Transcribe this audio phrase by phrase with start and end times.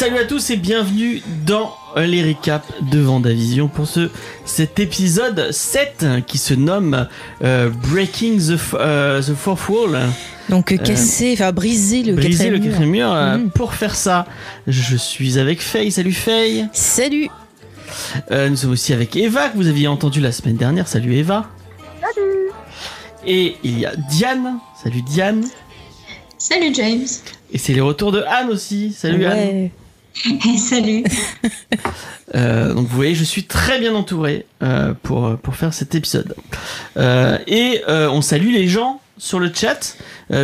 [0.00, 4.08] Salut à tous et bienvenue dans les récaps de Vendavision pour ce
[4.46, 7.06] cet épisode 7 qui se nomme
[7.44, 9.98] euh, Breaking the, f- euh, the Fourth Wall.
[10.48, 12.70] Donc euh, casser, enfin briser le Briser quatrième le mur.
[12.70, 13.12] quatrième mur.
[13.44, 13.50] Mhm.
[13.50, 14.26] Pour faire ça,
[14.66, 15.90] je suis avec Faye.
[15.92, 16.66] Salut Faye.
[16.72, 17.28] Salut
[18.30, 20.88] Euh, nous sommes aussi avec Eva que vous aviez entendu la semaine dernière.
[20.88, 21.50] Salut Eva.
[22.00, 22.48] Salut.
[23.26, 24.60] Et il y a Diane.
[24.82, 25.44] Salut Diane.
[26.38, 27.04] Salut James.
[27.52, 28.94] Et c'est les retours de Anne aussi.
[28.96, 29.68] Salut Anne.
[30.26, 30.56] Ouais.
[30.58, 31.04] Salut.
[32.36, 36.36] Euh, donc vous voyez, je suis très bien entouré euh, pour, faire cet épisode.
[36.96, 39.96] Euh, et on salue les gens sur le chat,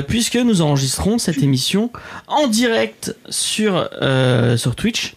[0.08, 1.92] puisque nous enregistrons cette émission
[2.26, 3.88] en direct sur
[4.76, 5.14] Twitch.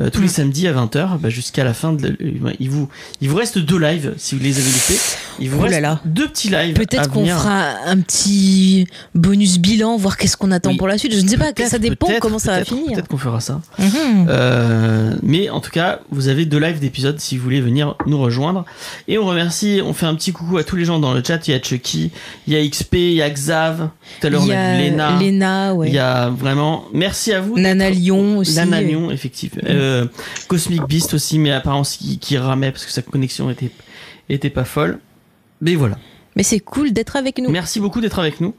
[0.00, 2.16] Euh, tous les samedis à 20h bah, jusqu'à la fin de
[2.58, 2.88] il vous
[3.20, 5.00] il vous reste deux lives si vous les avez loupés
[5.38, 6.00] il vous Oh là reste là.
[6.04, 10.76] deux petits lives Peut-être qu'on fera un petit bonus bilan, voir qu'est-ce qu'on attend Oui.
[10.76, 11.14] pour la suite.
[11.14, 12.92] Je ne sais pas, ça dépend comment ça va finir.
[12.92, 14.26] peut-être qu'on fera ça Mhm.
[14.28, 18.18] Euh, mais en tout cas, vous avez deux lives d'épisodes si vous voulez venir nous
[18.20, 18.64] rejoindre.
[19.08, 21.46] Et on remercie, on fait un petit coucou à tous les gens dans le chat.
[21.48, 22.10] Il y a Chucky,
[22.46, 23.88] il y a XP, il y a Xav.
[24.20, 25.18] Tout à l'heure, Il on y a Lena.
[25.20, 25.88] Lena, ouais.
[25.88, 27.58] Il y a vraiment, merci à vous.
[27.58, 28.56] Nana Lyon aussi.
[28.56, 29.62] Nana Lyon, effectivement.
[29.68, 29.89] Euh,
[30.48, 33.70] Cosmic Beast aussi, mais apparemment qui, qui ramait parce que sa connexion était,
[34.28, 34.98] était pas folle.
[35.60, 35.98] Mais voilà.
[36.36, 37.50] Mais c'est cool d'être avec nous.
[37.50, 38.54] Merci beaucoup d'être avec nous.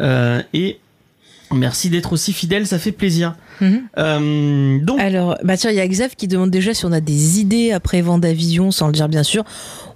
[0.00, 0.78] Euh, et
[1.52, 3.34] merci d'être aussi fidèle, ça fait plaisir.
[3.60, 3.82] Mhm.
[3.98, 7.00] Euh, donc, Alors, bah tiens, il y a Xav qui demande déjà si on a
[7.00, 9.44] des idées après Vendavision, sans le dire bien sûr.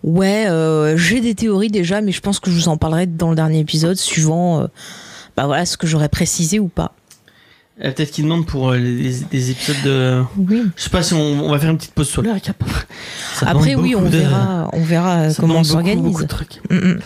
[0.02, 3.30] Ouais, euh, j'ai des théories déjà, mais je pense que je vous en parlerai dans
[3.30, 4.66] le dernier épisode, suivant euh,
[5.36, 6.94] bah voilà, ce que j'aurais précisé ou pas.
[7.82, 10.22] Euh, Peut-être qu'il demande pour euh, les, des épisodes de.
[10.38, 10.62] Oui.
[10.76, 12.22] Je sais pas si on, on va faire une petite pause les.
[13.34, 16.16] Ça Après, oui, on de- verra, on verra ça comment on s'organise.
[16.70, 16.98] Mm, mm.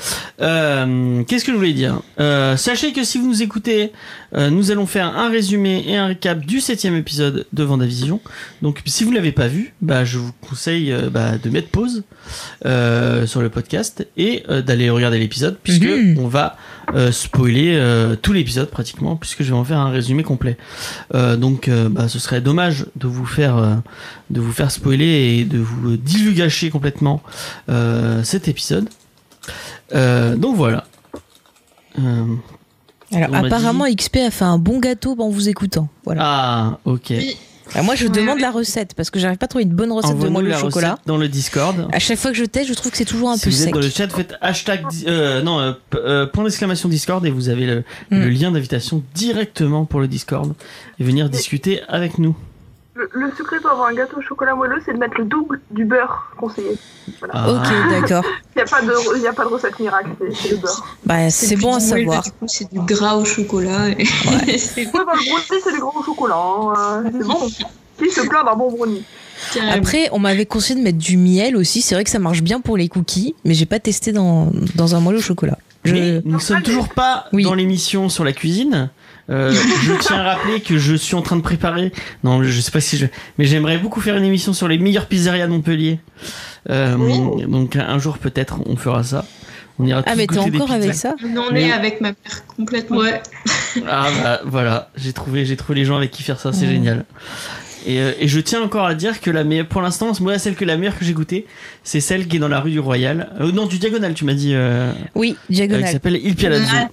[0.42, 2.00] Euh, Qu'est-ce que je voulais dire?
[2.20, 3.92] Euh, Sachez que si vous nous écoutez,
[4.36, 8.20] euh, nous allons faire un résumé et un récap du septième épisode de Vendavision.
[8.60, 11.68] Donc, si vous ne l'avez pas vu, bah, je vous conseille euh, bah, de mettre
[11.70, 12.02] pause
[12.66, 16.18] euh, sur le podcast et d'aller regarder l'épisode, puisque Mhm.
[16.18, 16.56] on va
[16.94, 20.56] euh, spoiler euh, tout l'épisode pratiquement, puisque je vais en faire un résumé complet.
[21.14, 23.74] Euh, donc, euh, bah, ce serait dommage de vous faire euh,
[24.30, 27.22] de vous faire spoiler et de vous divulgacher complètement
[27.68, 28.88] euh, cet épisode.
[29.94, 30.84] Euh, donc voilà.
[31.98, 32.24] Euh,
[33.12, 35.88] Alors, apparemment, XP a fait un bon gâteau en vous écoutant.
[36.04, 36.22] Voilà.
[36.24, 37.12] ah, ok.
[37.74, 38.42] Alors, moi, je Ouais, demande ouais.
[38.42, 40.58] la recette parce que j'arrive pas à trouver une bonne recette de moelle au la
[40.58, 40.90] chocolat.
[40.92, 41.88] recette dans le Discord.
[41.92, 43.56] À chaque fois que je teste, je trouve que c'est toujours un si peu vous
[43.58, 43.74] êtes sec.
[43.74, 47.66] dans le chat, faites hashtag euh, non euh, euh, point d'exclamation Discord et vous avez
[47.66, 48.20] le, Mm.
[48.22, 50.54] le lien d'invitation directement pour le Discord
[50.98, 52.34] et venir discuter avec nous.
[52.98, 55.60] Le, le secret pour avoir un gâteau au chocolat moelleux, c'est de mettre le double
[55.70, 56.76] du beurre conseillé.
[57.32, 57.48] Ah.
[57.48, 58.24] Ok, d'accord.
[58.56, 60.84] Il n'y a, pas de- y a pas de recette miracle, c'est- c'est le beurre.
[61.06, 62.22] Bah, c'est bon à moelleux, savoir.
[62.24, 63.90] du coup, C'est du gras au chocolat.
[63.90, 64.04] et-
[64.58, 66.34] c'est Ouais, bah, le brownie, c'est du grand chocolat.
[66.36, 67.38] hein, euh, c'est bon.
[67.98, 69.04] Qui se plaint d'un bon brownie
[69.54, 69.72] carrément.
[69.76, 71.82] Après, on m'avait conseillé de mettre du miel aussi.
[71.82, 74.96] C'est vrai que ça marche bien pour les cookies, mais j'ai pas testé dans, dans
[74.96, 75.58] un moelle au chocolat.
[75.84, 75.92] Je...
[75.92, 77.44] Mais nous ne sommes toujours pas Oui.
[77.44, 78.90] dans l'émission sur la cuisine.
[79.30, 81.92] Euh, je tiens à rappeler que je suis en train de préparer.
[82.24, 83.06] Non, je sais pas si je.
[83.36, 86.00] Mais j'aimerais beaucoup faire une émission sur les meilleures pizzerias de Montpellier.
[86.70, 86.96] Euh.
[87.46, 89.24] Donc un jour peut-être on fera ça.
[89.78, 92.44] On ira Ah, mais t'es encore avec ça On en Mais- est avec ma mère
[92.56, 92.96] complètement.
[92.98, 93.20] Ouais.
[93.86, 96.72] Ah bah voilà, j'ai trouvé, j'ai trouvé les gens avec qui faire ça, c'est Ouais.
[96.72, 97.04] génial.
[97.86, 100.56] Et, euh, et je tiens encore à dire que la meilleure, pour l'instant, moi celle
[100.56, 101.46] que la meilleure que j'ai goûtée,
[101.84, 103.30] c'est celle qui est dans la rue du Royal.
[103.40, 104.52] Euh, non, du Diagonal, tu m'as dit.
[104.54, 105.92] Euh, Oui, euh, qui diagonale.
[105.92, 106.74] s'appelle Il Pialazzo.
[106.74, 106.86] Ouais.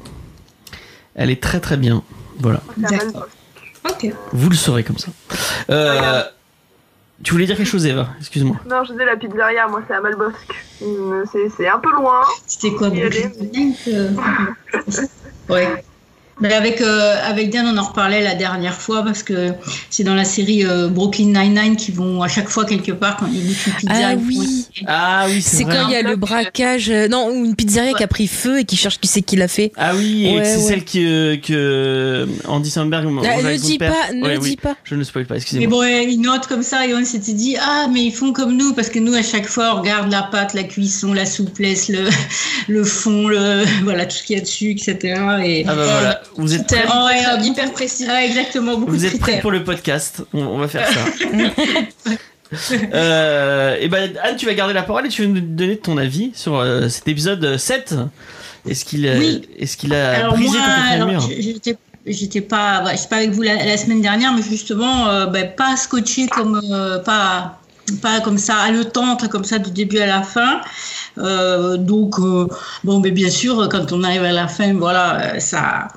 [1.16, 2.04] Elle est très très bien.
[2.40, 3.28] Voilà, D'accord.
[3.90, 4.12] Ok.
[4.32, 5.10] vous le saurez comme ça.
[5.70, 6.24] Euh,
[7.24, 8.10] tu voulais dire quelque chose, Eva?
[8.20, 8.58] Excuse-moi.
[8.70, 10.66] Non, je disais la pizzeria, moi, c'est à Malbosque.
[11.58, 12.22] C'est un peu loin.
[12.46, 13.32] C'était quoi aller.
[13.54, 14.10] Nine, euh,
[15.50, 15.86] Ouais.
[16.42, 19.52] Mais avec, euh, avec Diane, on en reparlait la dernière fois parce que
[19.90, 23.28] c'est dans la série euh, Brooklyn Nine-Nine qui vont à chaque fois quelque part quand
[23.34, 23.94] ils goûtent une pizza.
[23.96, 24.68] Ah oui.
[24.86, 28.04] Ah oui, c'est quand il y a le braquage, euh, non, ou une pizzeria qui
[28.04, 29.72] a pris feu et qui cherche qui c'est qui l'a fait.
[29.78, 30.62] Ah oui, et Ouais, c'est ouais.
[30.64, 33.94] celle qui, euh, que euh, Andy Samberg mange Ah, ne dis père.
[33.94, 34.56] pas, ne Ouais, dis oui.
[34.62, 34.76] pas.
[34.84, 35.70] Je ne spoil pas, Mais excusez-moi.
[35.70, 38.58] bon, ouais, une note comme ça, et on s'était dit, ah, mais ils font comme
[38.58, 41.88] nous, parce que nous, à chaque fois, on regarde la pâte, la cuisson, la souplesse,
[41.88, 42.10] le,
[42.68, 44.98] le fond, le, voilà, tout ce qu'il y a dessus, etc.
[45.46, 46.22] Et Ah bah voilà.
[46.38, 48.06] Vous êtes prêts, beaucoup- hyper précis.
[48.10, 51.00] Exactement, beaucoup vous êtes prêts pour le podcast on, on va faire ça.
[52.94, 55.98] euh, et ben Anne, tu vas garder la parole et tu vas nous donner ton
[55.98, 57.96] avis sur euh, cet épisode 7.
[58.68, 59.48] Est-ce qu'il euh, Oui.
[59.60, 64.02] est-ce qu'il a Alors brisé moi, j'étais, pas, j'étais pas avec vous la, la semaine
[64.02, 67.60] dernière, mais justement, euh, ben, pas scotché comme, euh, pas,
[68.02, 70.62] pas comme ça, haletante comme ça du début à la fin.
[71.18, 72.48] Euh, donc, euh,
[72.84, 75.88] bon, mais bien sûr, quand on arrive à la fin, voilà, euh, ça.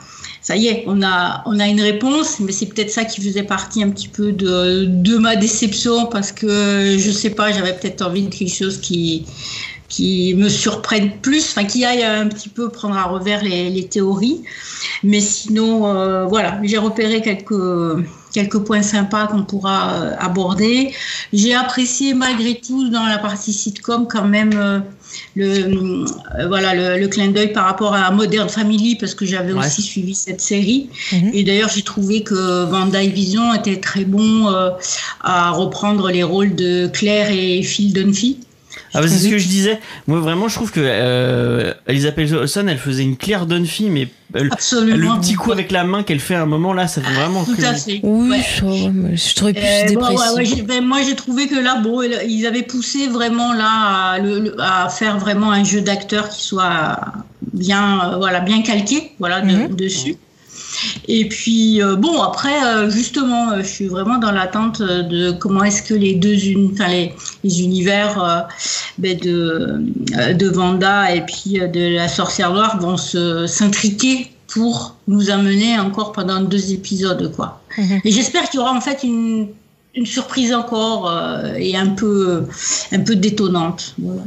[0.49, 3.91] Ça y est, on a, une réponse, mais c'est peut-être ça qui faisait partie un
[3.91, 8.55] petit peu de, ma déception parce que je sais pas, j'avais peut-être envie de quelque
[8.55, 9.27] chose qui,
[9.91, 13.89] qui me surprenne plus, enfin qui aille un petit peu prendre à revers les, les
[13.89, 14.43] théories.
[15.05, 18.03] Mais sinon, euh, voilà, j'ai repéré quelques,
[18.33, 20.95] quelques points sympas qu'on pourra euh, aborder.
[21.35, 24.81] J'ai apprécié malgré tout dans la partie sitcom quand même euh,
[25.37, 26.05] le,
[26.39, 29.67] euh, voilà, le, le clin d'œil par rapport à Modern Family parce que j'avais Ouais.
[29.67, 30.89] aussi suivi cette série.
[31.13, 31.31] Mhm.
[31.33, 34.71] Et d'ailleurs, j'ai trouvé que Vanda et Vision était très bon euh,
[35.21, 38.39] à reprendre les rôles de Claire et Phil Dunphy.
[38.95, 39.79] Ah bah, c'est ce que je disais.
[40.07, 44.49] Moi vraiment je trouve que euh, Elisabeth Olsen elle faisait une Claire Dunphy mais elle-
[44.53, 45.15] Absolument.
[45.15, 47.45] le petit coup avec la main qu'elle fait à un moment là ça fait vraiment
[47.45, 48.01] Tout que- à fait.
[48.03, 48.91] Oui, Ouais.
[48.93, 50.19] mais je trouvais plus Euh, bon, dépressif.
[50.19, 54.13] ouais, ouais, j'ai- ben, moi j'ai trouvé que là, bon, ils avaient poussé vraiment là
[54.15, 56.99] à, le- le- à faire vraiment un jeu d'acteur qui soit
[57.53, 59.75] bien, euh, voilà, bien calqué, voilà, de- Mhm.
[59.77, 60.17] dessus.
[61.09, 65.65] Et puis euh, bon après euh, justement euh, je suis vraiment dans l'attente de comment
[65.65, 66.37] est-ce que les deux
[66.73, 67.15] enfin, les,
[67.45, 68.41] les univers euh,
[68.99, 69.81] ben, de
[70.19, 75.31] euh, de Vanda et puis euh, de la sorcière noire vont se s'intriquer pour nous
[75.31, 77.61] amener encore pendant deux épisodes quoi.
[77.77, 78.01] Mhm.
[78.05, 79.49] Et j'espère qu'il y aura en fait une
[79.95, 82.45] une surprise encore euh, et un peu
[82.93, 83.95] un peu détonnante.
[83.99, 84.23] Voilà.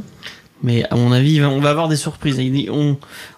[0.62, 2.38] Mais à mon avis, on va avoir des surprises.
[2.70, 2.96] On,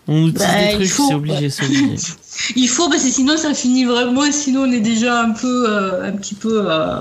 [0.08, 1.50] on nous tisse Bah, des il trucs, c'est obligé, ouais.
[1.50, 1.96] c'est obligé.
[2.56, 4.30] Il faut parce que sinon ça finit vraiment.
[4.30, 7.00] Sinon on est déjà un peu, euh, un petit peu, euh,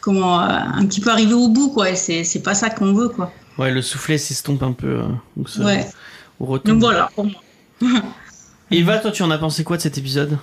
[0.00, 1.90] comment, euh, un petit peu arrivé au bout quoi.
[1.90, 3.30] Et c'est c'est pas ça qu'on veut quoi.
[3.58, 4.86] Ouais, le soufflet s'estompe un peu.
[5.00, 5.02] euh,
[5.36, 5.86] donc ça- Ouais.
[6.64, 7.10] Donc voilà.
[7.14, 7.40] pour moi.
[8.70, 10.36] Eva, toi, tu en as pensé quoi de cet épisode?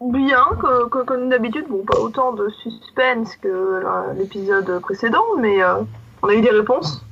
[0.00, 3.82] Bien, que- que- comme d'habitude, bon, pas autant de suspense que
[4.18, 5.74] l'épisode précédent, mais euh,
[6.22, 7.04] on a eu des réponses,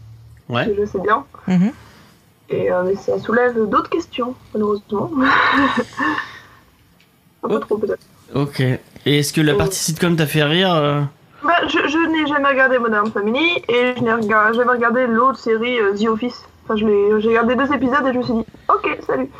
[0.49, 0.65] Ouais.
[0.67, 1.25] déjà c'est bien.
[1.47, 1.73] Mhm.
[2.51, 5.11] Et euh, ça soulève d'autres questions, malheureusement.
[7.43, 7.59] Un peu Oh.
[7.59, 8.01] trop peut-être.
[8.35, 8.61] Ok.
[8.61, 11.01] Et est-ce que la partie sitcom t'a fait rire euh
[11.45, 15.39] Bah, je, je n'ai jamais regardé Modern Family et je n'ai rega- jamais regardé l'autre
[15.39, 16.43] série euh, The Office.
[16.65, 19.31] Enfin, je l'ai- j'ai regardé deux épisodes et je me suis dit, ok, salut.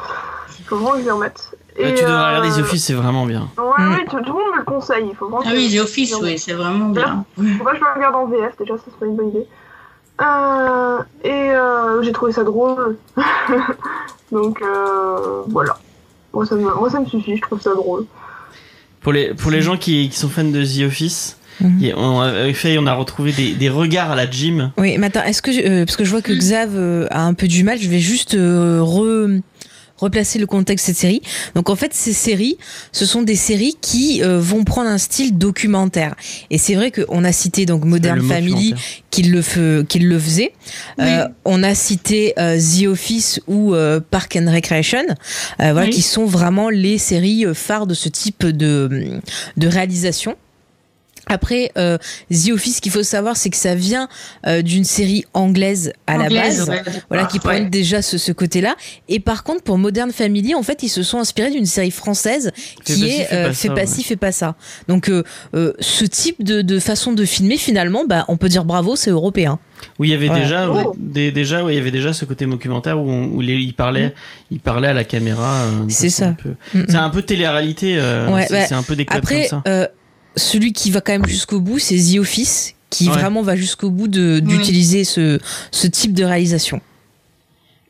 [0.61, 1.57] Il faut vraiment que je les remette.
[1.79, 3.49] Euh, Et, Tu devrais euh, regarder The Office, c'est vraiment bien.
[3.59, 3.95] Ouais, Mm.
[3.95, 5.07] oui, tout, tout le monde me le conseille.
[5.11, 7.25] Il faut vraiment Ah oui, The Office, oui, c'est vraiment bien.
[7.37, 9.47] Que je le regarde en VF, déjà, ça serait une bonne idée.
[10.21, 12.97] Euh, et euh, j'ai trouvé ça drôle.
[14.33, 15.79] Donc euh, voilà.
[16.35, 18.05] Moi ça, me, moi ça me suffit, je trouve ça drôle.
[19.01, 21.93] Pour les, pour les gens qui, qui sont fans de The Office, Mhm.
[21.97, 24.71] on, avec Faye, on a retrouvé des, des regards à la gym.
[24.79, 27.35] Oui, mais attends, est-ce que euh, parce que je vois que Xav euh, a un
[27.35, 29.41] peu du mal, je vais juste euh, re-
[29.99, 31.23] replacer le contexte de cette série.
[31.55, 32.57] Donc en fait, ces séries,
[32.93, 36.15] ce sont des séries qui euh, vont prendre un style documentaire.
[36.51, 38.75] Et c'est vrai qu'on a cité donc Modern Family
[39.11, 40.53] qui le, fe- qui le faisait.
[41.01, 45.91] Euh, on a cité euh, The Office ou euh, Park and Recreation, euh, voilà, Oui.
[45.91, 49.21] qui sont vraiment les séries euh, phares de ce type de,
[49.57, 50.37] de réalisation.
[51.29, 51.99] Après, euh,
[52.31, 54.09] The Office, ce qu'il faut savoir, c'est que ça vient
[54.47, 56.69] euh, d'une série anglaise à la base.
[56.69, 57.69] ouais, Voilà, qui pointe ouais.
[57.71, 58.77] déjà ce, ce côté-là.
[59.09, 62.51] Et par contre, pour Modern Family, en fait, ils se sont inspirés d'une série française
[62.85, 64.55] Fais qui est fais euh, pas Fais pas ci, fais pas ça.
[64.89, 65.23] Donc, euh,
[65.55, 69.11] euh, ce type de, de façon de filmer, finalement, bah, on peut dire bravo, c'est
[69.11, 69.59] européen.
[69.99, 70.41] Oui, il y avait Ouais.
[70.41, 70.95] déjà, Oh.
[70.99, 73.75] des, déjà, ouais, il y avait déjà ce côté documentaire où, on- où les- il
[73.75, 74.13] parlait,
[74.51, 75.63] il parlait à la caméra.
[75.63, 75.91] euh, Mm.
[75.91, 76.35] C'est ça.
[76.43, 77.01] peu- Mm, C'est mm.
[77.01, 77.95] un peu télé-réalité.
[77.99, 79.71] euh, Ouais, c'est bah, c'est un peu des Après, comme ça.
[79.71, 79.87] euh,
[80.39, 83.15] celui qui va quand même jusqu'au bout, c'est The Office, qui Ouais.
[83.15, 84.41] vraiment va jusqu'au bout Oui.
[84.43, 85.39] d'utiliser ce,
[85.71, 86.81] ce type de réalisation.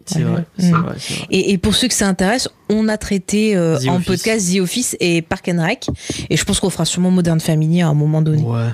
[0.07, 0.45] C'est vrai, Mm.
[0.59, 1.27] c'est vrai, c'est vrai.
[1.31, 4.07] Et, et pour ceux que ça intéresse, on a traité euh, en Office.
[4.07, 5.87] podcast The Office et Park and Rec.
[6.31, 8.43] Et je pense qu'on fera sûrement Modern Family à un moment donné.
[8.43, 8.69] Ouais.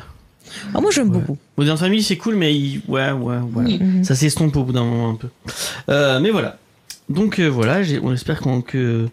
[0.73, 1.19] Ah, moi, j'aime Ouais.
[1.19, 1.37] beaucoup.
[1.57, 3.79] Modern Family, c'est cool, mais il- ouais, ouais, ouais.
[3.79, 4.05] Mhm.
[4.05, 5.27] Ça s'estompe au bout d'un moment un peu.
[5.89, 6.57] Euh, mais voilà.
[7.09, 9.09] Donc euh, voilà, on espère que,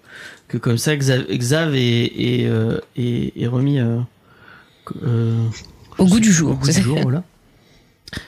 [0.47, 3.79] que comme ça, Xav, Xav est, est, euh, est- est remis
[5.03, 5.45] euh,
[5.97, 6.51] Au goût sais- du jour.
[6.51, 7.23] Au goût du jour, voilà.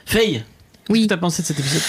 [0.05, 0.43] Faye, qu'est-ce
[0.89, 1.03] Oui.
[1.03, 1.81] que t'as pensé de cet épisode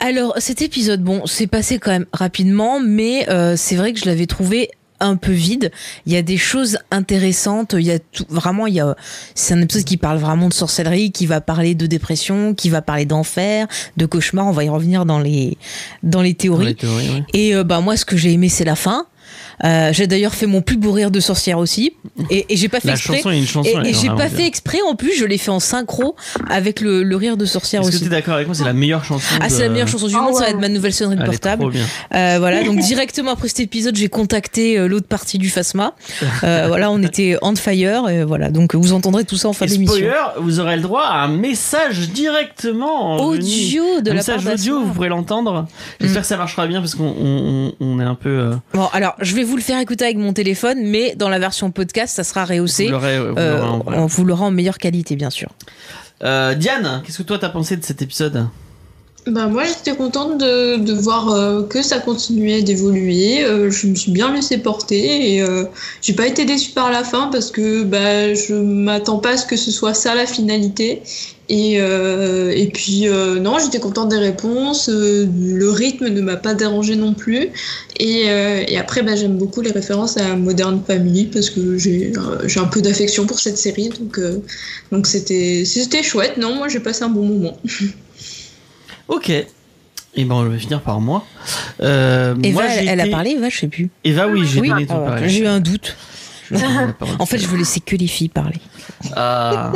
[0.00, 4.06] Alors, cet épisode, bon, c'est passé quand même rapidement, mais euh, c'est vrai que je
[4.06, 5.70] l'avais trouvé un peu vide.
[6.06, 7.76] Il y a des choses intéressantes.
[7.78, 8.96] Il y a tout, vraiment, il y a,
[9.36, 12.82] c'est un épisode qui parle vraiment de sorcellerie, qui va parler de dépression, qui va
[12.82, 14.48] parler d'enfer, de cauchemar.
[14.48, 15.56] On va y revenir dans les,
[16.02, 16.66] dans les Dans théories.
[16.66, 17.24] les théories, ouais.
[17.32, 19.06] Et euh, bah moi, ce que j'ai aimé, c'est la fin.
[19.64, 21.92] Euh, j'ai d'ailleurs fait mon plus beau rire de sorcière aussi.
[22.30, 23.16] Et, et j'ai pas fait La exprès.
[23.16, 23.68] chanson est une chanson.
[23.84, 24.28] Et, et j'ai pas bien.
[24.28, 26.14] fait exprès en plus, je l'ai fait en synchro
[26.48, 28.04] avec le, le rire de sorcière Est-ce que aussi.
[28.04, 29.24] t'es d'accord avec moi C'est la meilleure chanson.
[29.40, 31.24] Ah, c'est la meilleure chanson du Ah monde, ça va être ma nouvelle sonnerie de
[31.24, 31.62] portable.
[31.62, 31.84] trop bien.
[32.14, 35.94] Euh, voilà, donc directement après cet épisode, j'ai contacté euh, l'autre partie du Phasma.
[36.44, 39.66] Euh, voilà, on était on fire, et voilà, donc vous entendrez tout ça en fin
[39.66, 39.96] Et d'émission.
[39.96, 44.44] spoiler, vous aurez le droit à un message directement en Audio de un la message
[44.44, 44.86] part audio, d'Asma.
[44.86, 45.66] vous pourrez l'entendre.
[46.00, 46.22] J'espère Mm.
[46.22, 48.28] que ça marchera bien parce qu'on on, on est un peu.
[48.28, 51.38] euh, Bon, alors je vais vous le faire écouter avec mon téléphone, mais dans la
[51.38, 52.88] version podcast, ça sera vous rehaussé.
[52.88, 54.02] l'aurez- vous Euh, l'aurez en- voilà.
[54.02, 55.48] on vous l'aura en meilleure qualité, bien sûr.
[56.22, 58.46] Euh, Diane, qu'est-ce que toi t'as pensé de cet épisode?
[59.26, 63.44] Bah moi j'étais contente de, de voir euh, que ça continuait d'évoluer.
[63.44, 65.64] Euh, je me suis bien laissée porter et euh,
[66.00, 69.44] j'ai pas été déçue par la fin parce que bah je m'attends pas à ce
[69.44, 71.02] que ce soit ça la finalité.
[71.50, 74.90] Et, euh, et puis euh, non, j'étais contente des réponses.
[74.90, 77.48] euh, le rythme ne m'a pas dérangé non plus.
[77.98, 82.12] Et, euh, et après bah, j'aime beaucoup les références à Modern Family parce que j'ai
[82.16, 83.88] euh, j'ai un peu d'affection pour cette série.
[83.88, 84.42] Donc euh,
[84.92, 86.36] donc c'était c'était chouette.
[86.36, 87.56] Non, moi j'ai passé un bon moment.
[89.08, 89.30] Ok.
[89.30, 91.24] Et ben on va finir par moi.
[91.80, 93.88] Euh, Eva, moi, elle, a parlé, Eva, je sais plus.
[94.04, 95.96] Eva, oui, j'ai Oui, donné ton Ah j'ai eu un doute.
[96.50, 96.64] Je vais
[97.18, 98.60] En fait, je veux laisser que les filles parler.
[99.14, 99.72] Ah.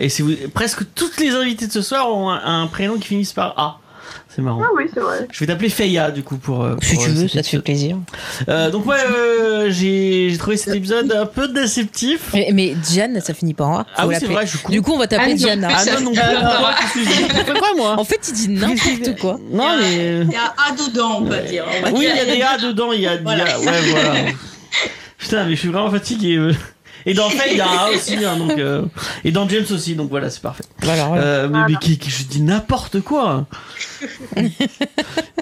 [0.00, 0.32] Et si vous...
[0.52, 3.78] presque toutes les invités de ce soir ont un, un prénom qui finissent par A.
[4.28, 4.60] C'est marrant.
[4.64, 5.28] Ah oui, c'est vrai.
[5.30, 6.64] Je vais t'appeler Feya du coup pour.
[6.64, 7.96] euh, Si pour, tu euh, veux, ça te fait plaisir.
[8.48, 12.30] Euh, donc ouais, euh, j'ai trouvé cet épisode un peu déceptif.
[12.34, 13.86] Mais, mais Diane, ça finit par A.
[13.96, 14.56] Ah oui, c'est vrai, je.
[14.68, 18.04] Du coup, on va t'appeler Ah, non, plus, Ah non, non, que quoi moi En
[18.04, 19.38] fait, il dit n'importe quoi.
[19.52, 20.22] Non mais.
[20.22, 21.64] Il y a A dedans, on va dire.
[21.78, 23.44] On va Oui, il y a des A dedans, il y a, ouais, voilà.
[25.18, 26.50] Putain, mais je suis vraiment fatigué.
[27.06, 28.82] Et dans Faye, il y a un A aussi, hein, donc, euh,
[29.24, 30.64] et dans James aussi, donc voilà, c'est parfait.
[30.80, 31.22] Voilà, voilà.
[31.22, 33.46] Euh, mais, mais qui, qui- je dis n'importe quoi.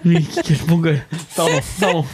[0.05, 0.93] mais quel bon gars.
[1.37, 2.05] Pardon, pardon.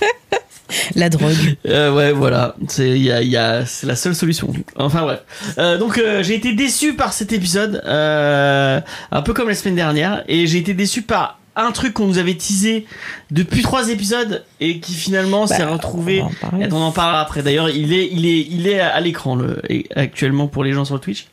[0.97, 1.57] La drogue.
[1.67, 4.53] Euh, ouais, voilà, c'est il y a, y a- c'est la seule solution.
[4.77, 5.21] Enfin bref.
[5.57, 9.77] Euh, donc euh, j'ai été déçu par cet épisode, euh, un peu comme la semaine
[9.77, 12.87] dernière, et j'ai été déçu par un truc qu'on nous avait teasé
[13.31, 16.23] depuis trois épisodes et qui finalement s'est Bah, retrouvé.
[16.23, 17.43] on en on en parlera après.
[17.43, 19.61] D'ailleurs, il est, il est, il est à l'écran le,
[19.97, 21.27] actuellement pour les gens sur Twitch.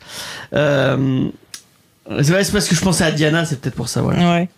[0.53, 1.25] Euh,
[2.22, 4.01] c'est parce que je pensais à Diana, c'est peut-être pour ça.
[4.01, 4.32] Voilà.
[4.34, 4.50] Ouais.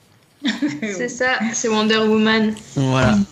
[0.81, 2.53] C'est ça, c'est Wonder Woman.
[2.75, 3.17] Voilà.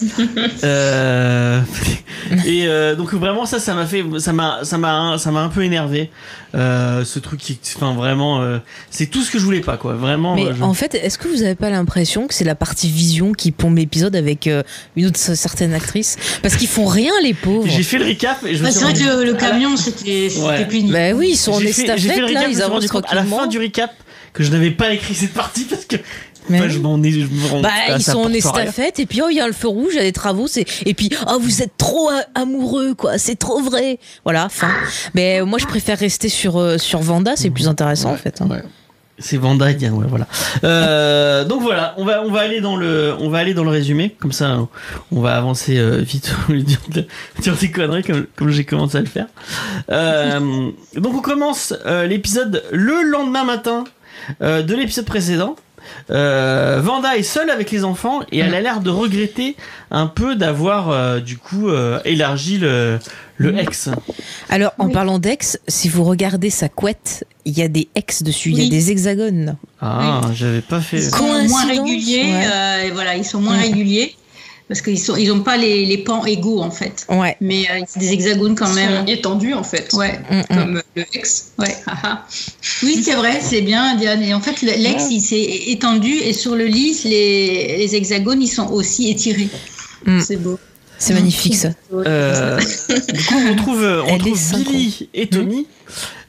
[0.64, 1.60] Euh,
[2.46, 5.48] et euh, donc vraiment ça ça m'a fait ça m'a ça m'a ça m'a un
[5.48, 6.10] peu énervé
[6.54, 8.58] euh, ce truc qui enfin vraiment euh,
[8.90, 11.28] c'est tout ce que je voulais pas quoi vraiment Mais je- en fait, est-ce que
[11.28, 14.62] vous avez pas l'impression que c'est la partie vision qui pompe l'épisode avec euh,
[14.96, 16.16] une autre certaine actrice?
[16.42, 17.68] Parce qu'ils font rien, les pauvres.
[17.68, 19.76] j'ai fait le recap et je me Ah, suis c'est vrai rendu- que le, camion,
[19.76, 20.64] c'était Ouais.
[20.66, 20.92] pénible.
[20.92, 22.86] Bah oui, ils sont en j'ai fait, j'ai fait le estafette, recap, là, ils avancent
[23.08, 23.92] à la fin du recap
[24.32, 25.96] que je n'avais pas écrit cette partie parce que
[26.48, 29.20] Mais enfin, je m'en ai je me Bah, ah, ils sont en estafette, et puis
[29.22, 31.10] oh, il y a le feu rouge, il y a des travaux, c'est et puis
[31.28, 33.98] oh, vous êtes trop amoureux, quoi, c'est trop vrai.
[34.24, 34.70] Voilà, fin.
[35.14, 38.40] Mais euh, moi, je préfère rester sur euh, sur Vanda, c'est plus intéressant en fait.
[38.40, 38.48] hein.
[38.48, 38.62] Ouais.
[39.20, 40.26] C'est Vanda ouais, voilà.
[40.64, 43.70] Euh, donc voilà, on va on va aller dans le on va aller dans le
[43.70, 44.66] résumé, comme ça
[45.12, 46.80] on va avancer euh, vite dire,
[47.38, 49.26] dire des conneries comme comme j'ai commencé à le faire.
[49.90, 51.74] Euh, donc on commence
[52.08, 53.84] l'épisode le lendemain matin
[54.40, 55.54] de l'épisode précédent.
[56.10, 59.56] Euh, Vanda est seule avec les enfants et elle a l'air de regretter
[59.90, 62.98] un peu d'avoir euh, du coup euh, élargi le
[63.36, 63.88] le ex.
[64.50, 64.92] Alors, en Oui.
[64.92, 68.66] parlant d'ex, si vous regardez sa couette, il y a des ex dessus, il y
[68.66, 69.56] a des hexagones.
[69.80, 70.98] Ah, j'avais pas fait.
[70.98, 72.46] Ils sont moins réguliers, ouais.
[72.52, 74.14] euh, et voilà, ils sont moins réguliers
[74.70, 77.04] parce qu'ils sont, ils ont pas les, les pans égaux en fait.
[77.08, 77.36] Ouais.
[77.40, 79.00] Mais euh, c'est des hexagones quand Ils même.
[79.00, 79.92] sont étendus en fait.
[79.94, 80.20] Ouais.
[80.30, 80.44] Mm, mm.
[80.56, 81.52] Comme le ex.
[81.58, 82.24] Ouais, haha.
[82.84, 84.22] Oui, c'est vrai, c'est bien, Diane.
[84.22, 88.40] Et en fait, le- l'ex, il s'est étendu et sur le lit, les, les hexagones,
[88.40, 89.48] ils sont aussi étirés.
[90.06, 90.20] Mm.
[90.20, 90.58] C'est beau.
[90.98, 91.70] C'est magnifique ça.
[91.92, 92.58] Euh,
[93.12, 94.70] du coup, on trouve, on Elle trouve est synchro.
[94.72, 95.66] Billy et Tommy.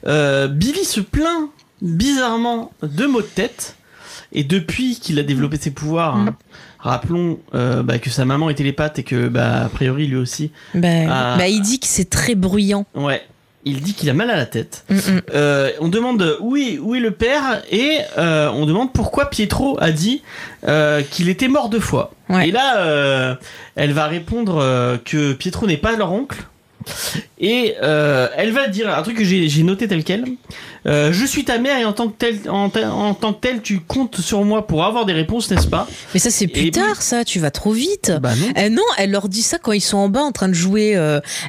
[0.06, 1.48] Euh, Billy se plaint
[1.80, 3.76] bizarrement de maux de tête.
[4.32, 6.34] Et depuis qu'il a développé ses pouvoirs, hein,
[6.82, 10.50] rappelons euh, bah, que sa maman est télépathe et que, bah, a priori, lui aussi.
[10.74, 11.34] Bah, Ah.
[11.38, 12.84] bah, il dit que c'est très bruyant.
[12.94, 13.22] Ouais.
[13.64, 14.84] Il dit qu'il a mal à la tête.
[14.90, 15.20] Mm, mm.
[15.34, 19.78] Euh, on demande où est, où est le père et euh, on demande pourquoi Pietro
[19.80, 20.22] a dit
[21.10, 22.12] qu'il était mort deux fois.
[22.28, 22.48] Ouais.
[22.48, 23.38] Et là,
[23.76, 26.38] elle va répondre que Pietro n'est pas leur oncle.
[27.38, 30.24] Et euh, elle va dire un truc que j'ai noté tel quel.
[30.86, 33.40] Euh, je suis ta mère et en tant que tel, en, ta- en tant que
[33.40, 35.86] tel, tu comptes sur moi pour avoir des réponses, n'est-ce pas?
[36.12, 37.24] Mais ça, c'est plus Et- tard, ça.
[37.24, 38.12] Tu vas trop vite.
[38.20, 38.46] Bah non.
[38.58, 40.98] Euh, non, elle leur dit ça quand ils sont en bas en train de jouer.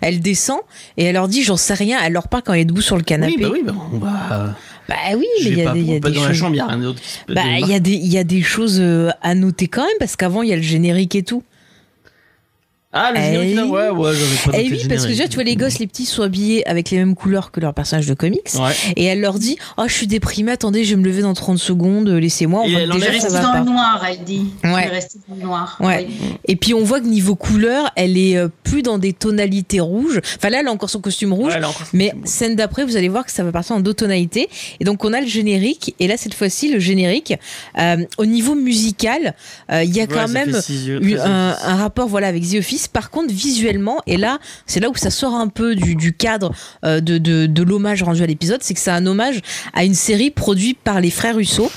[0.02, 0.60] elle descend
[0.98, 1.98] et elle leur dit j'en sais rien.
[2.04, 3.34] Elle leur parle quand elle est debout sur le canapé.
[3.38, 4.56] Oui, bah oui, bah on va.
[4.90, 6.28] Bah oui, mais il y a pas, des, il y a pas des dans la
[6.30, 6.38] choses.
[6.38, 7.34] chambre, il y a rien d'autre qui se peut.
[7.34, 8.84] Bah il y a des il y a des choses
[9.22, 11.42] à noter quand même parce qu'avant il y a le générique et tout.
[12.96, 15.28] Ah, le Eh générique là, ouais, ouais, j'avais pas Eh noté oui, parce que déjà,
[15.28, 18.06] tu vois, les gosses, les petits sont habillés avec les mêmes couleurs que leurs personnages
[18.06, 18.50] de comics.
[18.56, 18.72] Ouais.
[18.96, 21.58] Et elle leur dit Oh, je suis déprimée, attendez, je vais me lever dans 30
[21.58, 22.62] secondes, laissez-moi.
[22.64, 23.60] On Et voit elle déjà, est ça restée va dans pas.
[23.60, 24.46] le noir, elle dit.
[24.64, 24.90] Ouais.
[24.94, 25.78] Elle dans le noir.
[25.80, 26.08] Ouais.
[26.46, 30.22] Et puis on voit que niveau couleur, elle est euh, plus dans des tonalités rouges.
[30.38, 31.54] Enfin là, elle a encore son costume rouge.
[31.56, 33.94] Ouais, son Mais costume scène d'après, vous allez voir que ça va partir en deux
[33.96, 34.50] tonalités.
[34.80, 35.96] Et donc on a le générique.
[36.00, 37.34] Et là, cette fois-ci, le générique,
[37.80, 39.34] euh, au niveau musical,
[39.72, 40.56] euh, il y a quand même
[40.88, 42.83] une- un rapport voilà avec The Office.
[42.88, 46.54] Par contre, visuellement, et là, c'est là où ça sort un peu du, cadre
[46.86, 49.42] euh, de, l'hommage rendu à l'épisode, c'est que c'est un hommage
[49.74, 51.70] à une série produite par les frères Russo,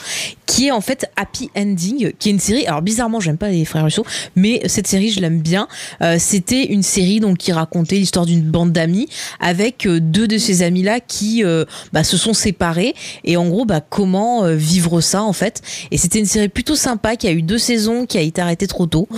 [0.46, 2.66] qui est en fait Happy Ending, qui est une série.
[2.66, 4.04] Alors bizarrement, j'aime pas les frères Russo,
[4.36, 5.68] mais cette série, je l'aime bien.
[6.02, 9.08] Euh, C'était une série donc qui racontait l'histoire d'une bande d'amis
[9.40, 12.94] avec euh, deux de ces amis-là qui euh, bah, se sont séparés
[13.24, 15.62] et en gros, bah, comment vivre ça en fait.
[15.90, 18.66] Et c'était une série plutôt sympa qui a eu deux saisons, qui a été arrêtée
[18.66, 19.08] trop tôt.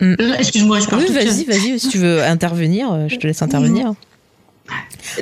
[0.00, 0.14] Mm.
[0.20, 3.42] Euh, Excuse-moi, je parle Oui, vas-y, vas-y, si tu veux intervenir, euh, je te laisse
[3.42, 3.94] intervenir.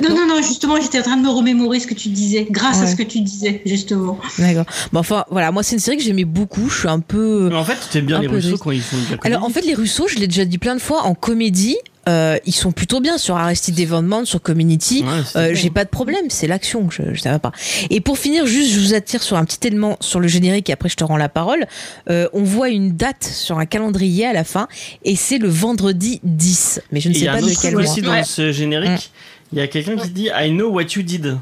[0.01, 2.81] Non, non, non, justement, j'étais en train de me remémorer ce que tu disais, grâce
[2.81, 4.19] à ce que tu disais, justement.
[4.39, 4.65] D'accord.
[4.91, 6.67] Bon, enfin, voilà, moi, c'est une série que j'aimais beaucoup.
[6.69, 7.49] Je suis un peu.
[7.49, 9.61] Mais en fait, tu aimes bien les Russos quand ils font la Alors, en fait,
[9.61, 11.77] les Russos, je l'ai déjà dit plein de fois, en comédie,
[12.07, 15.03] euh, ils sont plutôt bien sur Arrested Development, sur Community.
[15.03, 15.55] Ouais, Euh, bon.
[15.55, 17.51] j'ai pas de problème, c'est l'action, je, je savais pas.
[17.89, 20.73] Et pour finir, juste, je vous attire sur un petit élément sur le générique et
[20.73, 21.65] après je te rends la parole.
[22.09, 24.67] Euh, on voit une date sur un calendrier à la fin
[25.03, 26.81] et c'est le vendredi 10.
[26.91, 27.81] Mais je ne Et il sais y a pas de quel mois.
[27.83, 28.23] aussi dans Ouais.
[28.23, 29.11] ce générique.
[29.51, 31.37] Il y a quelqu'un qui dit I know what you did.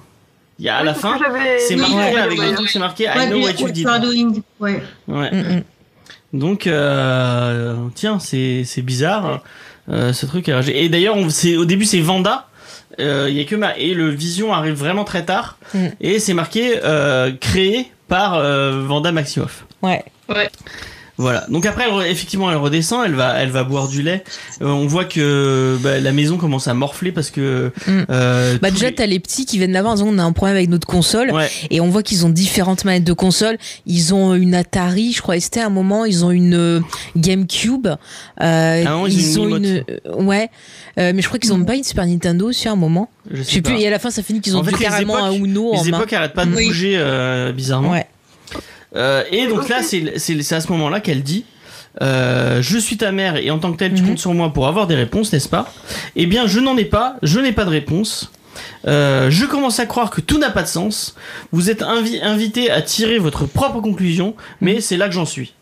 [0.59, 1.17] Il y a à Oui, la fin,
[1.67, 3.83] c'est marqué avec le truc, c'est marqué I know what you did.
[3.83, 4.41] you are doing.
[4.59, 4.81] Ouais.
[5.07, 5.31] Ouais.
[5.31, 5.63] Mm, mm.
[6.39, 9.41] Donc, euh, tiens, c'est bizarre
[9.89, 10.49] ce truc.
[10.49, 12.47] Et d'ailleurs, on- c'est- au début, c'est Vanda.
[12.99, 15.87] Euh, Il y a que ma et le Vision arrive vraiment très tard Mm.
[15.99, 19.65] et c'est marqué euh, créé par euh, Vanda Maximoff.
[19.81, 20.03] Ouais.
[21.17, 21.45] Voilà.
[21.49, 24.23] Donc après, elle effectivement, elle redescend, elle va, elle va boire du lait.
[24.63, 27.71] Euh, on voit que bah, la maison commence à morfler parce que.
[27.85, 27.91] Mm.
[28.09, 30.31] euh, Bah déjà les- t'as les petits qui viennent là-bas en disant on a un
[30.31, 31.49] problème avec notre console Ouais.
[31.69, 33.57] et on voit qu'ils ont différentes manettes de console.
[33.85, 36.79] Ils ont une Atari, je crois, c'était un moment, ils ont une euh,
[37.15, 37.87] GameCube.
[37.87, 37.95] Euh,
[38.39, 39.83] Ah non, ils ont une
[40.17, 40.49] ouais,
[40.97, 43.09] mais je crois qu'ils ont pas une Super Nintendo aussi à un moment.
[43.29, 43.77] Je Je sais plus.
[43.79, 45.91] Et à la fin, ça finit qu'ils ont En fait, carrément un Uno en Les
[45.91, 45.97] main.
[45.99, 46.67] époques arrêtent pas de Oui.
[46.67, 46.99] bouger
[47.55, 47.91] bizarrement.
[47.91, 48.07] Ouais.
[48.95, 51.45] Euh, et donc là, c'est à ce moment-là qu'elle dit
[52.01, 54.09] euh, Je suis ta mère et en tant que telle, tu Mhm.
[54.09, 55.71] comptes sur moi pour avoir des réponses, n'est-ce pas?
[56.15, 58.31] Eh bien, je n'en ai pas, je n'ai pas de réponse.
[58.87, 61.15] Euh, je commence à croire que tout n'a pas de sens.
[61.51, 65.53] Vous êtes invi- invité à tirer votre propre conclusion, mais c'est là que j'en suis.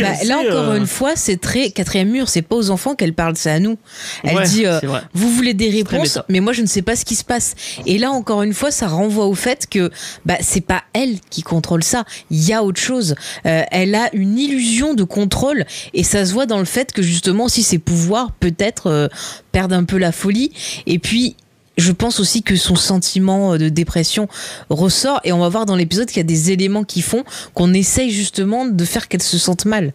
[0.00, 2.28] Bah, là encore euh, une fois, c'est très quatrième mur.
[2.28, 3.78] C'est pas aux enfants qu'elle parle, c'est à nous.
[4.22, 4.80] Elle ouais, dit euh,
[5.12, 7.54] vous voulez des réponses, mais moi je ne sais pas ce qui se passe.
[7.86, 9.90] Et là encore une fois, ça renvoie au fait que
[10.24, 12.04] bah c'est pas elle qui contrôle ça.
[12.30, 13.14] Il y a autre chose.
[13.46, 17.02] Euh, elle a une illusion de contrôle et ça se voit dans le fait que
[17.02, 19.10] justement si ses pouvoirs peut-être
[19.52, 20.52] perdent un peu la folie.
[20.86, 21.36] Et puis
[21.76, 24.28] je pense aussi que son sentiment de dépression
[24.70, 27.72] ressort et on va voir dans l'épisode qu'il y a des éléments qui font qu'on
[27.74, 29.92] essaye justement de faire qu'elle se sente mal.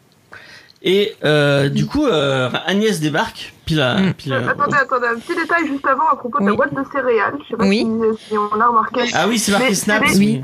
[0.81, 3.53] Et euh, du coup, euh, Agnès débarque.
[3.65, 4.13] Pile à, Mm.
[4.13, 6.73] pile Euh, à- attendez, attendez, un petit détail juste avant à propos de la boîte
[6.73, 7.35] de céréales.
[7.43, 7.85] Je sais pas Oui.
[8.17, 9.01] si, si on a remarqué.
[9.13, 10.03] Ah oui, c'est marqué Snap.
[10.15, 10.41] Oui.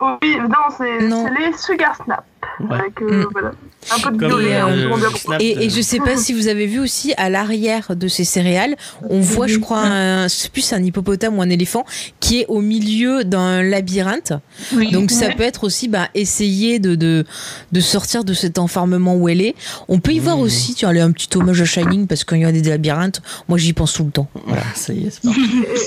[0.00, 0.48] Oui, Non.
[0.76, 2.24] c'est les Sugar Snap.
[2.60, 2.76] Ouais.
[2.78, 3.26] Avec, euh, Mm.
[3.32, 3.50] voilà.
[3.90, 5.10] Un peu de Comme violet, euh, pourquoi.
[5.18, 8.24] Snap Et, et je sais pas si vous avez vu aussi à l'arrière de ces
[8.24, 8.76] céréales,
[9.08, 11.84] on voit, je crois, un, je sais plus, un hippopotame ou un éléphant
[12.20, 14.32] qui est au milieu d'un labyrinthe.
[14.74, 14.90] Oui.
[14.90, 15.34] Donc ça Ouais.
[15.36, 17.24] peut être aussi bah, essayer de, de,
[17.72, 19.54] de sortir de cet enfermement où elle est.
[19.88, 20.40] On peut y voir Mmh.
[20.42, 23.22] aussi, tu vois, un petit hommage à Shining parce qu'il y a des labyrinthes.
[23.48, 24.28] Moi j'y pense tout le temps.
[24.46, 25.40] Voilà, ça y est, c'est parti.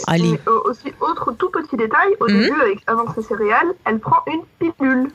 [0.08, 0.30] Allez.
[0.30, 2.40] et, euh, aussi, autre tout petit détail, au Mhm.
[2.42, 5.10] début, avec, avant ses céréales, elle prend une pilule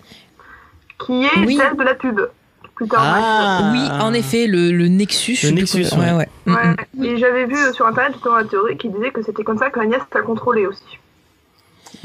[1.04, 1.56] qui est Oui.
[1.56, 1.94] celle de la
[2.90, 3.70] tard, Ah.
[3.72, 5.37] Oui, en effet, le, le Nexus.
[5.40, 6.04] plus Nexus, quoi- ouais.
[6.12, 6.12] ouais.
[6.12, 6.28] ouais.
[6.46, 6.76] Mm, mm.
[7.00, 7.09] Ouais.
[7.09, 10.00] Et j'avais vu sur internet justement la théorie qui disait que c'était comme ça qu'Agnès
[10.11, 10.82] t'a contrôlé aussi.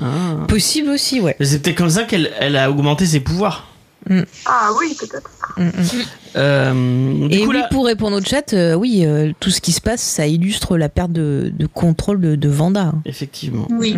[0.02, 0.46] Ah.
[0.48, 1.36] Possible aussi, ouais.
[1.40, 3.68] Mais C'est peut-être comme ça qu'elle elle a augmenté ses pouvoirs.
[4.46, 5.30] Ah oui, peut-être.
[5.58, 5.72] Mm, mm.
[6.38, 9.72] Euh, Et coup, oui, là, pour répondre au chat, euh, oui, euh, tout ce qui
[9.74, 12.94] se passe, ça illustre la perte de, de contrôle de, de Vanda.
[13.06, 13.68] effectivement.
[13.70, 13.96] Oui.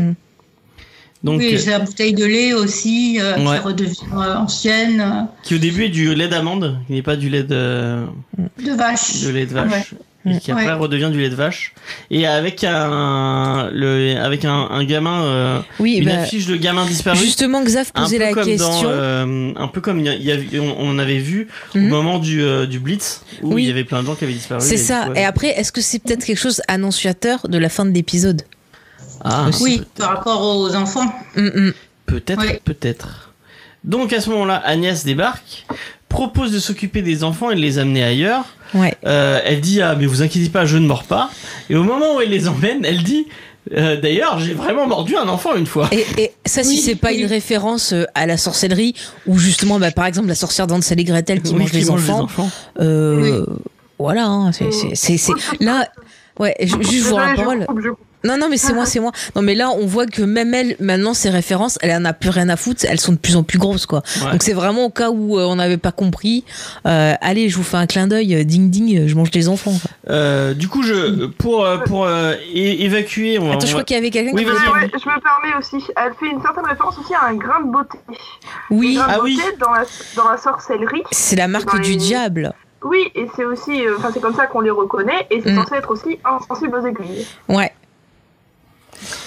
[1.24, 3.58] Donc, oui, euh, c'est la bouteille de lait aussi, euh, Ouais.
[3.58, 7.30] qui redevient euh, ancienne, qui au début est du lait d'amande, qui n'est pas du
[7.30, 8.04] lait de,
[8.64, 9.22] de vache.
[9.22, 9.72] de lait de vache.
[10.26, 10.36] Ouais.
[10.36, 10.72] Et qui après Ouais.
[10.74, 11.74] redevient du lait de vache.
[12.10, 16.86] Et avec un, le, avec un, un gamin, euh, Oui, une bah, affiche de gamin
[16.86, 17.18] disparu.
[17.18, 18.56] justement, Xav posait la question.
[18.84, 21.48] dans, euh, un peu comme il y a- il y a- on, on avait vu
[21.76, 21.86] Mhm.
[21.86, 23.64] au moment du, euh, du Blitz où Oui.
[23.64, 24.62] il y avait plein de gens qui avaient disparu.
[24.62, 25.10] C'est ça.
[25.16, 28.44] Et après, est-ce que c'est peut-être quelque chose annonciateur de la fin de l'épisode?
[29.24, 31.06] Ah, Oui, par rapport aux enfants.
[31.36, 31.74] Mm, mm.
[32.06, 33.32] Peut-être, peut-être.
[33.84, 35.66] Donc à ce moment-là, Agnès débarque
[36.10, 38.46] propose de s'occuper des enfants et de les amener ailleurs.
[38.76, 38.96] Ouais.
[39.06, 41.30] Euh, elle dit ah mais vous inquiétez pas, je ne mords pas.
[41.70, 43.28] Et au moment où elle les emmène, elle dit
[43.76, 45.90] euh, d'ailleurs j'ai vraiment mordu un enfant une fois.
[45.92, 47.20] Et, et ça, si Oui, c'est pas oui.
[47.22, 48.94] une référence euh, à la sorcellerie,
[49.26, 52.10] ou justement, bah, par exemple, la sorcière d'Hansel et Gretel qui Oui, mange les mange
[52.10, 52.50] enfants,
[52.80, 53.46] euh,
[53.98, 55.88] voilà, hein, c'est, c'est, c'est, c'est- là,
[56.40, 57.66] ouais, ju- juste vous la je parole.
[57.66, 58.00] coupe, je coupe.
[58.24, 59.12] Non, non, mais c'est moi, c'est moi.
[59.36, 62.30] Non, mais là, on voit que même elle, maintenant, ses références, elle en a plus
[62.30, 62.86] rien à foutre.
[62.88, 64.02] Elles sont de plus en plus grosses, quoi.
[64.24, 64.32] Ouais.
[64.32, 66.46] Donc c'est vraiment au cas où euh, on n'avait pas compris.
[66.86, 69.74] euh, allez, je vous fais un clin d'œil, ding ding, je mange des enfants.
[69.82, 69.92] quoi.
[70.14, 73.40] Euh, du coup je pour euh, pour euh, évacuer.
[73.40, 74.92] On Attends, on je va- crois qu'il y avait quelqu'un Oui, qui vas-y, voulait- Ouais,
[74.94, 75.78] je me permets aussi.
[75.96, 77.98] Elle fait une certaine référence aussi à un grain de beauté.
[78.70, 79.40] Oui, Un grain de Ah oui.
[79.60, 79.84] dans la,
[80.16, 81.04] dans la sorcellerie.
[81.12, 82.54] c'est la marque du les- diable.
[82.84, 85.64] Oui, et c'est aussi, euh, enfin c'est comme ça qu'on les reconnaît, et c'est Mm.
[85.64, 87.26] censé être aussi insensible aux aiguilles.
[87.48, 87.72] Ouais.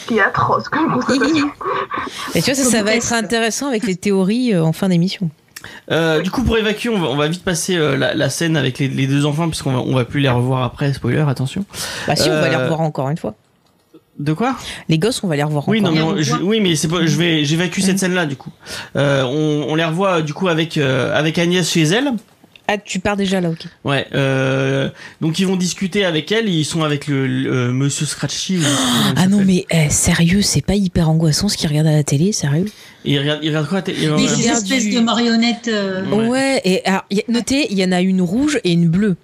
[0.06, 1.50] Qui est atroce comme constatation.
[2.34, 5.30] Et tu vois, ça, ça va être intéressant avec les théories euh, en fin d'émission.
[5.90, 8.56] Euh, du coup, pour évacuer, on va, on va vite passer euh, la, la scène
[8.56, 10.92] avec les, les deux enfants, puisqu'on va, on va plus les revoir après.
[10.92, 11.64] Spoiler, attention.
[12.06, 13.34] Bah si, on va les revoir encore une fois.
[14.18, 14.56] De quoi?
[14.88, 16.14] Les gosses, on va les revoir Oui, non, encore.
[16.14, 18.50] mais on- je- oui, mais c'est pas, je vais, j'évacue cette scène-là, du coup.
[18.96, 22.12] Euh, on, on les revoit, du coup, avec euh, avec Agnès chez elle.
[22.68, 23.60] Ah, tu pars déjà là, ok.
[23.84, 24.06] Ouais.
[24.14, 24.88] Euh,
[25.20, 26.48] donc ils vont discuter avec elle.
[26.48, 28.58] Ils sont avec le, le, euh, Monsieur Scratchy.
[29.16, 32.32] Ah non, mais eh, sérieux, c'est pas hyper angoissant ce qu'ils regardent à la télé,
[32.32, 32.66] sérieux?
[33.04, 36.26] Ils regardent, ils regardent quoi ils Des espèces du- de marionnettes euh, Ouais.
[36.28, 39.16] Ouais, et alors, y a- notez, il y en a une rouge et une bleue.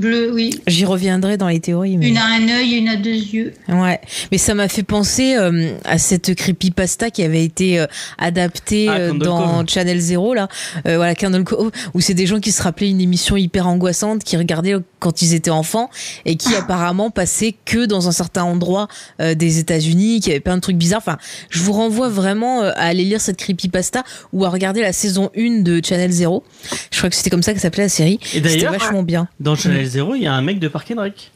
[0.00, 0.60] Bleues, oui.
[0.66, 1.96] J'y reviendrai dans les théories.
[1.96, 2.08] Mais...
[2.08, 3.52] Une a un œil, une a deux yeux.
[3.68, 4.00] Ouais,
[4.32, 7.86] mais ça m'a fait penser euh, à cette creepypasta qui avait été euh,
[8.18, 9.68] adaptée Ah, euh, dans Cove.
[9.68, 10.48] Channel Zero là,
[10.86, 14.24] euh, voilà Candle Cove, où c'est des gens qui se rappelaient une émission hyper angoissante
[14.24, 15.90] qui regardaient quand ils étaient enfants
[16.26, 18.88] et qui apparemment passaient que dans un certain endroit
[19.20, 21.00] euh, des États-Unis, qui avait plein de trucs bizarres.
[21.00, 21.18] Enfin,
[21.50, 25.30] je vous renvoie vraiment euh, à aller lire cette creepypasta ou à regarder la saison
[25.36, 26.44] 1 de Channel Zero.
[26.90, 28.18] Je crois que c'était comme ça que s'appelait la série.
[28.22, 29.28] Et C'était d'ailleurs, vachement bien.
[29.40, 31.30] dans Channel Zero, il y a un mec de Park and Rec.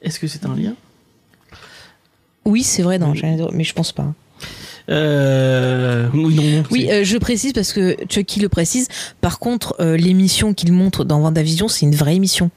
[0.00, 0.74] Est-ce que c'est un lien?
[2.44, 3.18] Oui, c'est vrai dans Oui.
[3.20, 4.12] Channel Zero, mais je pense pas.
[4.88, 6.08] euh...
[6.12, 6.62] Oui, non, non.
[6.72, 8.88] Oui, euh, je précise parce que Chucky le précise.
[9.20, 12.50] Par contre, euh, l'émission qu'il montre dans WandaVision, c'est une vraie émission.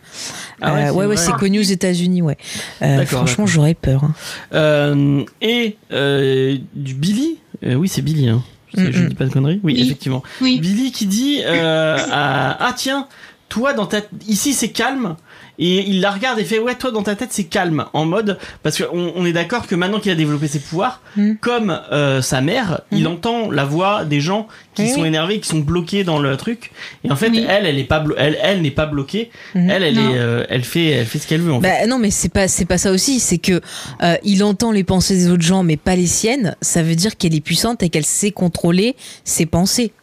[0.61, 2.37] Ah ouais, Euh, c'est ouais, ouais, c'est connu aux États-Unis, ouais.
[2.81, 4.03] Euh, D'accord, franchement, j'aurais peur.
[4.05, 4.13] hein.
[4.53, 7.37] Euh, et euh, du Billy.
[7.63, 8.27] Euh, oui, c'est Billy.
[8.27, 8.43] Hein.
[8.75, 9.09] Je, sais- je Mm-mm.
[9.09, 9.59] dis pas de conneries.
[9.63, 9.81] Oui, Oui.
[9.83, 10.23] effectivement.
[10.41, 10.59] Oui.
[10.59, 13.07] Billy qui dit euh, à- ah tiens
[13.49, 15.15] toi dans ta ici c'est calme
[15.57, 18.37] et il la regarde et fait ouais toi dans ta tête c'est calme en mode
[18.63, 21.33] parce qu'on on est d'accord que maintenant qu'il a développé ses pouvoirs Mm.
[21.39, 23.07] comme euh, sa mère il Mm.
[23.07, 25.07] entend la voix des gens qui Oui, sont oui.
[25.07, 26.71] énervés qui sont bloqués dans le truc
[27.05, 27.45] et en fait Oui.
[27.47, 29.69] elle elle est pas elle elle n'est pas bloquée Mhm.
[29.69, 31.99] elle elle est euh, elle fait elle fait ce qu'elle veut en fait Bah non,
[31.99, 33.19] mais c'est pas c'est pas ça aussi.
[33.19, 33.61] C'est que
[34.01, 36.55] euh, il entend les pensées des autres gens, mais pas les siennes.
[36.61, 39.93] Ça veut dire qu'elle est puissante et qu'elle sait contrôler ses pensées.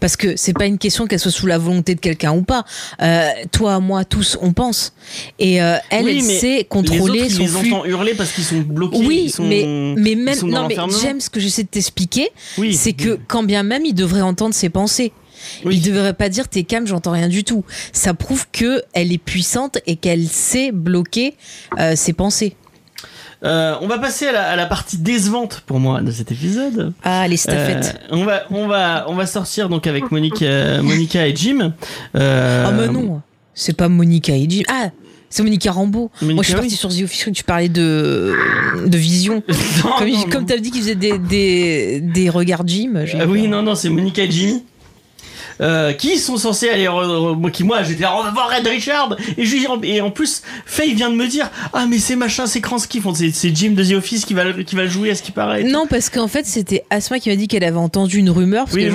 [0.00, 2.64] Parce que c'est pas une question qu'elle soit sous la volonté de quelqu'un ou pas.
[3.02, 4.92] Euh, toi, moi, tous, on pense.
[5.38, 7.74] Et euh, elle, Oui, elle sait les contrôler autres, son ils les flux.
[7.90, 10.76] hurler parce qu'ils sont bloqués Oui, ils sont, mais mais ils même sont non mais.
[11.02, 14.54] James, ce que j'essaie de t'expliquer, oui c'est que quand bien même il devrait entendre
[14.54, 15.12] ses pensées.
[15.64, 15.76] Oui.
[15.76, 17.64] Il devrait pas dire t'es calme, j'entends rien du tout.
[17.92, 21.34] Ça prouve que elle est puissante et qu'elle sait bloquer
[21.78, 22.54] euh, ses pensées.
[23.42, 26.92] Euh, on va passer à la, à la partie décevante pour moi de cet épisode.
[27.02, 27.98] Ah les staffettes.
[28.12, 30.44] Euh, on va, on va, on va sortir donc avec Monique,
[30.82, 31.72] Monica et Jim.
[32.16, 33.22] Euh, Ah mais non,
[33.54, 34.62] c'est pas Monica et Jim.
[34.68, 34.90] Ah
[35.32, 36.10] c'est Monica Rambeau.
[36.20, 36.60] Monica, Moi je suis oui.
[36.62, 38.34] partie sur The Office, tu parlais de
[38.84, 39.42] de vision.
[39.84, 40.46] non, Comme, comme non.
[40.46, 42.94] t'as dit qu'il faisait des, des, des regards Jim.
[43.18, 44.64] Ah oui, non, non, c'est Monica et Jimmy.
[45.60, 46.88] Euh, qui sont censés aller
[47.52, 51.16] qui moi on va voir Red Richard et je et en plus Faye vient de
[51.16, 54.52] me dire ah mais c'est machin c'est Kransky c'est Jim de The Office qui va
[54.52, 57.36] qui va jouer à ce qui paraît Non parce qu'en fait c'était Asma qui m'a
[57.36, 58.94] dit qu'elle avait entendu une rumeur parce oui que les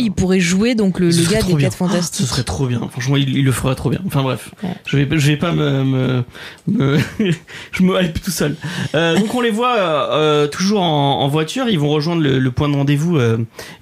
[0.00, 1.68] qu'il pourrait jouer donc le, gars des bien.
[1.68, 2.26] 4 Ah, fantastiques.
[2.26, 2.80] ce serait trop bien.
[2.90, 4.00] Franchement, il, il le ferait trop bien.
[4.06, 4.50] Enfin bref,
[4.86, 6.24] je vais, je vais pas me, me,
[6.66, 6.98] me-
[7.72, 8.56] je me hype tout seul.
[8.94, 11.68] Euh, donc on les voit euh, toujours en, en voiture.
[11.68, 13.18] Ils vont rejoindre le, le point de rendez-vous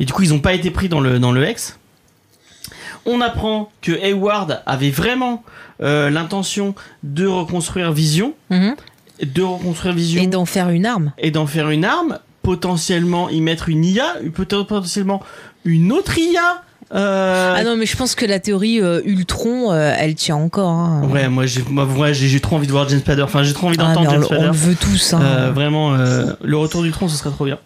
[0.00, 1.78] et du coup ils ont pas été pris dans le dans le ex.
[3.04, 5.44] On apprend que Hayward avait vraiment
[5.80, 8.74] euh, l'intention de reconstruire Vision, Mhm.
[9.22, 11.12] de reconstruire Vision Et d'en faire une arme.
[11.18, 15.22] et d'en faire une arme, potentiellement y mettre une IA, peut-être potentiellement
[15.64, 16.62] une autre IA.
[16.94, 20.70] euh, Ah non, mais je pense que la théorie euh, Ultron, euh, elle tient encore.
[20.70, 21.02] hein.
[21.10, 23.22] Ouais, moi j'ai moi, ouais, j'ai trop envie de voir James Spader.
[23.22, 24.44] Enfin, j'ai trop envie Ah, d'entendre James on, on Spader.
[24.46, 25.14] le veut tous.
[25.14, 25.50] hein.
[25.52, 27.58] Vraiment, le retour du tronc, ce serait trop bien.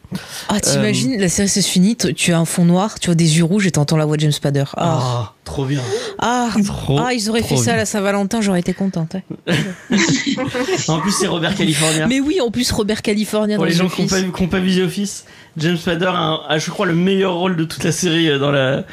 [0.48, 3.38] Ah, t'imagines, la série se finit, t- tu as un fond noir, tu as des
[3.38, 4.64] yeux rouges et t'entends la voix de James Spader.
[4.76, 5.80] Ah, Ah, trop bien.
[6.18, 9.14] ah, Trop, ah, ils auraient fait ça à la Saint-Valentin, j'aurais été contente.
[9.14, 9.54] ouais.
[10.88, 12.06] En plus, c'est Robert California.
[12.06, 14.78] Mais oui, en plus, Robert California Pour dans les gens qui n'ont pas, pas The
[14.84, 15.24] Office,
[15.56, 18.28] James Spader a, je crois, le meilleur rôle de toute la série.
[18.28, 18.84] euh, Dans la...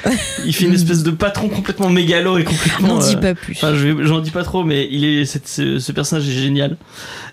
[0.45, 2.87] Il fait une espèce de patron complètement mégalo et complètement.
[2.95, 3.53] N'en dis euh, pas plus.
[3.57, 6.31] Enfin, je vais- j'en dis pas trop, mais il est, cette- ce, ce personnage est
[6.31, 6.77] génial.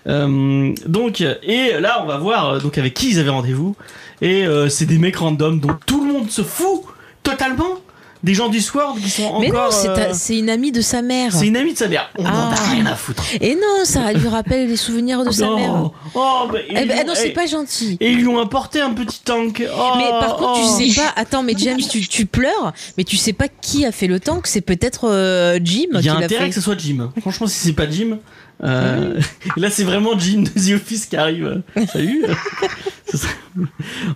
[0.07, 3.74] Euh, donc, et là, on va voir euh, donc avec qui ils avaient rendez-vous.
[4.21, 6.81] Et euh, c'est des mecs random dont tout le monde se fout
[7.23, 7.79] totalement.
[8.23, 9.73] Des gens du Sword qui sont Mais non, encore.
[9.73, 11.31] c'est euh, ta- c'est une amie de sa mère.
[11.31, 12.09] c'est une amie de sa mère.
[12.17, 12.71] On en a Ah.
[12.71, 13.23] rien à foutre.
[13.39, 15.55] Et non, ça lui rappelle les souvenirs de sa Non.
[15.57, 15.91] mère.
[16.15, 17.97] Oh, bah, Eh ont- non, c'est eh, pas gentil.
[17.99, 19.63] Et ils lui ont apporté un petit tank.
[19.71, 20.75] Oh, Mais par contre, oh.
[20.79, 21.13] tu sais pas.
[21.15, 24.47] Attends, mais James, tu, tu pleures, mais tu sais pas qui a fait le tank.
[24.47, 26.49] C'est peut-être euh, Jim Il y a intérêt fait.
[26.49, 27.11] que ce soit Jim.
[27.21, 28.17] Franchement, si c'est pas Jim.
[28.63, 29.19] Euh,
[29.57, 31.61] Là, c'est vraiment Jim de The Office qui arrive.
[31.91, 32.23] Salut.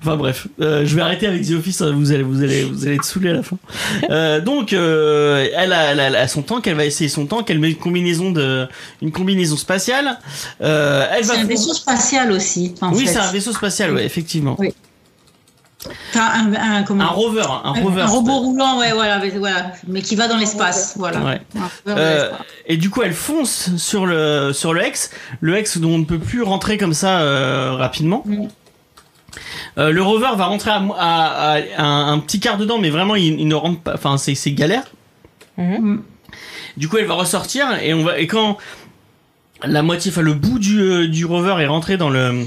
[0.01, 1.81] Enfin bref, euh, je vais arrêter avec The Office.
[1.81, 3.57] hein, Vous allez, vous allez, vous allez être saoulés à la fin.
[4.09, 6.67] Euh, donc, euh, elle, a, elle, a, elle a son tank.
[6.67, 7.49] Elle va essayer son tank.
[7.49, 8.67] Elle met une combinaison de,
[9.01, 10.19] une combinaison spatiale.
[10.61, 11.35] Euh, elle va.
[11.35, 12.75] C'est un vaisseau spatial aussi.
[12.81, 13.93] En oui, c'est un vaisseau spatial.
[13.93, 14.55] Ouais, effectivement.
[14.59, 14.73] Oui.
[16.15, 17.41] Un, un- comment Un rover.
[17.63, 18.01] Un, Un- rover.
[18.01, 21.19] un robot roulant, ouais, voilà, mais, voilà, mais qui va dans l'espace, voilà.
[21.21, 21.41] Ouais.
[21.87, 22.45] Euh, l'espace.
[22.67, 26.03] et du coup, elle fonce sur le sur le X, le X dont on ne
[26.05, 28.23] peut plus rentrer comme ça euh, rapidement.
[28.25, 28.47] Mm.
[29.77, 32.89] Euh, le rover va rentrer à, à- à- à un, un petit quart dedans, mais
[32.89, 33.93] vraiment il, il ne rentre pas.
[33.93, 34.83] Enfin, c'est c'est galère.
[35.57, 35.97] Mm.
[36.75, 38.57] Du coup, elle va ressortir et on va et quand
[39.63, 42.45] la moitié, enfin le bout du du rover est rentré dans le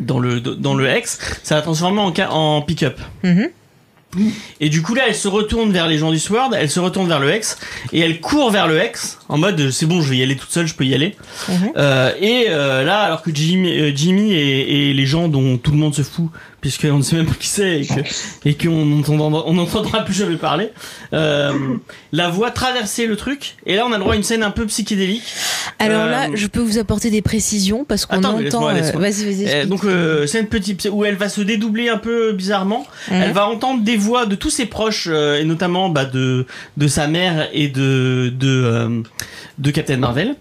[0.00, 2.98] dans le dans le X, ça va transformer en en pick-up.
[3.22, 3.50] Mhm.
[4.60, 7.08] Et du coup là, elle se retourne vers les gens du Sword, elle se retourne
[7.08, 7.58] vers le X
[7.92, 10.36] et elle court vers le X en mode euh, c'est bon, je vais y aller
[10.36, 11.16] toute seule, je peux y aller.
[11.48, 11.72] Mhm.
[11.76, 15.70] Euh, et euh, là, alors que Jimmy, euh, Jimmy et, et les gens dont tout
[15.72, 18.00] le monde se fout, puisqu'on ne sait même pas qui c'est et que
[18.44, 20.70] et qu'on n'entendra plus jamais parler,
[21.12, 21.52] euh,
[22.12, 23.56] la voit traverser le truc.
[23.66, 25.22] Et là, on a le droit à une scène un peu psychédélique.
[25.78, 28.68] Alors Euh, là, je peux vous apporter des précisions parce qu'on entend.
[28.68, 28.98] euh.
[28.98, 29.44] Vas-y, vas-y.
[29.48, 32.86] Euh, donc euh, une petite où elle va se dédoubler un peu bizarrement.
[33.10, 36.88] Elle va entendre des voix de tous ses proches euh, et notamment bah, de de
[36.88, 39.02] sa mère et de de euh,
[39.58, 40.36] de Captain Marvel.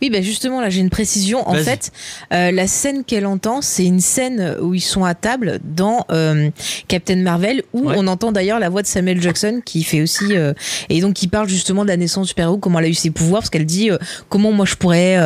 [0.00, 1.48] Oui, bah justement, là, j'ai une précision.
[1.48, 1.90] En fait,
[2.32, 6.50] euh, la scène qu'elle entend, c'est une scène où ils sont à table dans euh,
[6.86, 7.94] Captain Marvel, où Ouais.
[7.98, 10.52] on entend d'ailleurs la voix de Samuel Jackson qui fait aussi euh,
[10.88, 13.10] et donc qui parle justement de la naissance du super-héros, comment elle a eu ses
[13.10, 13.90] pouvoirs, parce qu'elle dit
[14.28, 15.16] comment moi je pourrais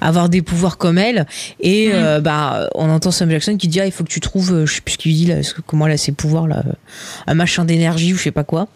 [0.00, 1.24] avoir des pouvoirs comme elle.
[1.60, 4.64] Et euh, bah, on entend Samuel Jackson qui dit ah, il faut que tu trouves,
[4.64, 6.64] je sais plus ce qu'il dit là, comment elle a ses pouvoirs là,
[7.28, 8.66] un machin d'énergie ou je sais pas quoi.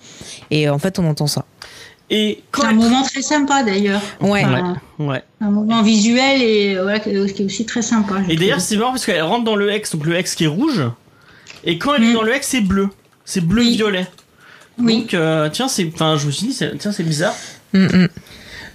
[0.52, 1.44] Et en fait, on entend ça.
[2.10, 4.00] Et quand C'est un moment très sympa d'ailleurs.
[4.20, 4.42] Ouais.
[4.44, 5.22] Enfin, ouais.
[5.40, 8.14] Un moment visuel et euh, voilà, qui est aussi très sympa.
[8.28, 10.48] Et d'ailleurs, c'est marrant parce qu'elle rentre dans le X, donc le X qui est
[10.48, 10.82] rouge.
[11.64, 12.14] Et quand elle est Mm.
[12.14, 12.88] dans le X, c'est bleu.
[13.24, 14.06] C'est bleu-violet.
[14.78, 15.00] oui.
[15.00, 17.34] Donc, euh, tiens, c'est, enfin, je me suis dit, c'est- tiens, c'est bizarre.
[17.74, 18.08] Mm, mm.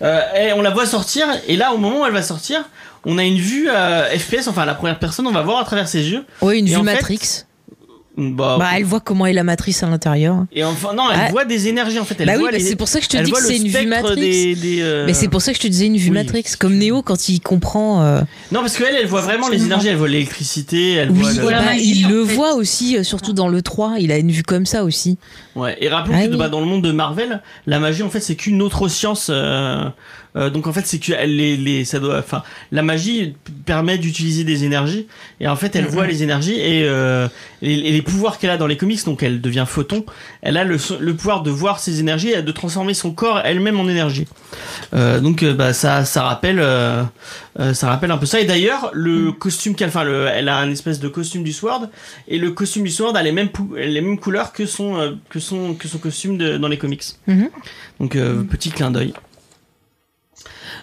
[0.04, 2.64] Euh, et on la voit sortir, et là, au moment où elle va sortir,
[3.06, 5.88] on a une vue euh, FPS, enfin, la première personne, on va voir à travers
[5.88, 6.24] ses yeux.
[6.42, 7.20] Ouais, une Et vue fait, Matrix.
[8.16, 10.46] Bah, Bah, elle voit comment est la matrice à l'intérieur.
[10.54, 11.32] Et enfin, non, elle Ah.
[11.32, 12.16] voit des énergies, en fait.
[12.20, 13.44] Elle bah oui, bah les- c'est pour ça que je te elle dis que le
[13.48, 14.16] c'est une vue Matrix.
[14.22, 16.44] Des, des, euh, Mais c'est pour ça que je te disais une vue oui, Matrix,
[16.60, 16.78] comme.
[16.78, 18.04] Néo quand il comprend.
[18.04, 18.22] euh,
[18.52, 19.88] Non, parce qu'elle, elle voit vraiment les énergies.
[19.88, 21.42] Elle voit l'électricité, elle Oui, voit le...
[21.42, 22.36] Voilà, bah, magie, il le fait.
[22.36, 23.96] voit aussi, euh, surtout dans le 3.
[24.00, 25.18] Il a une vue comme ça aussi.
[25.56, 25.76] Ouais.
[25.82, 26.38] Et rappelons Ah que oui.
[26.38, 29.28] bah, dans le monde de Marvel, la magie, en fait, c'est qu'une autre science.
[29.32, 29.86] euh,
[30.36, 33.98] euh, donc en fait, c'est que elle, les, les, ça doit, enfin, la magie permet
[33.98, 35.08] d'utiliser des énergies.
[35.40, 35.90] Et en fait, elle Mhm.
[35.92, 37.28] voit les énergies et, euh,
[37.62, 39.04] et, et les pouvoirs qu'elle a dans les comics.
[39.06, 40.06] Donc elle devient photon.
[40.42, 43.80] Elle a le, le pouvoir de voir ces énergies et de transformer son corps elle-même
[43.80, 44.28] en énergie.
[44.94, 47.04] Euh, donc euh, bah, ça, ça rappelle, euh,
[47.74, 48.40] ça rappelle un peu ça.
[48.40, 49.34] Et d'ailleurs, le Mhm.
[49.36, 51.90] costume qu'elle, enfin, le, elle a un espèce de costume du Sword
[52.28, 55.76] et le costume du Sword a les mêmes, les mêmes couleurs que son, que son,
[55.76, 57.04] que son costume de, dans les comics.
[57.28, 57.50] Mhm.
[58.00, 59.14] Donc euh, petit clin d'œil.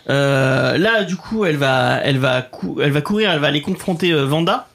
[0.08, 2.48] Euh, là, du coup, elle va, elle va,
[2.82, 4.66] elle va courir, elle va aller confronter euh, Vanda.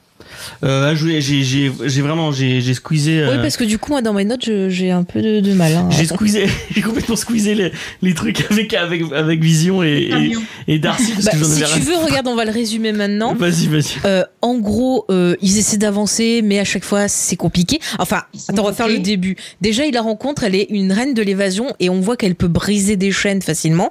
[0.64, 1.68] Euh, j'ai, j'ai,
[2.02, 3.20] vraiment, j'ai, squeezé.
[3.20, 5.52] euh, Oui, parce que du coup, moi, dans mes notes, j'ai un peu de, de
[5.52, 5.72] mal.
[5.74, 5.88] hein.
[5.90, 7.72] j'ai squeezé, j'ai complètement squeezé les,
[8.02, 10.32] les trucs avec, avec, avec Vision et,
[10.68, 13.34] et, Darcy parce Bah, que si tu veux, regarde, on va le résumer maintenant.
[13.34, 13.96] Vas-y, vas-y.
[14.04, 17.78] Euh, en gros, euh, ils essaient d'avancer, mais à chaque fois, c'est compliqué.
[17.98, 19.36] Enfin, attends, on va faire le début.
[19.60, 22.48] Déjà, il la rencontre, elle est une reine de l'évasion, et on voit qu'elle peut
[22.48, 23.90] briser des chaînes facilement.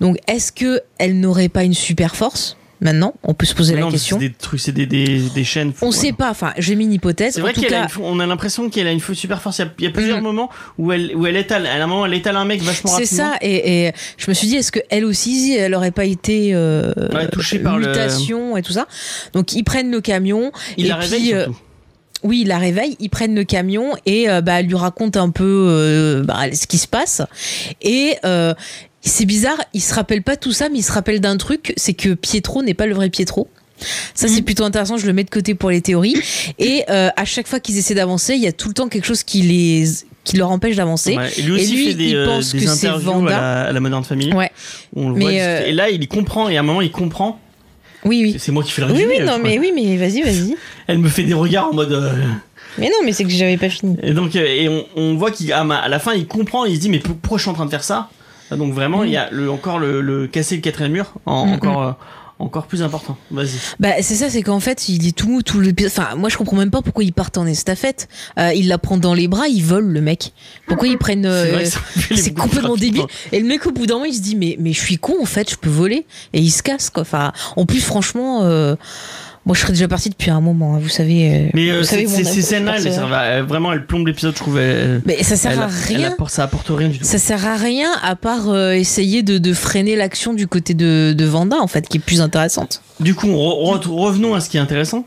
[0.00, 2.55] Donc, est-ce que elle n'aurait pas une super force?
[2.80, 4.18] Maintenant, on peut se poser Mais la non, question.
[4.20, 5.72] C'est des trucs, c'est des, des, des chaînes.
[5.80, 5.96] On voilà.
[5.98, 6.30] sait pas.
[6.30, 7.32] Enfin, j'ai mis une hypothèse.
[7.34, 9.62] C'est vrai qu'elle a on a l'impression qu'elle a une super force.
[9.78, 10.22] Il y a, plusieurs Mhm.
[10.24, 11.66] moments où elle, où elle étale.
[11.66, 13.30] À un moment, elle étale un mec vachement c'est rapidement.
[13.32, 13.38] ça.
[13.40, 16.92] Et, et je me suis dit, est-ce que elle aussi, elle aurait pas été euh,
[17.14, 18.86] Ouais, touchée par le- mutation et tout ça?
[19.32, 20.52] Donc ils prennent le camion.
[20.76, 21.58] Il et la réveille puis, euh, surtout.
[22.22, 25.30] Oui, il la réveille, ils prennent le camion et euh, bah, elle lui raconte un
[25.30, 27.22] peu euh, bah, ce qui se passe.
[27.82, 28.52] Et euh,
[29.08, 31.94] c'est bizarre, il se rappelle pas tout ça, mais il se rappelle d'un truc, c'est
[31.94, 33.48] que Pietro n'est pas le vrai Pietro.
[34.14, 36.16] Ça, c'est plutôt intéressant, je le mets de côté pour les théories.
[36.58, 39.04] Et euh, à chaque fois qu'ils essaient d'avancer, il y a tout le temps quelque
[39.06, 39.84] chose qui, les,
[40.24, 41.14] qui leur empêche d'avancer.
[41.16, 43.36] Ouais, et lui aussi lui, fait des, il euh, pense des que interviews Vanda.
[43.36, 44.32] à la, à la Modern Family.
[44.32, 44.50] Ouais.
[44.94, 45.46] où on le Mais, voit discuter.
[45.46, 46.48] euh, Et là, il y comprend.
[46.48, 47.38] Et à un moment, il comprend.
[48.04, 48.36] Oui, oui.
[48.38, 49.14] C'est- moi qui fais le Oui, résumé.
[49.16, 50.56] oui, euh, non, mais oui, mais vas-y, vas-y.
[50.86, 51.92] Elle me fait des regards en mode.
[51.92, 52.12] euh,
[52.78, 53.96] Mais non, mais c'est que j'avais pas fini.
[54.02, 56.64] Et donc, et on, on voit qu'à la fin, il comprend.
[56.64, 58.08] Il se dit, mais pour- pourquoi je suis en train de faire ça?
[58.50, 61.82] Donc vraiment, il y a le, encore le, le casser le quatrième mur, en- encore,
[61.82, 61.92] euh,
[62.38, 63.16] encore plus important.
[63.30, 63.48] Vas-y.
[63.80, 65.90] Bah c'est ça, c'est qu'en fait il est tout mou tout l'épisode.
[65.96, 68.08] Enfin moi je comprends même pas pourquoi ils partent en estafette.
[68.38, 70.32] Euh, il la prend dans les bras, il vole le mec.
[70.68, 71.64] Pourquoi ils prennent euh,
[72.14, 73.06] C'est complètement débile.
[73.32, 75.14] Et le mec au bout d'un moment il se dit mais mais je suis con
[75.20, 76.04] en fait, je peux voler
[76.34, 77.00] et il se casse quoi.
[77.02, 78.76] Enfin en plus franchement euh,
[79.46, 80.74] moi je serais déjà parti depuis un moment.
[80.74, 81.30] hein, vous savez.
[81.46, 83.10] euh, Mais euh, vous savez ces- mon ces avis ces sur scènes-là, ce elles personnage.
[83.10, 84.58] servent à- euh, vraiment, elles plombent l'épisode, je trouve.
[84.58, 86.14] elles- Mais ça sert à rien.
[86.28, 87.04] ça apporte rien du tout.
[87.04, 91.14] Ça sert à rien à part euh, essayer de, de freiner l'action du côté de,
[91.16, 92.82] de Vanda en fait qui est plus intéressante.
[93.00, 95.06] Du coup, re- re- revenons à ce qui est intéressant.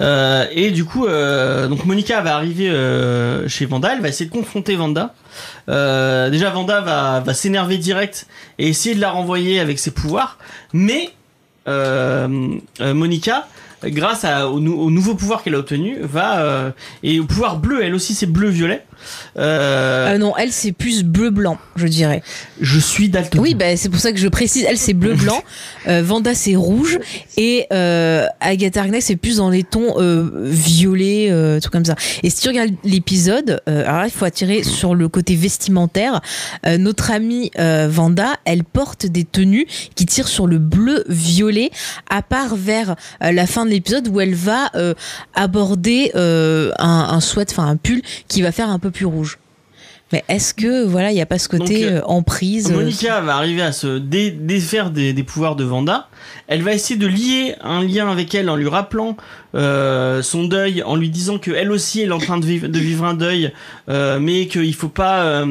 [0.00, 4.24] Euh, et du coup, euh, donc Monica va arriver euh, chez Vanda, elle va essayer
[4.28, 5.14] de confronter Vanda.
[5.68, 8.26] Déjà, Vanda va, va s'énerver direct
[8.58, 10.38] et essayer de la renvoyer avec ses pouvoirs.
[10.72, 11.10] Mais
[12.80, 13.46] Monica,
[13.84, 16.70] grâce au, au nouveau pouvoir qu'elle a obtenu, va euh,
[17.02, 18.84] et au pouvoir bleu, elle aussi c'est bleu-violet.
[19.38, 22.22] Euh, Euh, non, elle c'est plus bleu blanc, je dirais.
[22.60, 23.42] je suis daltonien.
[23.42, 24.64] Oui, bah, c'est pour ça que je précise.
[24.68, 25.42] Elle, c'est bleu-blanc.
[25.88, 27.00] Euh, Vanda, c'est rouge.
[27.36, 31.28] Et euh, Agatha Harkness, c'est plus dans les tons euh, violets,
[31.60, 31.96] trucs comme ça.
[32.22, 36.20] Et si tu regardes l'épisode, alors là, il faut attirer sur le côté vestimentaire.
[36.78, 41.70] Notre amie Vanda, elle porte des tenues qui tirent sur le bleu-violet,
[42.08, 44.70] à part vers la fin de l'épisode où elle va
[45.34, 49.38] aborder un, un sweat, enfin un pull qui va faire un peu plus rouge.
[50.12, 52.74] Mais est-ce que voilà, il n'y a pas ce côté Donc, euh, euh, emprise euh,
[52.74, 56.08] Monica va arriver à se dé- défaire des, des pouvoirs de Vanda.
[56.48, 59.16] Elle va essayer de lier un lien avec elle en lui rappelant
[59.54, 62.68] euh, son deuil, en lui disant que elle aussi elle est en train de vivre,
[62.68, 63.52] de vivre un deuil,
[63.88, 65.44] mais qu'il faut pas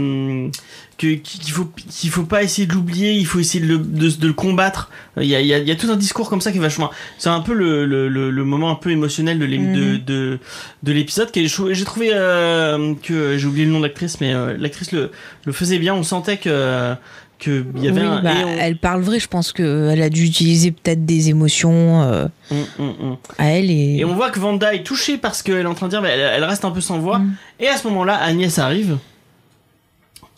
[1.03, 4.09] euh, qu'il faut qu'il faut pas essayer de l'oublier, il faut essayer de le, de,
[4.09, 4.89] de le combattre.
[5.17, 6.57] Il y a, il y, a, il y a tout un discours comme ça qui
[6.57, 6.89] est vachement.
[7.17, 9.99] C'est un peu le, le, le, moment un peu émotionnel de Mhm.
[10.05, 10.39] de,
[10.83, 11.29] de l'épisode.
[11.33, 15.11] J'ai trouvé euh, que j'ai oublié le nom de l'actrice, mais euh, l'actrice le,
[15.45, 15.93] le faisait bien.
[15.93, 16.93] On sentait que
[17.39, 18.21] que y avait Oui, un.
[18.21, 22.27] bah, on- Elle parle vrai, je pense qu'elle a dû utiliser peut-être des émotions euh,
[22.51, 23.17] Hum, hum, hum.
[23.39, 23.71] à elle.
[23.71, 23.97] Et...
[23.97, 26.09] Et on voit que Vanda est touchée parce qu'elle est en train de dire, bah,
[26.09, 27.17] elle, elle reste un peu sans voix.
[27.17, 27.33] Mm.
[27.61, 28.97] Et à ce moment-là, Agnès arrive,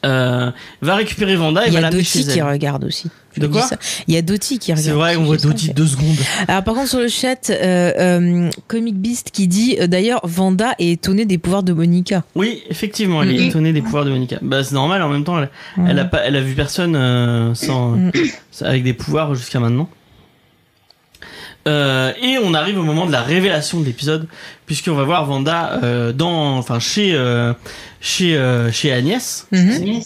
[0.05, 3.09] euh, va récupérer Vanda et Il y va a l'amener Dottie chez qui regarde aussi.
[3.37, 3.67] De quoi.
[4.07, 4.85] Il y a Dottie qui regarde.
[4.85, 5.49] C'est vrai, on voit pas.
[5.73, 6.17] deux secondes.
[6.47, 10.91] Alors par contre sur le chat, euh, euh, Comic Beast qui dit d'ailleurs Vanda est
[10.91, 12.23] étonnée des pouvoirs de Monica.
[12.35, 14.37] Oui, effectivement, elle est étonnée des pouvoirs de Monica.
[14.41, 15.49] Bah, c'est normal, en même temps, elle,
[15.87, 17.97] elle a pas, elle a vu personne sans,
[18.61, 19.89] avec des pouvoirs jusqu'à maintenant.
[21.65, 24.27] Et on arrive au moment de la révélation de l'épisode,
[24.65, 27.53] puisqu'on va voir Vanda euh, dans, enfin chez euh,
[27.99, 29.47] chez euh, chez Agnès.
[29.51, 30.01] Mhm.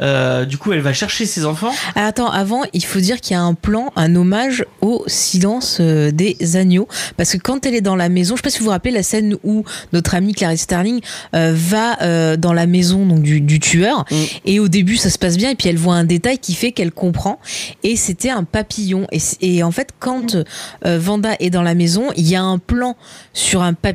[0.00, 1.72] Euh, du coup, elle va chercher ses enfants.
[1.94, 5.78] Ah, Attends, avant, il faut dire qu'il y a un plan, un hommage au silence
[5.80, 6.88] euh, des agneaux.
[7.16, 8.92] Parce que quand elle est dans la maison, je sais pas si vous vous rappelez
[8.92, 11.00] la scène où notre amie Clarice Sterling
[11.34, 14.04] euh, va euh, dans la maison donc, du, du tueur.
[14.10, 14.14] Mm.
[14.44, 15.50] Et au début, ça se passe bien.
[15.50, 17.38] Et puis elle voit un détail qui fait qu'elle comprend.
[17.82, 19.06] Et c'était un papillon.
[19.12, 20.36] Et, et en fait, quand
[20.84, 22.96] euh, Vanda est dans la maison, il y a un plan
[23.32, 23.89] sur un papillon.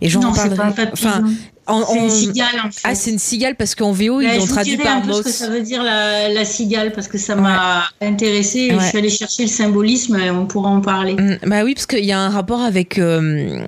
[0.00, 0.56] Et j'en Non, c'est parlerai.
[0.56, 1.08] pas un papillon.
[1.10, 1.24] Enfin,
[1.66, 2.80] en- c'est en- une cigale en fait.
[2.84, 5.22] Ah, c'est une cigale parce qu'en VO, Bah, ils je l'ont traduit par peu ce
[5.22, 8.80] que ça veut dire la, la cigale parce que ça m'a intéressé et Ouais.
[8.80, 11.14] je suis allée chercher le symbolisme et on pourra en parler.
[11.14, 13.60] Mm, Bah oui, parce qu'il y a un rapport avec, euh,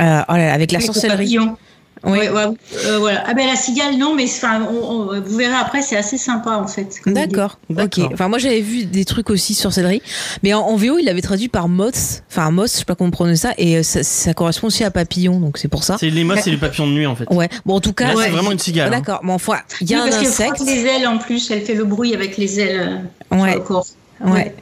[0.00, 1.16] euh, oh là là, avec la Avec le sorcellerie.
[1.36, 1.56] papillon.
[2.04, 2.18] Oui.
[2.18, 2.44] Ouais, ouais,
[2.86, 3.24] euh, voilà.
[3.26, 6.52] Ah ben la cigale non mais enfin on- on- vous verrez après c'est assez sympa
[6.52, 6.96] en fait.
[7.06, 7.58] D'accord.
[7.70, 7.98] Ok.
[8.12, 10.02] Enfin, moi j'avais vu des trucs aussi sur sorcellerie,
[10.42, 13.10] mais en, en VO il l'avait traduit par moth, enfin moth, je sais pas comment
[13.10, 15.96] prononcer ça, et euh, ça, ça correspond aussi à papillon, donc c'est pour ça.
[15.98, 17.26] C'est les mots, c'est les papillons de nuit en fait.
[17.30, 17.48] Ouais.
[17.66, 18.24] Bon, en tout cas, Ouais.
[18.24, 18.88] c'est vraiment une cigale.
[18.88, 18.98] hein.
[18.98, 19.20] D'accord.
[19.22, 20.56] Bon, enfin, il y a Oui, un parce insecte.
[20.56, 23.50] frotte les ailes en plus, elle fait le bruit avec les ailes euh, Ouais.
[23.50, 23.86] sur le corps.
[24.24, 24.54] Ouais.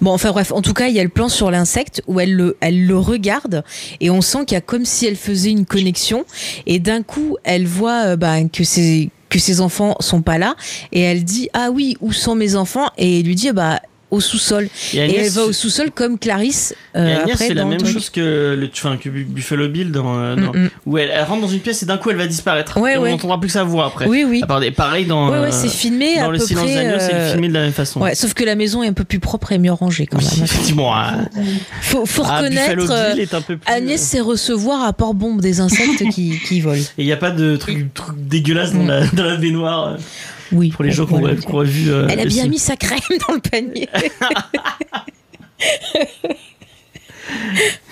[0.00, 2.34] Bon, enfin bref, en tout cas, il y a le plan sur l'insecte où elle
[2.34, 3.64] le, elle le regarde
[4.00, 6.24] et on sent qu'il y a comme si elle faisait une connexion
[6.66, 10.54] et d'un coup, elle voit euh, bah, que ses que ses enfants sont pas là
[10.92, 12.88] et elle dit ah oui où sont mes enfants?
[12.98, 13.80] Et lui dit bah
[14.14, 14.68] au sous-sol.
[14.92, 16.74] Et Et elle va au sous-sol comme Clarisse.
[16.94, 17.92] et euh, Agnès, c'est la même truc.
[17.92, 20.70] chose que, le, enfin, que Bu- Buffalo Bill dans, euh, dans- Mm, mm.
[20.86, 22.78] où elle, elle rentre dans une pièce et d'un coup elle va disparaître.
[22.80, 23.10] Ouais, et on ouais.
[23.10, 24.06] n'entendra plus que sa voix après.
[24.06, 24.40] Oui, oui.
[24.42, 26.68] À part des- pareil dans, Ouais, euh, c'est filmé dans à le peu silence
[27.00, 28.00] c'est filmé de la même façon.
[28.00, 30.24] Ouais, sauf que la maison est un peu plus propre et mieux rangée quand Oui,
[30.34, 30.44] même.
[30.44, 30.96] effectivement.
[30.96, 31.28] hein.
[31.82, 32.76] Faut, faut Ah, reconnaître.
[33.12, 33.72] Bill est un peu plus.
[33.72, 36.80] Agnès sait recevoir à port bombe des insectes qui, qui volent.
[36.98, 38.88] Et il n'y a pas de truc, truc dégueulasse dans, Mm.
[38.88, 39.96] la, dans la baignoire
[40.52, 40.70] Oui.
[40.70, 41.90] pour les gens qui ont- vu.
[41.90, 43.88] euh, Elle a bien mis sa crème dans le panier.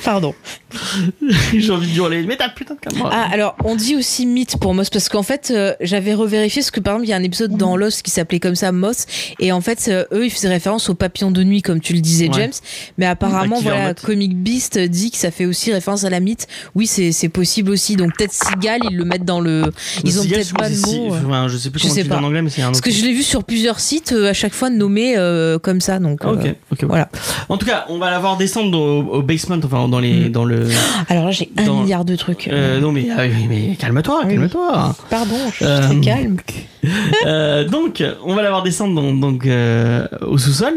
[0.04, 0.34] Pardon.
[1.56, 2.22] J'ai envie de hurler.
[2.26, 3.10] Mais t'as putain de caméra.
[3.12, 6.70] Ah, alors, on dit aussi mythe pour Moss parce qu'en fait, euh, j'avais revérifié parce
[6.70, 9.06] que par exemple, il y a un épisode dans Lost qui s'appelait comme ça Moss
[9.38, 12.00] et en fait, euh, eux, ils faisaient référence aux papillons de nuit, comme tu le
[12.00, 12.34] disais, Ouais.
[12.34, 12.52] James.
[12.98, 13.94] Mais apparemment, Bah, voilà.
[13.94, 16.46] Comic Beast dit que ça fait aussi référence à la mythe.
[16.74, 17.96] Oui, c'est possible aussi.
[17.96, 19.72] Donc peut-être Sigal, ils le mettent dans le.
[20.04, 22.20] Ils ont peut-être pas de si- enfin, je sais plus Je comment sais dis en
[22.20, 22.26] pas.
[22.26, 22.86] anglais, mais c'est un Parce autre.
[22.86, 25.14] que je l'ai vu sur plusieurs sites euh, à chaque fois nommé
[25.62, 25.98] comme ça.
[25.98, 26.84] Donc, Ah, ok, ok, ok.
[26.84, 27.08] voilà.
[27.48, 30.28] En tout cas, on va la voir descendre au, au basement, enfin dans les, Mm.
[30.30, 30.61] dans le.
[31.08, 32.48] Alors là, j'ai un Dans- milliard de trucs.
[32.48, 34.34] Euh, non mais, ah mais calme-toi, Oui.
[34.34, 34.94] calme-toi.
[35.10, 36.36] Pardon, je suis Euh, très calme.
[37.26, 40.74] Euh, donc, on va la voir descendre donc, donc, euh, au sous-sol.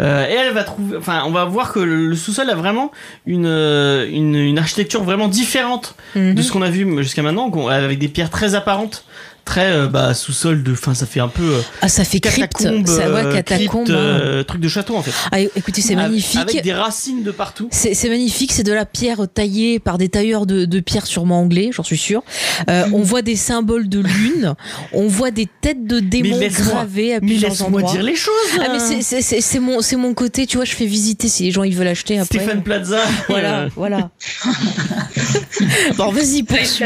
[0.00, 2.92] Euh, et elle va trouver, enfin, on va voir que le, le sous-sol a vraiment
[3.26, 6.42] une, euh, une, une architecture vraiment différente de Mhm.
[6.42, 9.04] ce qu'on a vu jusqu'à maintenant, avec des pierres très apparentes,
[9.50, 12.56] très euh, bah, sous-sol de, enfin, ça fait un peu euh, Ah, ça fait crypte.
[12.62, 12.84] Ça, ouais,
[13.24, 13.84] euh, catacombe.
[13.86, 13.94] crypte, hein.
[13.94, 15.10] euh, truc de château en fait.
[15.32, 16.38] Ah, écoutez, c'est magnifique.
[16.40, 17.66] Avec des racines de partout.
[17.72, 21.40] C'est c'est magnifique, c'est de la pierre taillée par des tailleurs de, de pierre sûrement
[21.40, 22.22] anglais, j'en suis sûr.
[22.68, 22.84] Euh.
[22.92, 24.54] On voit des symboles de lune,
[24.92, 27.92] on voit des têtes de démons laisse-moi- gravées à Mais plusieurs laisse-moi endroits.
[27.92, 28.32] dire les choses.
[28.60, 28.78] Ah mais hein.
[28.78, 31.50] c'est- c'est c'est- c'est mon c'est mon côté, tu vois, je fais visiter si les
[31.50, 32.38] gens ils veulent acheter après.
[32.38, 33.00] Stéphane Plaza.
[33.28, 34.10] Voilà, voilà.
[35.96, 36.84] bon, vas-y, poursuis.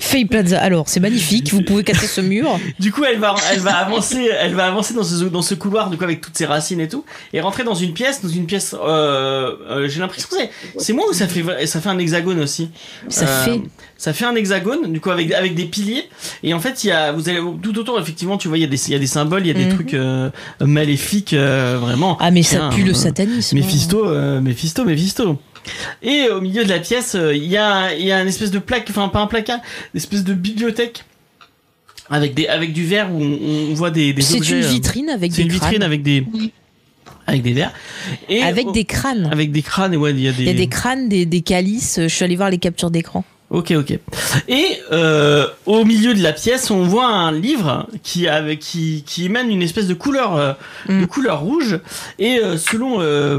[0.00, 0.60] Faye Plaza.
[0.60, 1.11] Alors, c'est magnifique,
[1.50, 2.58] vous pouvez casser ce mur.
[2.78, 5.90] Du coup, elle va, elle va avancer, elle va avancer dans ce, dans ce couloir,
[5.90, 8.46] du coup, avec toutes ses racines et tout, et rentrer dans une pièce, dans une
[8.46, 8.74] pièce.
[8.74, 12.40] Euh, euh, J'ai l'impression que c'est, c'est moi ou ça fait, ça fait un hexagone
[12.40, 12.70] aussi.
[13.08, 13.60] Ça Euh, fait.
[13.98, 16.08] Ça fait un hexagone, du coup, avec avec des piliers.
[16.42, 18.64] Et en fait, il y a, vous allez tout autour, effectivement, tu vois, il y
[18.64, 19.74] a des, il y a des symboles, il y a des Mhm.
[19.74, 19.96] trucs
[20.60, 22.16] maléfiques, vraiment.
[22.20, 23.56] Ah, mais ça pue le satanisme.
[23.56, 25.38] Méphisto, euh, Méphisto, Méphisto.
[26.02, 28.58] Et au milieu de la pièce, euh, il y a, y a une espèce de
[28.58, 29.60] plaque, enfin pas un placard,
[29.94, 31.04] une espèce de bibliothèque
[32.10, 34.58] avec des, avec du verre où on, on voit des, des C'est objets.
[34.58, 35.82] une euh, vitrine avec C'est des une vitrine crânes.
[35.82, 36.26] avec des,
[37.26, 37.72] avec des verres.
[38.28, 39.28] Et Avec des crânes.
[39.32, 40.42] avec des crânes et ouais, il y a des.
[40.42, 42.00] Il y a des crânes, des, des calices.
[42.02, 43.24] Je suis allée voir les captures d'écran.
[43.52, 43.98] Ok, ok.
[44.48, 49.26] Et euh, au milieu de la pièce, on voit un livre qui avec qui qui
[49.26, 50.52] émane une espèce de couleur euh,
[50.88, 51.00] Mm.
[51.02, 51.78] de couleur rouge.
[52.18, 53.38] Et euh, selon euh,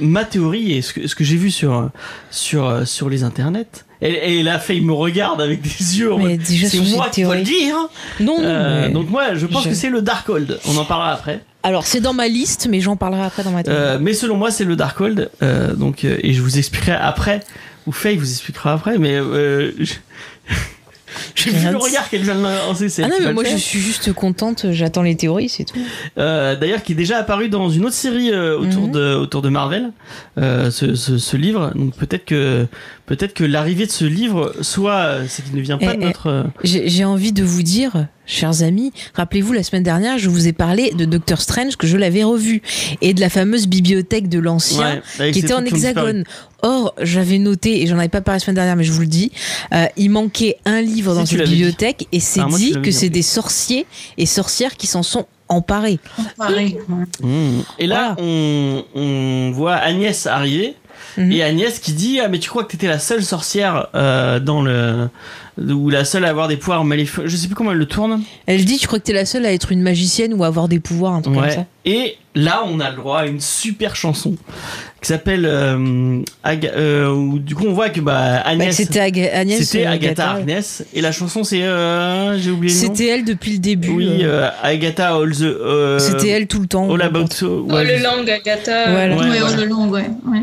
[0.00, 1.88] ma théorie et ce que ce que j'ai vu sur
[2.32, 6.10] sur sur les internets, et, et la fille me regarde avec des yeux.
[6.44, 7.76] C'est moi qui dois le dire.
[8.18, 8.44] Non, non.
[8.44, 10.58] Euh, donc moi, je pense je- que c'est le Darkhold.
[10.68, 11.40] On en parlera après.
[11.62, 13.78] Alors, c'est dans ma liste, mais j'en parlerai après dans ma théorie.
[13.80, 15.30] Euh, mais selon moi, c'est le Darkhold.
[15.44, 17.44] Euh, donc euh, et je vous expliquerai après.
[17.86, 18.98] Ou Faye vous expliquera après.
[18.98, 19.94] Mais euh, je-
[21.34, 23.02] j'ai vu le regard qu'elle vient de lancer.
[23.02, 25.78] ah non, mais moi je suis juste contente, j'attends les théories, c'est tout.
[26.18, 28.92] Euh, D'ailleurs, qui est déjà apparu dans une autre série euh, autour Mhm.
[28.92, 29.92] de autour de Marvel.
[30.38, 31.72] ce, ce, ce livre.
[31.74, 32.66] Donc peut-être que
[33.06, 36.02] peut-être que l'arrivée de ce livre soit euh, c'est qu'il ne vient pas Eh, de
[36.02, 36.06] eh.
[36.06, 36.26] notre.
[36.28, 40.52] euh, J'ai envie de vous dire, chers amis, rappelez-vous la semaine dernière, je vous ai
[40.52, 42.62] parlé de Doctor Strange que je l'avais revu
[43.00, 45.02] et de la fameuse bibliothèque de l'ancien.
[45.18, 46.24] ouais, qui était en qui hexagone.
[46.64, 49.06] Or, j'avais noté, et j'en avais pas parlé la semaine dernière, mais je vous le
[49.08, 49.32] dis,
[49.74, 51.50] euh, il manquait un livre Si, dans cette dit.
[51.56, 53.84] bibliothèque, et c'est Ah, dit que c'est des sorciers
[54.16, 55.98] et sorcières qui s'en sont emparés.
[56.38, 57.60] Mmh.
[57.80, 58.16] Et là, Voilà.
[58.20, 60.76] on, on voit Agnès arriver.
[61.16, 61.32] Mhm.
[61.32, 64.62] Et Agnès qui dit Ah, mais tu crois que t'étais la seule sorcière euh, dans
[64.62, 65.08] le.
[65.58, 68.22] ou la seule à avoir des pouvoirs maléfiques Je sais plus comment elle le tourne.
[68.46, 70.68] Elle dit, tu crois que t'es la seule à être une magicienne ou à avoir
[70.68, 73.94] des pouvoirs, un truc comme ça Et là, on a le droit à une super
[73.96, 74.36] chanson
[75.02, 75.44] qui s'appelle.
[75.46, 78.74] Euh, euh, où, du coup, on voit que bah, Bah, Agnès.
[78.74, 79.62] C'était Aga- Agnès.
[79.62, 80.30] c'était euh, Agatha Agatha.
[80.30, 80.84] Harkness.
[80.94, 81.62] Et la chanson, c'est.
[81.64, 82.72] euh, J'ai oublié.
[82.74, 83.90] C'était elle depuis le début.
[83.90, 84.24] Oui,
[84.62, 85.42] Agatha All the.
[85.42, 86.90] euh, C'était elle tout le temps.
[86.92, 87.66] All About So.
[87.68, 88.90] Oh, ouais, le langue, Agatha.
[88.90, 89.16] Voilà.
[89.16, 90.08] Ouais, Ouais, on le long, ouais.
[90.30, 90.42] ouais.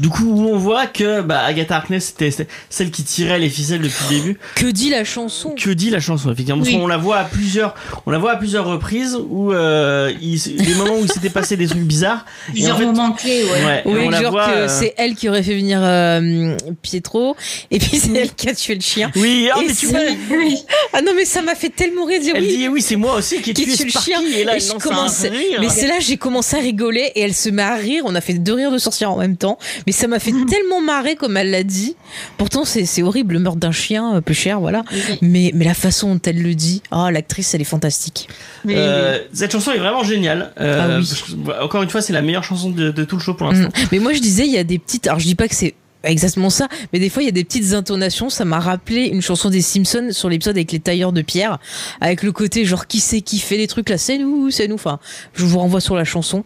[0.00, 3.48] Du coup, où on voit que bah, Agatha Harkness, c'était c'était celle qui tirait les
[3.50, 4.38] ficelles depuis le début.
[4.56, 5.54] Que dit la chanson?
[5.56, 6.72] Que dit la chanson Effectivement, Oui.
[6.72, 7.74] qu'on la voit à plusieurs,
[8.06, 11.56] on la voit à plusieurs reprises où euh, il, des moments où il s'était passé
[11.56, 12.24] des trucs bizarres.
[12.48, 13.64] Plusieurs en fait- moments clés, ouais.
[13.66, 14.46] Ouais, Oui, on la genre voit.
[14.46, 17.36] que euh, c'est elle qui aurait fait venir euh, Pietro,
[17.70, 19.10] et puis c'est elle qui a tué le chien.
[19.16, 20.58] Oui, ah, mais tu vois, Oui.
[20.94, 22.56] Ah non, mais ça m'a fait tellement rire de dire elle oui.
[22.56, 24.20] dit oui, c'est moi aussi qui ai Qui tué tue le chien.
[24.34, 25.26] Et là, Et je commence-.
[25.60, 28.02] Mais c'est là j'ai commencé à rigoler et elle se met à rire.
[28.06, 29.58] On a fait deux rires de sorcière en même temps.
[29.86, 31.96] Mais ça m'a fait tellement marrer comme elle l'a dit.
[32.36, 34.84] Pourtant, c'est horrible, le meurtre d'un chien, euh, peu cher, voilà.
[35.22, 38.28] Mais, mais la façon dont elle le dit, oh, l'actrice, elle est fantastique.
[38.64, 40.52] Mais- Euh, cette chanson est vraiment géniale.
[40.60, 43.34] Euh, Ah que, encore une fois, c'est la meilleure chanson de, de tout le show
[43.34, 43.68] pour l'instant.
[43.68, 43.86] Mm.
[43.92, 45.06] Mais moi, je disais, il y a des petites.
[45.06, 45.74] Alors, je dis pas que c'est
[46.04, 48.30] exactement ça, mais des fois, il y a des petites intonations.
[48.30, 51.58] Ça m'a rappelé une chanson des Simpsons sur l'épisode avec les tailleurs de pierre,
[52.00, 54.74] avec le côté genre qui c'est qui fait les trucs là, c'est nous, c'est nous.
[54.76, 54.98] Enfin,
[55.34, 56.44] je vous renvoie sur la chanson.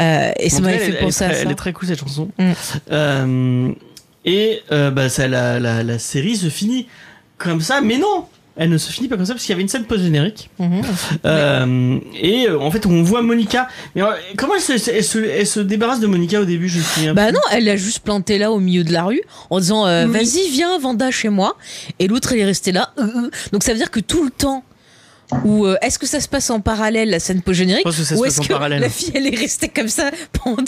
[0.00, 1.40] Euh, et ça En m'avait fait elle, elle est penser à ça.
[1.40, 2.28] elle est très cool cette chanson.
[2.38, 2.52] Mm.
[2.90, 3.72] Euh,
[4.24, 6.88] et euh, bah, ça, la, la, la série se finit
[7.38, 8.26] comme ça, mais non
[8.56, 10.48] elle ne se finit pas comme ça parce qu'il y avait une scène post-générique.
[10.58, 10.82] Mhm.
[11.24, 13.68] Euh, et euh, en fait, on voit Monica.
[13.94, 16.78] Mais euh, comment elle se, elle, se, elle se débarrasse de Monica au début Je
[16.78, 19.60] me souviens Bah non, elle l'a juste planté là au milieu de la rue en
[19.60, 20.12] disant euh, Oui.
[20.12, 21.56] vas-y viens Vanda chez moi
[21.98, 22.92] et l'autre elle est restée là.
[23.52, 24.64] Donc ça veut dire que tout le temps
[25.44, 27.96] ou euh, est-ce que ça se passe en parallèle la scène post Je générique pense
[27.96, 28.80] que ça se ou est-ce que parallèle.
[28.80, 30.10] la fille elle est restée comme ça
[30.44, 30.62] pendant,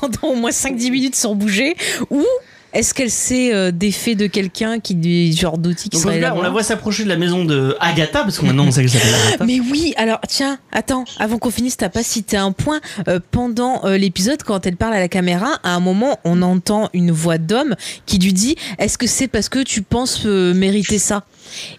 [0.00, 1.76] pendant au moins 5-10 minutes sans bouger
[2.10, 2.24] ou
[2.72, 6.34] est-ce qu'elle s'est euh, défait de quelqu'un qui du genre d'outil qui Donc, serait là,
[6.36, 8.90] on la voit s'approcher de la maison de Agatha, parce que maintenant on sait qu'elle
[8.90, 9.44] s'appelle Agatha.
[9.44, 12.80] Mais oui, alors tiens, attends, avant qu'on finisse, t'as pas cité un point.
[13.08, 16.90] Euh, pendant euh, l'épisode, quand elle parle à la caméra, à un moment, on entend
[16.92, 17.74] une voix d'homme
[18.06, 21.24] qui lui dit Est-ce que c'est parce que tu penses euh, mériter ça?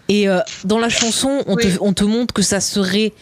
[0.08, 1.76] Et euh, dans la chanson, on, te, Oui.
[1.80, 3.12] on te montre que ça serait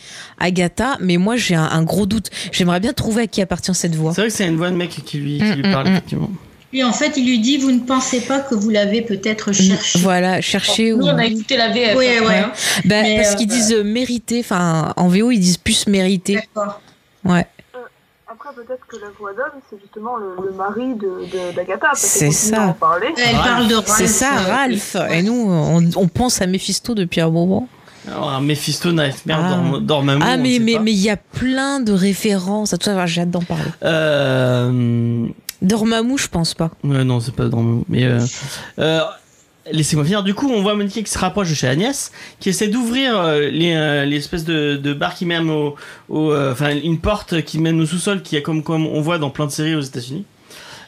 [0.41, 2.31] Agatha, mais moi j'ai un, un gros doute.
[2.51, 4.13] J'aimerais bien trouver à qui appartient cette voix.
[4.15, 5.89] C'est vrai que c'est une voix de mec qui lui, qui lui Mm, mm, parle,
[5.91, 6.27] mm.
[6.71, 9.99] Puis en fait, il lui dit Vous ne pensez pas que vous l'avez peut-être cherché
[10.01, 11.09] Voilà, chercher Nous, ou.
[11.09, 11.97] on a écouté la VF.
[11.97, 12.27] Oui, hein.
[12.27, 12.43] ouais.
[12.85, 16.37] Bah, Mais, parce euh, qu'ils disent euh, mériter, enfin en VO ils disent plus mériter.
[16.37, 16.81] D'accord.
[17.25, 17.47] Ouais.
[18.33, 21.89] Après, peut-être que la voix d'homme, c'est justement le, le mari de, de- d'Agatha.
[21.95, 22.63] C'est ça.
[22.63, 23.09] à en parler.
[23.19, 23.45] Elle Ralph.
[23.45, 23.89] parle de Ralph.
[23.89, 24.95] C'est ça, euh, Ralph.
[24.95, 25.19] ouais.
[25.19, 27.69] Et nous, on, on pense à Mephisto depuis un moment.
[28.09, 29.79] Alors, un Mephisto Nightmare Ah.
[29.81, 30.23] Dormammu.
[30.25, 33.05] ah, mais mais il y a plein de références à tout ça.
[33.07, 33.65] J'ai hâte d'en parler.
[33.83, 35.27] Euh,
[35.63, 36.71] Dormammu, je pense pas.
[36.85, 37.85] Ouais, non, c'est pas Dormammu.
[37.89, 38.21] Mais euh,
[38.79, 39.01] euh,
[39.71, 40.23] laissez-moi finir.
[40.23, 43.51] Du coup, on voit Monica qui se rapproche de chez Agnès, qui essaie d'ouvrir euh,
[43.51, 45.77] les, les espèces de, bar qui mènent au,
[46.11, 49.47] enfin, une porte qui mène au sous-sol, qui est comme comme on voit dans plein
[49.47, 50.25] de séries aux États-Unis.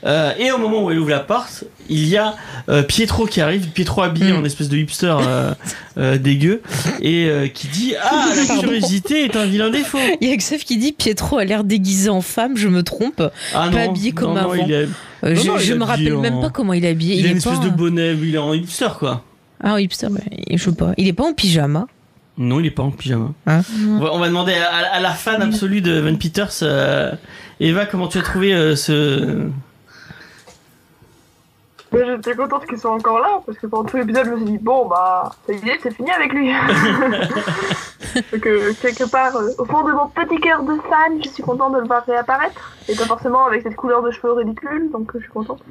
[0.05, 2.35] Euh, et au moment où elle ouvre la porte, il y a
[2.69, 4.37] euh, Pietro qui arrive, Pietro habillé Mm.
[4.41, 5.55] en espèce de hipster euh,
[5.97, 6.61] euh, dégueu,
[7.01, 9.99] et qui dit Ah, la curiosité est un vilain défaut.
[10.21, 13.23] Il y a Xav qui dit Pietro a l'air déguisé en femme, je me trompe.
[13.55, 14.55] Ah Pas habillé comme non, non, avant.
[14.67, 14.87] il, est-
[15.47, 17.17] Non, je il je me rappelle même en- pas comment il est habillé.
[17.17, 19.23] il a est une espèce pas- de bonnet, il est en hipster quoi.
[19.63, 20.93] Ah, hipster, bah, je sais pas.
[20.99, 21.87] Il est pas en pyjama.
[22.39, 23.31] Non, il est pas en pyjama.
[23.47, 26.65] Hein on, va, on va demander à, à la fan absolue de Van Peters,
[27.61, 29.47] Eva, comment tu as trouvé ce.
[31.93, 34.47] Mais j'étais contente qu'ils soient encore là, parce que pendant tout l'épisode, je me suis
[34.47, 36.51] dit, bon, bah, ça y est, c'est fini avec lui.
[38.33, 41.43] Donc, euh, quelque part, euh, au fond de mon petit cœur de fan, je suis
[41.43, 42.73] contente de le voir réapparaître.
[42.89, 45.63] Et pas forcément avec cette couleur de cheveux ridicule, donc euh, je suis contente.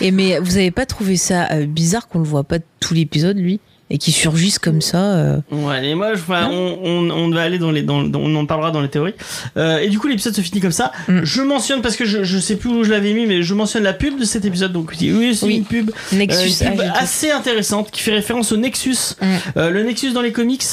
[0.00, 3.38] Et mais vous avez pas trouvé ça euh, bizarre qu'on le voit pas tout l'épisode,
[3.38, 3.60] lui?
[3.94, 7.42] Et qu'il surgisse comme ça euh, Ouais, et moi, je, enfin, on, on, on va
[7.42, 9.12] aller dans les, dans, on en parlera dans les théories.
[9.58, 10.92] Euh, et du coup, l'épisode se finit comme ça.
[11.08, 11.20] Mm.
[11.24, 13.82] Je mentionne parce que je, je sais plus où je l'avais mis, mais je mentionne
[13.82, 14.72] la pub de cet épisode.
[14.72, 15.56] Donc oui, c'est Oui.
[15.56, 16.64] une pub, euh, Nexus.
[16.64, 18.96] une pub assez intéressante qui fait référence au Nexus.
[19.20, 19.26] Mm.
[19.68, 20.64] Le Nexus dans les comics,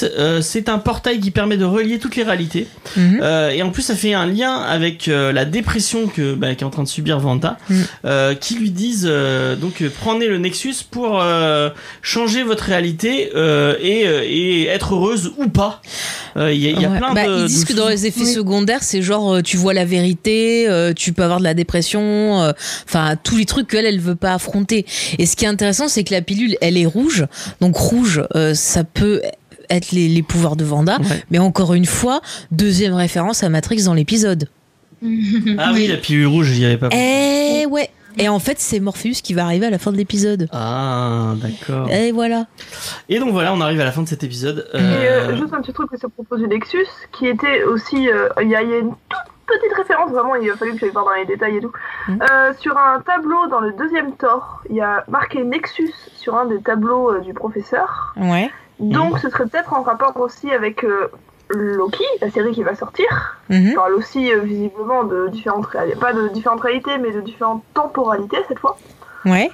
[0.42, 2.68] c'est un portail qui permet de relier toutes les réalités.
[2.96, 3.20] Mhm.
[3.22, 6.70] Euh, et en plus, ça fait un lien avec la dépression que bah, qu'est en
[6.70, 8.36] train de subir Vanta, Mm.
[8.40, 9.12] qui lui disent
[9.60, 11.22] donc prenez le Nexus pour
[12.02, 15.82] changer votre réalité euh, et, euh, et être heureuse ou pas.
[16.38, 16.98] Euh, Il y a, il y a Ouais.
[16.98, 17.40] plein Bah, de.
[17.42, 18.34] ils disent de que dans les effets Oui.
[18.34, 22.52] secondaires, c'est genre tu vois la vérité, euh, tu peux avoir de la dépression, euh,
[22.88, 24.86] enfin tous les trucs qu'elle elle veut pas affronter.
[25.18, 27.26] Et ce qui est intéressant, c'est que la pilule, elle est rouge,
[27.62, 29.22] donc rouge, euh, ça peut
[29.70, 30.98] être les, les pouvoirs de Vanda.
[31.00, 31.24] Ouais.
[31.32, 34.48] Mais encore une fois, deuxième référence à Matrix dans l'épisode.
[35.58, 36.90] Ah oui, la pilule rouge, j'y avais pas.
[36.90, 37.02] pensé.
[37.62, 37.90] Eh ouais.
[38.18, 40.48] Et en fait, c'est Morpheus qui va arriver à la fin de l'épisode.
[40.52, 41.90] Ah, d'accord.
[41.90, 42.46] Et voilà.
[43.08, 44.68] Et donc voilà, on arrive à la fin de cet épisode.
[44.74, 48.10] Et Euh, euh, juste un petit truc que ça propose du Nexus, qui était aussi.
[48.10, 50.74] euh, Il y, a il y a une toute petite référence, vraiment, il a fallu
[50.74, 51.72] que j'aille voir dans les détails et tout.
[52.10, 56.46] Euh, sur un tableau dans le deuxième Thor, il y a marqué Nexus sur un
[56.46, 58.14] des tableaux euh, du professeur.
[58.18, 58.50] Ouais.
[58.80, 61.08] Donc ce serait peut-être en rapport aussi avec euh,
[61.50, 63.06] Loki, la série qui va sortir.
[63.50, 63.74] Mhm.
[63.74, 68.38] Parle aussi euh, visiblement de différentes réalités, pas de différentes réalités, mais de différentes temporalités
[68.48, 68.78] cette fois.
[69.26, 69.50] Ouais.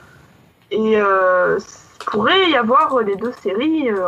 [0.72, 4.08] Et euh, il pourrait y avoir euh, les deux séries euh,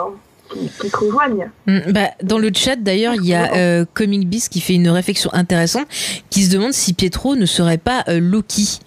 [0.49, 1.49] qui, qui se rejoignent.
[1.65, 5.29] Mm, Bah, dans le chat d'ailleurs, il y a Comic Beast qui fait une réflexion
[5.33, 5.87] intéressante,
[6.29, 8.79] qui se demande si Pietro ne serait pas Loki.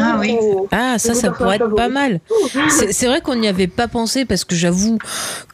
[0.00, 0.36] Ah oui.
[0.70, 2.20] Ah, ça, ça pourrait être pas mal.
[2.90, 4.98] C'est vrai qu'on n'y avait pas pensé parce que j'avoue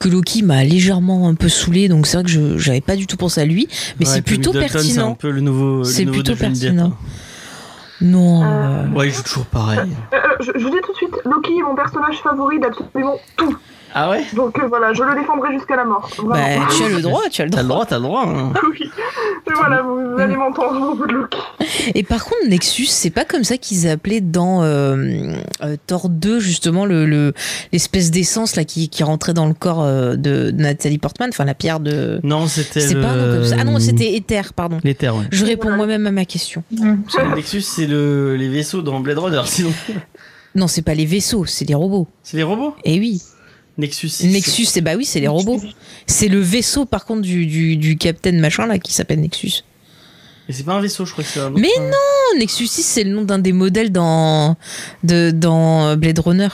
[0.00, 3.06] que Loki m'a légèrement un peu saoulé, donc c'est vrai que je j'avais pas du
[3.06, 3.68] tout pensé à lui,
[3.98, 5.14] mais ouais, c'est plutôt Dalton, C'est un pertinent.
[5.14, 5.78] peu le nouveau.
[5.78, 6.92] le C'est plutôt pertinent.
[8.00, 8.42] Non.
[8.44, 9.80] Euh, euh, Ouais, il joue toujours pareil.
[9.80, 13.16] Euh, euh, je, je vous dis tout de suite, Loki est mon personnage favori d'absolument
[13.36, 13.56] tout.
[13.94, 16.08] Ah ouais Donc euh, voilà, je le défendrai jusqu'à la mort.
[16.24, 16.36] Bah,
[16.76, 17.84] tu as le droit, tu as le T'as le droit.
[17.84, 18.24] droit, t'as le droit.
[18.26, 18.52] hein.
[18.70, 18.90] oui.
[19.46, 21.38] Et voilà, vous, vous allez m'entendre au bout de Loki.
[21.94, 25.32] Et par contre, Nexus, c'est pas comme ça qu'ils appelaient dans euh,
[25.62, 27.32] euh, Thor 2 justement le le-
[27.72, 31.54] l'espèce d'essence là qui, qui rentrait dans le corps euh, de, Nathalie Portman, enfin la
[31.54, 32.20] pierre de.
[32.22, 32.80] Non, c'était.
[32.80, 33.56] C'est le- pas un nom comme ça.
[33.58, 34.78] Ah non, c'était Ether, pardon.
[34.84, 35.24] L'éther, ouais.
[35.30, 36.62] Je réponds moi-même à ma question.
[37.04, 38.36] Parce que Nexus, c'est le...
[38.36, 39.42] les vaisseaux dans Blade Runner.
[39.46, 39.72] Sinon,
[40.54, 42.06] Non, c'est pas les vaisseaux, c'est les robots.
[42.22, 42.74] c'est les robots?
[42.84, 43.22] Et oui,
[43.78, 44.10] Nexus.
[44.24, 45.62] Nexus, c'est bah oui, c'est les robots.
[46.06, 49.62] C'est le vaisseau par contre du du, du Captain machin là qui s'appelle Nexus.
[50.48, 51.60] Et c'est pas un vaisseau, je crois que c'est un autre.
[51.60, 54.56] Mais non, Nexus 6 c'est le nom d'un des modèles dans
[55.04, 56.48] de dans Blade Runner.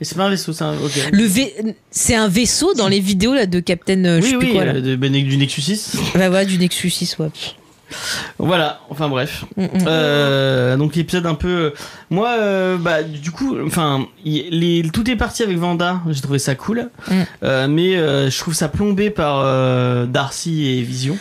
[0.00, 0.74] Et c'est pas un vaisseau, c'est un.
[1.12, 1.54] Le V-
[1.90, 4.52] c'est un vaisseau dans les vidéos là de Captain euh, je Oui, sais plus oui,
[4.52, 4.74] quoi là.
[4.74, 5.92] euh, de, ben, du Nexus 6.
[6.14, 7.28] Bah voilà, du Nexus 6, ouais.
[8.38, 9.44] Voilà, enfin bref.
[9.58, 11.72] Euh, donc l'épisode un peu
[12.10, 16.54] moi euh, bah du coup enfin les tout est parti avec Vanda j'ai trouvé ça
[16.54, 17.22] cool Mm.
[17.42, 21.16] Euh, mais euh, je trouve ça plombé par euh, Darcy et Vision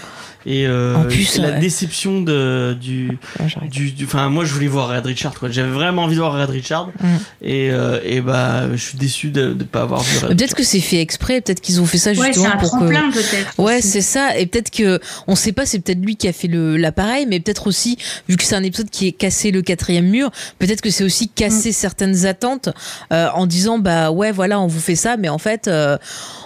[0.46, 1.60] et euh, En plus, la ouais.
[1.60, 5.70] déception de du Ouais, du du- enfin moi je voulais voir Red Richard quoi j'avais
[5.72, 7.08] vraiment envie de voir Red Richard Mm.
[7.42, 10.64] et euh, et bah je suis déçu de de pas avoir vu Red Peut-être que
[10.64, 12.78] c'est fait exprès, peut-être qu'ils ont fait ça Ouais, c'est justement un pour que.
[12.78, 13.54] tremplin peut-être.
[13.60, 14.38] Ouais, c'est ça.
[14.38, 17.40] Et peut-être que, on sait pas, c'est peut-être lui qui a fait le l'appareil, mais
[17.40, 17.98] peut-être aussi,
[18.30, 20.30] vu que c'est un épisode qui est cassé le quatrième mur,
[20.60, 22.70] peut-être que c'est aussi casser certaines attentes
[23.14, 25.98] euh, en disant bah ouais, voilà, on vous fait ça, mais en fait, euh,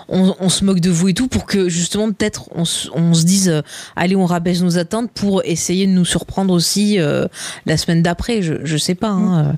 [0.10, 3.14] on, on se moque de vous et tout pour que justement peut-être on, se- on
[3.14, 3.62] se dise euh,
[3.95, 7.28] allez, on rabaisse nos attentes pour essayer de nous surprendre aussi euh,
[7.66, 8.41] la semaine d'après.
[8.41, 9.10] Je je sais pas.
[9.10, 9.45] Hein.
[9.45, 9.53] euh.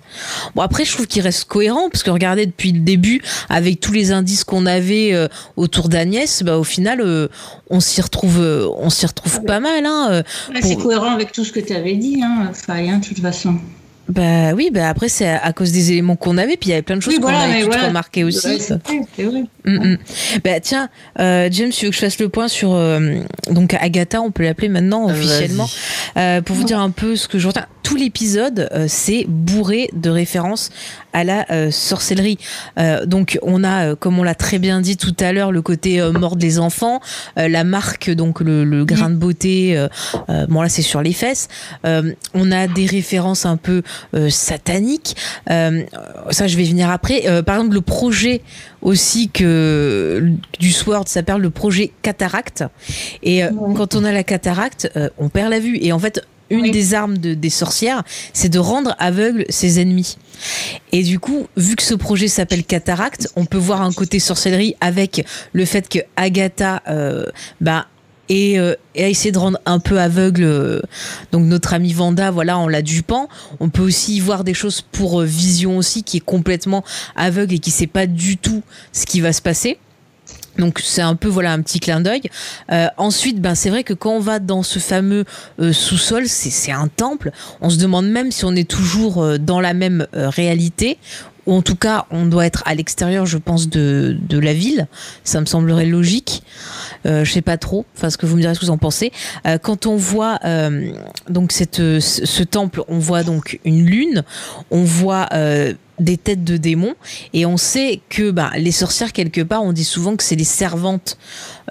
[0.55, 3.91] Bon après, je trouve qu'il reste cohérent parce que regardez depuis le début avec tous
[3.93, 7.27] les indices qu'on avait euh, autour d'Agnès, bah au final euh,
[7.69, 8.39] on s'y retrouve,
[8.77, 9.85] on s'y retrouve pas mal.
[9.85, 10.23] Hein.
[10.61, 13.55] c'est cohérent avec tout ce que tu avais dit, hein, Faye, hein, de toute façon.
[14.11, 16.81] Bah oui, bah après c'est à, cause des éléments qu'on avait, puis il y avait
[16.81, 17.87] plein de choses Oui, qu'on voilà, avait voilà.
[17.87, 18.45] remarquées aussi.
[18.47, 19.43] Ouais, c'est vrai.
[19.65, 19.97] Mm, mm.
[20.43, 20.89] Bah tiens,
[21.19, 24.43] euh, James, tu veux que je fasse le point sur euh, donc Agatha, on peut
[24.43, 25.69] l'appeler maintenant officiellement,
[26.17, 27.67] euh, pour vous dire un peu ce que je retiens.
[27.91, 30.69] Tout l'épisode, euh, c'est bourré de références
[31.11, 32.37] à la euh, sorcellerie.
[32.79, 35.61] Euh, donc on a, euh, comme on l'a très bien dit tout à l'heure, le
[35.61, 37.01] côté mort des enfants,
[37.35, 39.87] la marque, donc le, le grain de beauté.
[40.47, 41.49] bon là c'est sur les fesses.
[41.83, 43.81] On a des références un peu
[44.29, 45.17] sataniques.
[45.47, 47.23] Ça je vais venir après.
[47.43, 48.41] Par exemple le projet
[48.81, 52.63] aussi que du Sword s'appelle le projet cataracte.
[53.21, 53.49] Et Ouais.
[53.75, 55.77] quand on a la cataracte, on perd la vue.
[55.81, 56.21] Et en fait,
[56.51, 56.71] une Oui.
[56.71, 60.17] des armes de- des sorcières, c'est de rendre aveugle ses ennemis.
[60.91, 64.75] Et du coup, vu que ce projet s'appelle cataracte, on peut voir un côté sorcellerie
[64.81, 67.25] avec le fait que Agatha, euh,
[67.59, 67.87] bah,
[68.29, 70.79] et, euh, et a essayé de rendre un peu aveugle euh,
[71.33, 73.27] donc notre amie Vanda voilà en la dupant
[73.59, 76.83] on peut aussi y voir des choses pour euh, Vision aussi qui est complètement
[77.17, 78.61] aveugle et qui sait pas du tout
[78.93, 79.79] ce qui va se passer
[80.57, 82.23] donc c'est un peu voilà un petit clin d'œil.
[82.71, 85.25] Euh, ensuite, ben c'est vrai que quand on va dans ce fameux
[85.59, 87.31] euh, sous-sol, c'est un temple.
[87.61, 90.97] On se demande même si on est toujours euh, dans la même euh, réalité.
[91.47, 94.87] Ou en tout cas, on doit être à l'extérieur, je pense, de, de la ville.
[95.23, 96.43] Ça me semblerait logique.
[97.07, 97.83] Euh, je sais pas trop.
[97.97, 99.11] Enfin, ce que vous me direz ce que vous en pensez.
[99.47, 100.39] Euh, quand on voit
[101.29, 104.23] donc cette, ce, temple, on voit donc une lune,
[104.69, 105.29] on voit
[106.01, 106.95] des têtes de démons,
[107.33, 110.43] et on sait que bah, les sorcières quelque part, on dit souvent que c'est les
[110.43, 111.17] servantes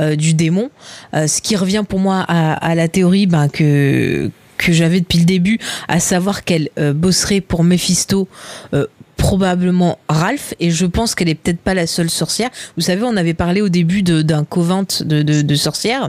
[0.00, 0.70] euh, du démon,
[1.14, 5.24] Euh, ce qui revient pour moi à, la théorie bah, que que j'avais depuis le
[5.24, 5.58] début,
[5.88, 8.28] à savoir qu'elle euh, bosserait pour Mephisto.
[9.20, 12.48] Probablement Ralph et je pense qu'elle est peut-être pas la seule sorcière.
[12.76, 16.08] Vous savez, on avait parlé au début d'un covent de, de, de sorcières,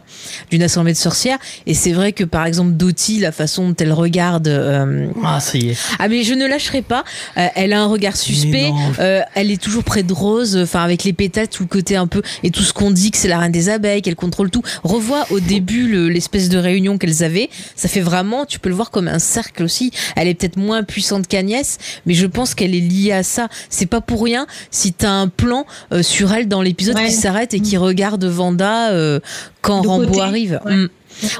[0.49, 1.37] d'une assemblée de sorcières,
[1.67, 5.57] et c'est vrai que par exemple Dottie, la façon dont elle regarde, euh, ah ça
[5.57, 7.03] y est ah mais je ne lâcherai pas.
[7.37, 8.71] Euh, elle a un regard suspect.
[8.99, 12.07] Euh, elle est toujours près de Rose, enfin avec les pétales, tout le côté un
[12.07, 14.61] peu et tout ce qu'on dit que c'est la reine des abeilles, qu'elle contrôle tout.
[14.83, 17.49] Revois au début le- l'espèce de réunion qu'elles avaient.
[17.75, 19.91] Ça fait vraiment, tu peux le voir comme un cercle aussi.
[20.15, 23.47] Elle est peut-être moins puissante qu'Agnès, mais je pense qu'elle est liée à ça.
[23.69, 27.05] C'est pas pour rien si t'as un plan euh, sur elle dans l'épisode Ouais.
[27.05, 29.19] qui s'arrête et qui regarde Vanda euh,
[29.61, 30.59] quand Rambo arrive.
[30.65, 30.75] Ouais.
[30.75, 30.89] Mm.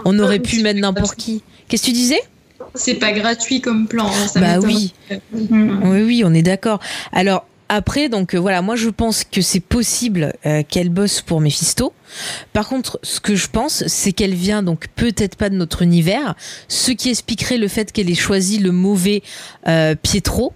[0.05, 1.43] On aurait pu mettre n'importe qui.
[1.68, 2.20] Qu'est-ce que tu disais?
[2.76, 4.07] C'est pas gratuit comme plan.
[4.07, 4.93] hein, ça Bah oui.
[5.34, 5.82] Mm.
[5.89, 6.80] Oui, oui, on est d'accord.
[7.12, 11.39] Alors après, donc euh, voilà, moi je pense que c'est possible euh, qu'elle bosse pour
[11.39, 11.93] Mephisto.
[12.51, 16.36] Par contre, ce que je pense, c'est qu'elle vient donc peut-être pas de notre univers,
[16.68, 19.24] ce qui expliquerait le fait qu'elle ait choisi le mauvais
[19.70, 20.51] euh, Pietro.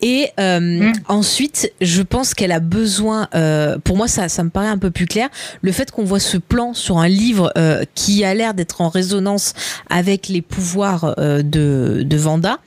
[0.00, 0.92] Et euh, Mm.
[1.08, 3.28] ensuite, je pense qu'elle a besoin.
[3.34, 5.28] euh, pour moi, ça, ça me paraît un peu plus clair.
[5.62, 8.88] Le fait qu'on voit ce plan sur un livre euh, qui a l'air d'être en
[8.88, 9.54] résonance
[9.90, 12.58] avec les pouvoirs euh, de, de Vanda,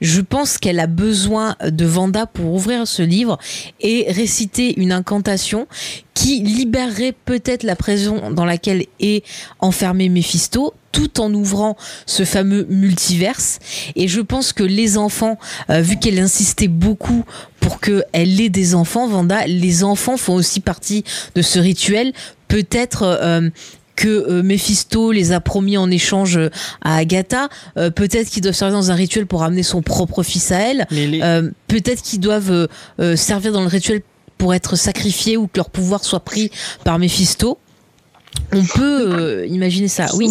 [0.00, 3.38] je pense qu'elle a besoin de Vanda pour ouvrir ce livre
[3.80, 5.66] et réciter une incantation
[6.14, 9.24] qui libérerait peut-être la prison dans laquelle est
[9.60, 11.74] enfermé Mephisto tout en ouvrant
[12.04, 13.60] ce fameux multiverse
[13.96, 15.38] et je pense que les enfants
[15.70, 17.24] euh, vu qu'elle insistait beaucoup
[17.60, 19.46] pour qu'elle ait des enfants Vanda.
[19.46, 21.04] Les enfants font aussi partie
[21.34, 22.12] de ce rituel.
[22.48, 23.48] Peut-être euh,
[23.94, 26.50] que euh, Mephisto les a promis en échange euh,
[26.80, 30.50] à Agatha, Euh, peut-être qu'ils doivent servir dans un rituel pour amener son propre fils
[30.50, 32.66] à elle, Les, euh, peut-être qu'ils doivent euh,
[33.00, 34.02] euh, servir dans le rituel
[34.38, 36.50] pour être sacrifiés ou que leur pouvoir soit pris
[36.84, 37.58] par Mephisto.
[38.52, 40.28] On peut euh, imaginer ça, oui.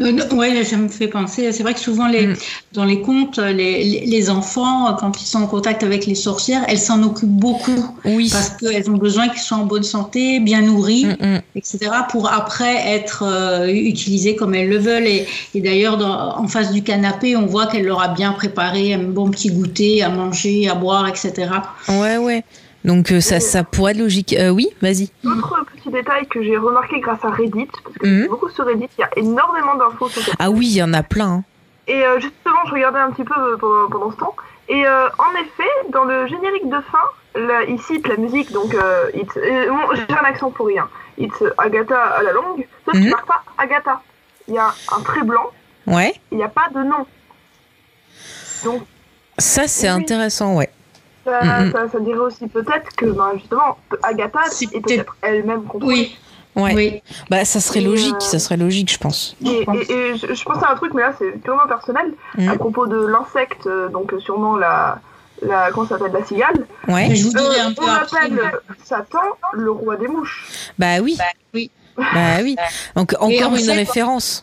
[0.00, 1.52] Euh, ouais, ça me fait penser.
[1.52, 2.36] C'est vrai que souvent, les, Mm.
[2.74, 7.02] dans les contes, les, enfants, quand ils sont en contact avec les sorcières, elles s'en
[7.02, 8.28] occupent beaucoup Oui.
[8.30, 11.40] parce qu'elles ont besoin qu'ils soient en bonne santé, bien nourris, Mm, mm.
[11.54, 11.78] etc.,
[12.10, 15.06] pour après être euh, utilisés comme elles le veulent.
[15.06, 15.98] Et, et d'ailleurs,
[16.38, 20.02] en face du canapé, on voit qu'elle leur a bien préparé un bon petit goûter
[20.02, 21.32] à manger, à boire, etc.
[21.88, 22.44] Ouais, ouais.
[22.86, 24.32] Donc euh, ça, ça pourrait être logique.
[24.38, 25.10] Euh, oui, vas-y.
[25.26, 28.28] Autre petit détail que j'ai remarqué grâce à Reddit, parce que Mhm.
[28.28, 30.92] beaucoup sur Reddit, il y a énormément d'infos sur cette Ah oui, il y en
[30.94, 31.28] a plein.
[31.28, 31.44] hein.
[31.88, 34.34] Et euh, justement, je regardais un petit peu pendant, pendant ce temps.
[34.68, 38.72] Et euh, en effet, dans le générique de fin, là, il cite la musique, donc
[38.72, 40.88] bon, j'ai un accent pour rien.
[41.18, 43.10] It's Agatha à la longue, sauf qu'il Mhm.
[43.10, 44.00] marque pas Agatha.
[44.48, 45.50] Il y a un trait blanc,
[45.86, 46.14] Ouais.
[46.30, 47.04] il n'y a pas de nom.
[48.64, 48.82] Donc
[49.38, 50.00] Ça, c'est Oui.
[50.02, 50.70] intéressant, ouais.
[51.26, 51.72] Ça, Mhm.
[51.72, 56.10] ça, ça dirait aussi peut-être que ben, justement, Agatha C'est est peut-être- elle-même contrôlée.
[56.56, 56.74] Oui, Ouais.
[56.74, 57.02] oui.
[57.28, 59.36] Bah, ça serait Et, logique, euh, ça serait logique, je pense.
[59.44, 62.48] Et, et- et je, je pense à un truc, mais là c'est purement personnel, Mhm.
[62.48, 64.98] à propos de l'insecte, euh, donc euh, sûrement la,
[65.42, 66.66] la comment s'appelle, la cigale.
[66.88, 67.14] Ouais.
[67.14, 68.16] Je vous dirai Euh, un peu on après.
[68.20, 69.18] appelle mais- Satan
[69.52, 70.46] le roi des mouches.
[70.78, 71.18] Bah oui.
[71.52, 71.70] oui.
[71.98, 72.56] Bah oui.
[72.94, 74.42] Donc encore en une fait- référence.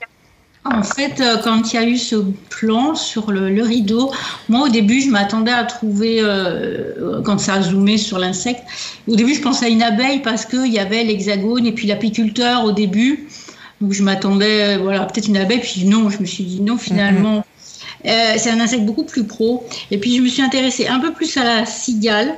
[0.66, 2.16] En fait, euh, quand il y a eu ce
[2.50, 4.12] plan sur le, le rideau,
[4.48, 8.64] moi au début, je m'attendais à trouver, euh, quand ça a zoomé sur l'insecte,
[9.08, 12.64] au début, je pensais à une abeille parce qu'il y avait l'hexagone et puis l'apiculteur
[12.64, 13.28] au début.
[13.82, 16.78] Donc je m'attendais, euh, voilà, peut-être une abeille, puis non, je me suis dit non,
[16.78, 17.44] finalement.
[18.06, 19.66] Euh, c'est un insecte beaucoup plus pro.
[19.92, 22.34] Et puis je me suis intéressée un peu plus à la cigale.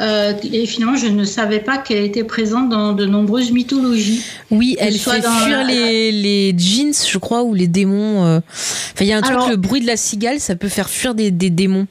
[0.00, 4.22] Euh, et finalement, je ne savais pas qu'elle était présente dans de nombreuses mythologies.
[4.50, 8.24] Oui, elle fait dans fuir les, les jeans, je crois, ou les démons.
[8.24, 8.40] euh.
[8.48, 10.88] Enfin, il y a un truc, Alors- le bruit de la cigale, ça peut faire
[10.88, 11.86] fuir des, des démons.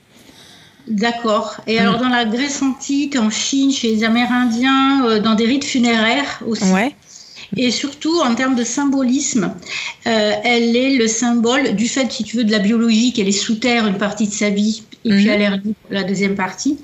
[0.88, 1.58] D'accord.
[1.68, 1.80] Et Mm.
[1.82, 6.42] alors dans la Grèce antique, en Chine, chez les Amérindiens, euh, dans des rites funéraires
[6.48, 6.64] aussi.
[6.72, 6.96] Ouais.
[7.56, 9.54] Et surtout en termes de symbolisme,
[10.06, 13.32] euh, elle est le symbole du fait, si tu veux, de la biologie qu'elle est
[13.32, 15.30] sous terre une partie de sa vie et puis Mhm.
[15.32, 16.78] à l'air libre la deuxième partie.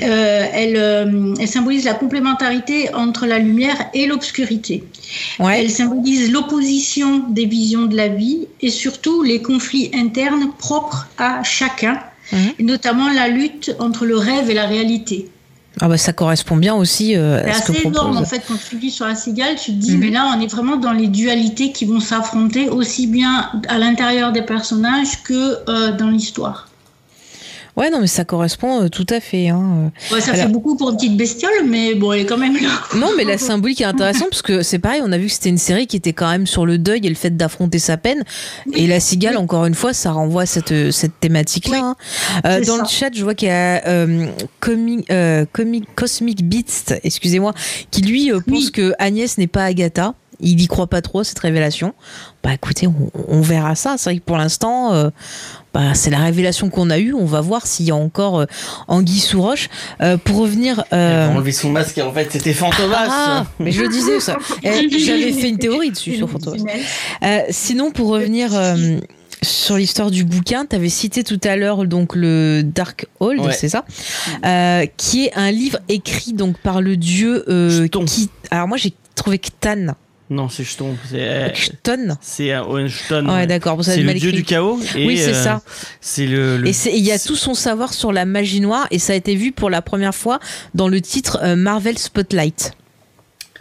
[0.00, 4.84] Euh, elle, euh, elle symbolise la complémentarité entre la lumière et l'obscurité.
[5.38, 5.60] Ouais.
[5.60, 11.42] Elle symbolise l'opposition des visions de la vie et surtout les conflits internes propres à
[11.42, 12.00] chacun,
[12.32, 12.52] Mhm.
[12.60, 15.28] notamment la lutte entre le rêve et la réalité.
[15.80, 18.78] Ah bah ça correspond bien aussi euh, C'est que assez énorme en fait quand tu
[18.78, 20.00] lis sur la cigale, tu te dis Mhm.
[20.00, 24.32] mais là on est vraiment dans les dualités qui vont s'affronter aussi bien à l'intérieur
[24.32, 26.67] des personnages que euh, dans l'histoire.
[27.78, 29.48] Ouais, non, mais ça correspond euh, tout à fait.
[29.48, 29.92] Hein.
[30.12, 32.54] Ouais, ça Alors- fait beaucoup pour une petite bestiole, mais bon, elle est quand même
[32.54, 32.68] là.
[32.96, 35.48] Non, mais la symbolique est intéressante parce que c'est pareil, on a vu que c'était
[35.48, 38.24] une série qui était quand même sur le deuil et le fait d'affronter sa peine.
[38.74, 39.42] Et la cigale, Oui.
[39.42, 41.78] encore une fois, ça renvoie à cette, cette thématique-là.
[41.80, 41.96] hein.
[42.46, 42.82] Euh, dans ça.
[42.82, 44.26] le chat, je vois qu'il y a euh,
[44.60, 47.54] Comi- euh, Comi- Cosmic Beats, excusez-moi,
[47.90, 50.14] qui lui euh, pense que Agnès n'est pas Agatha.
[50.40, 51.94] Il y croit pas trop à cette révélation.
[52.44, 53.96] Bah écoutez, on, on verra ça.
[53.98, 55.10] C'est vrai que pour l'instant, euh,
[55.74, 57.12] bah, c'est la révélation qu'on a eue.
[57.12, 58.46] On va voir s'il y a encore euh,
[58.86, 59.68] anguille sous roche.
[60.00, 60.84] Euh, pour revenir.
[60.92, 63.08] Euh, va enlever son masque et en fait c'était Fantomas.
[63.10, 64.36] ah, mais je le disais ça.
[64.62, 66.58] Eh, J'avais fait une théorie dessus sur Fantomas.
[67.24, 68.98] Euh, sinon, pour revenir euh,
[69.42, 73.52] sur l'histoire du bouquin, tu avais cité tout à l'heure donc le Dark Hold, Ouais.
[73.52, 73.84] c'est ça,
[74.44, 78.30] Euh, qui est un livre écrit donc par le dieu euh, qui.
[78.52, 79.94] Alors moi j'ai trouvé Ktan.
[80.30, 80.94] Non, c'est jeton.
[81.08, 82.16] C'est euh, Kton.
[82.20, 82.54] c'est.
[82.58, 83.82] Ouais, d'accord.
[83.82, 84.78] C'est le dieu du chaos.
[84.94, 85.62] Et, Oui, c'est euh, ça.
[86.00, 86.58] C'est le.
[86.58, 89.14] le- Et c'est- il y a tout son savoir sur la magie noire et ça
[89.14, 90.38] a été vu pour la première fois
[90.74, 92.72] dans le titre euh, Marvel Spotlight.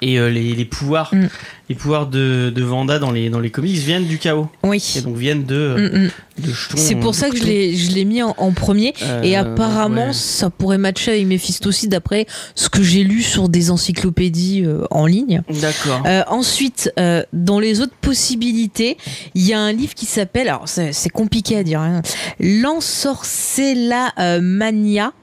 [0.01, 1.27] Et euh, les, les pouvoirs, Mm.
[1.69, 4.47] les pouvoirs de, de Vanda dans les, dans les comics viennent du chaos.
[4.63, 4.83] Oui.
[4.97, 6.09] Et donc viennent de, Mm, mm.
[6.45, 6.51] de.
[6.75, 8.93] C'est pour ça que je l'ai, mis en, en premier.
[9.01, 10.13] Euh, Et apparemment, ouais.
[10.13, 14.83] ça pourrait matcher avec Mephisto aussi, d'après ce que j'ai lu sur des encyclopédies euh,
[14.91, 15.41] en ligne.
[15.61, 16.03] D'accord.
[16.27, 16.91] Ensuite,
[17.33, 18.97] dans les autres possibilités,
[19.35, 22.01] il y a un livre qui s'appelle, alors c'est compliqué à dire, hein,
[22.39, 25.13] L'Ensorcella Mania,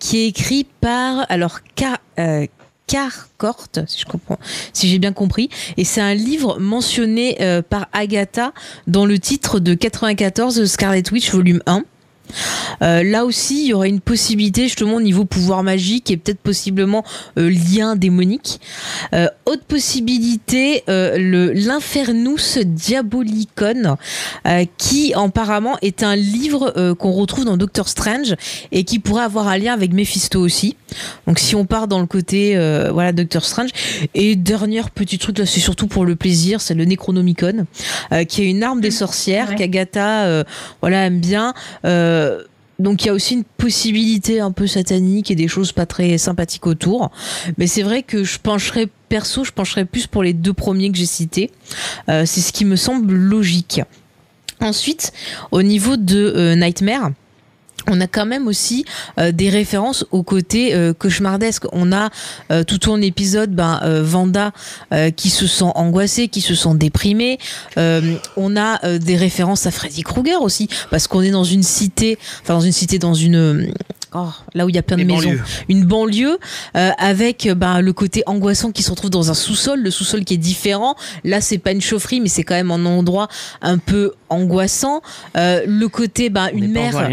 [0.00, 1.60] qui est écrit par, alors,
[2.18, 2.46] euh,
[2.86, 4.38] Carcourt, si je comprends,
[4.72, 8.52] si j'ai bien compris, et c'est un livre mentionné euh, par Agatha
[8.86, 11.84] dans le titre de 94 de Scarlet Witch volume 1.
[12.82, 16.40] Euh, là aussi, il y aurait une possibilité justement au niveau pouvoir magique et peut-être
[16.40, 17.04] possiblement
[17.38, 18.60] euh, lien démonique.
[19.14, 23.96] Euh, autre possibilité, le l'Infernus Diabolicon,
[24.76, 28.34] qui apparemment est un livre qu'on retrouve dans Doctor Strange
[28.72, 30.76] et qui pourrait avoir un lien avec Mephisto aussi.
[31.26, 32.56] Donc si on part dans le côté
[32.92, 33.70] voilà Doctor Strange.
[34.14, 37.66] Et dernier petit truc là, c'est surtout pour le plaisir, c'est le Necronomicon,
[38.28, 39.54] qui est une arme des sorcières Ouais.
[39.54, 40.44] qu'Agatha
[40.80, 41.54] voilà aime bien.
[41.84, 42.15] Euh,
[42.78, 46.18] donc il y a aussi une possibilité un peu satanique et des choses pas très
[46.18, 47.10] sympathiques autour.
[47.58, 50.98] Mais c'est vrai que je pencherais perso, je pencherais plus pour les deux premiers que
[50.98, 51.50] j'ai cités.
[52.08, 53.80] Euh, c'est ce qui me semble logique.
[54.60, 55.12] Ensuite,
[55.52, 57.10] au niveau de euh, Nightmare.
[57.88, 58.84] On a quand même aussi
[59.18, 61.64] euh, des références au côté euh, cauchemardesque.
[61.72, 62.10] On a
[62.50, 64.52] euh, tout au long de l'épisode ben, euh, Vanda
[64.92, 67.38] euh, qui se sent angoissée, qui se sent déprimée.
[67.78, 71.62] Euh, on a euh, des références à Freddy Krueger aussi, parce qu'on est dans une
[71.62, 73.72] cité, enfin dans une cité, dans une
[74.14, 75.42] oh, là où il y a plein de Les maisons, banlieues.
[75.68, 76.38] une banlieue
[76.76, 80.34] euh, avec ben, le côté angoissant qui se retrouve dans un sous-sol, le sous-sol qui
[80.34, 80.96] est différent.
[81.24, 83.28] Là, c'est pas une chaufferie, mais c'est quand même un endroit
[83.62, 85.02] un peu angoissant.
[85.36, 87.08] Euh, le côté ben, On une mère.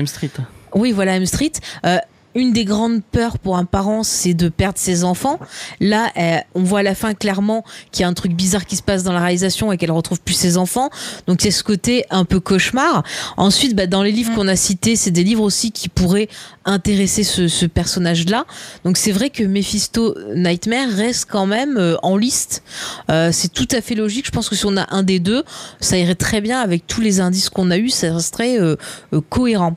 [0.73, 1.51] Oui, voilà, M Street.
[1.85, 1.97] Euh,
[2.35, 5.39] une des grandes peurs pour un parent, c'est de perdre ses enfants.
[5.79, 8.75] Là, euh, on voit à la fin clairement qu'il y a un truc bizarre qui
[8.75, 10.89] se passe dans la réalisation et qu'elle retrouve plus ses enfants.
[11.27, 13.03] Donc c'est ce côté un peu cauchemar.
[13.37, 16.27] Ensuite, bah, dans les livres qu'on a cités, c'est des livres aussi qui pourraient
[16.65, 18.45] intéresser ce, ce personnage-là.
[18.83, 22.63] Donc c'est vrai que Mephisto Nightmare reste quand même euh, en liste.
[23.11, 24.25] Euh, c'est tout à fait logique.
[24.25, 25.43] Je pense que si on a un des deux,
[25.79, 27.89] ça irait très bien avec tous les indices qu'on a eus.
[27.89, 28.75] Ça resterait euh,
[29.13, 29.75] euh, cohérent.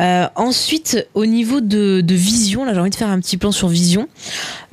[0.00, 3.52] Euh, ensuite, au niveau de, de vision, là j'ai envie de faire un petit plan
[3.52, 4.08] sur vision.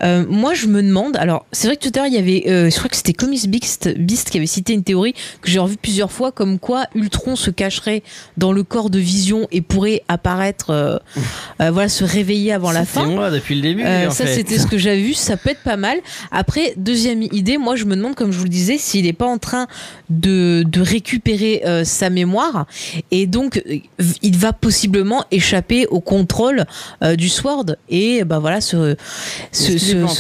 [0.04, 2.44] Euh, moi je me demande, alors c'est vrai que tout à l'heure il y avait,
[2.48, 5.60] euh, je crois que c'était Comics Beast, Beast qui avait cité une théorie que j'ai
[5.60, 8.04] revue plusieurs fois, comme quoi Ultron se cacherait
[8.38, 10.98] dans le corps de vision et pourrait apparaître, euh,
[11.60, 13.06] voilà, se réveiller avant la fin.
[13.08, 13.84] moi depuis le début.
[13.86, 15.14] En ça, c'était ce que j'avais vu.
[15.14, 15.98] Ça peut être pas mal.
[16.32, 19.26] Après, deuxième idée, moi, je me demande, comme je vous le disais, s'il n'est pas
[19.26, 19.68] en train
[20.10, 22.68] de, de récupérer sa mémoire.
[23.12, 23.62] Et donc,
[24.22, 24.77] il va possiblement
[25.32, 26.66] échapper au contrôle
[27.04, 28.96] euh, du Sword et bah voilà, se,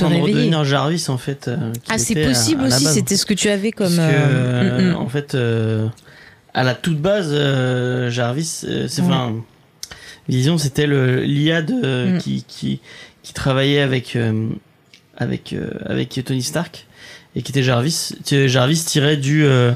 [0.01, 0.34] pas réveiller.
[0.34, 1.47] redevenir Jarvis en fait.
[1.47, 2.86] euh, Ah, c'est à- possible à aussi.
[2.86, 3.95] C'était ce que tu avais comme.
[3.95, 4.95] Parce que, euh, mm, mm.
[4.95, 5.38] en fait,
[6.53, 7.32] à la toute base,
[8.10, 9.41] Jarvis, Ouais.
[10.30, 12.18] Vision, c'était le l'IA de Mm.
[12.18, 12.80] qui, qui
[13.24, 14.18] qui travaillait avec
[15.18, 15.55] avec
[15.86, 16.86] avec Tony Stark
[17.36, 18.14] et qui était Jarvis.
[18.47, 19.72] Jarvis tirait du euh,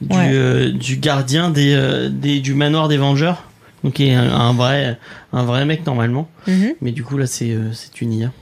[0.00, 0.30] du, Ouais.
[0.32, 3.44] euh, du gardien des, euh, des du manoir des Vengeurs.
[3.84, 4.98] Donc il est un, un vrai
[5.32, 6.28] un vrai mec normalement.
[6.48, 6.74] Mhm.
[6.80, 7.70] Mais du coup là c'est euh,
[8.00, 8.32] une IA.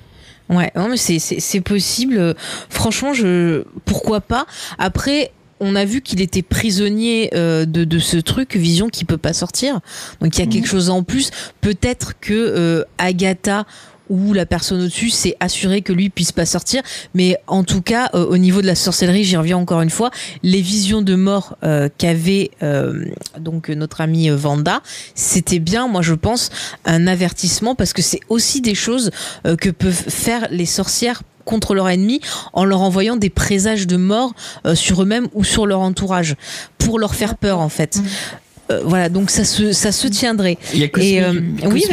[0.48, 2.34] Ouais, non, mais c'est, possible.
[2.68, 4.44] Franchement, je, pourquoi pas?
[4.76, 9.16] Après, on a vu qu'il était prisonnier euh, de, de ce truc Vision qui peut
[9.16, 9.80] pas sortir.
[10.20, 11.30] Donc il y a quelque chose en plus.
[11.60, 13.64] Peut-être que euh, Agatha
[14.12, 16.82] ou la personne au-dessus s'est assuré que lui puisse pas sortir.
[17.14, 20.10] Mais en tout cas, euh, au niveau de la sorcellerie, j'y reviens encore une fois,
[20.42, 23.06] les visions de mort euh, qu'avait euh,
[23.40, 24.82] donc notre euh, Vanda,
[25.14, 26.50] c'était bien, moi je pense,
[26.84, 29.10] un avertissement parce que c'est aussi des choses
[29.58, 32.20] que peuvent faire les sorcières contre leur ennemi
[32.52, 34.32] en leur envoyant des présages de mort
[34.74, 36.36] sur eux-mêmes ou sur leur entourage
[36.78, 38.00] pour leur faire peur en fait.
[38.00, 38.38] Euh,
[38.84, 40.56] voilà, donc ça se, ça se tiendrait.
[40.72, 41.32] Il y a Cosmic, Et, euh,
[41.70, 41.84] oui,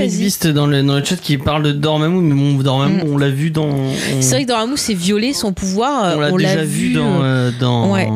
[0.54, 3.12] dans le, dans le chat qui parle de Dormammu, mais bon, Dormammu, Mm.
[3.14, 3.66] on l'a vu dans.
[3.66, 3.92] on-
[4.22, 7.22] C'est vrai que Dormammu c'est violer son pouvoir, euh, on l'a déjà vu vu dans.
[7.22, 8.08] euh, euh, dans ouais.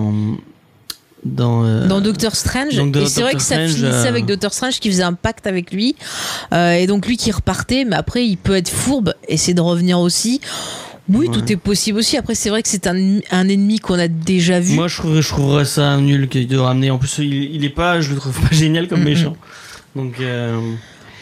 [1.26, 4.26] dans, euh, dans Doctor Strange dans et c'est vrai que ça Strange, finissait euh, avec
[4.26, 5.96] Doctor Strange qui faisait un pacte avec lui
[6.54, 10.00] euh, et donc lui qui repartait mais après il peut être fourbe essayer de revenir
[10.00, 10.42] aussi
[11.10, 11.34] oui Ouais.
[11.34, 14.60] tout est possible aussi après c'est vrai que c'est un, un ennemi qu'on a déjà
[14.60, 16.92] vu Moi, je trouverais, je trouverais ça nul de ramener.
[16.92, 19.06] En plus, il, il est pas, je le trouve pas génial comme Mm, mm.
[19.06, 19.38] méchant.
[19.96, 20.60] Donc, euh,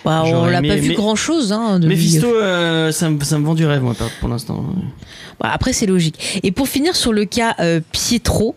[0.06, 1.88] Bah, on l'a pas vu mais- grand chose hein, de.
[1.88, 4.66] Mephisto, euh, ça, me, ça me vend du rêve, moi, pour- l'instant.
[5.40, 6.40] Voilà, après, c'est logique.
[6.44, 8.56] Et pour finir sur le cas euh, Pietro,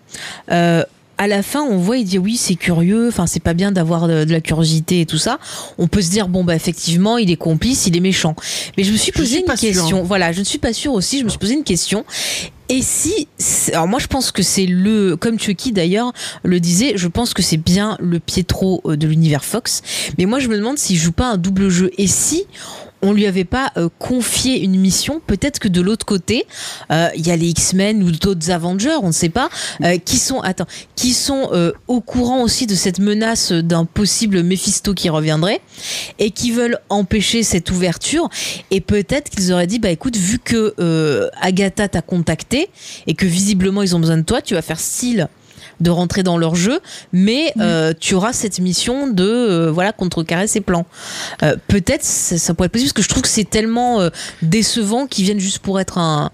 [0.52, 0.84] euh,
[1.18, 4.08] à la fin, on voit, il dit oui, c'est curieux, enfin, c'est pas bien d'avoir
[4.08, 5.38] de, de la curiosité et tout ça.
[5.78, 8.34] On peut se dire, bon, bah, effectivement, il est complice, il est méchant.
[8.76, 10.02] Mais je me suis posé une sûr, question.
[10.02, 12.04] Voilà, je ne suis pas sûre aussi, je me suis posé une question.
[12.70, 13.28] Et si,
[13.72, 17.42] alors moi je pense que c'est le, comme Chucky d'ailleurs le disait, je pense que
[17.42, 19.82] c'est bien le Pietro euh, de l'univers Fox.
[20.16, 21.90] Mais moi je me demande s'il joue pas un double jeu.
[21.98, 22.44] Et si
[23.04, 26.46] on lui avait pas euh, confié une mission, peut-être que de l'autre côté,
[26.90, 29.50] euh, il y a les X-Men ou d'autres Avengers, on ne sait pas,
[29.82, 30.42] euh, qui sont,
[31.86, 35.60] au courant aussi de cette menace d'un possible Mephisto qui reviendrait
[36.18, 38.28] et qui veulent empêcher cette ouverture.
[38.70, 40.74] Et peut-être qu'ils auraient dit, bah écoute, vu que
[41.40, 42.70] Agatha t'a contacté
[43.06, 45.28] et que visiblement ils ont besoin de toi, tu vas faire style
[45.84, 46.80] de rentrer dans leur jeu,
[47.12, 50.86] mais euh, tu auras cette mission de euh, voilà contrecarrer ses plans.
[51.42, 54.10] Euh, Peut-être ça, ça pourrait être possible parce que je trouve que c'est tellement euh,
[54.42, 56.30] décevant qu'ils viennent juste pour être un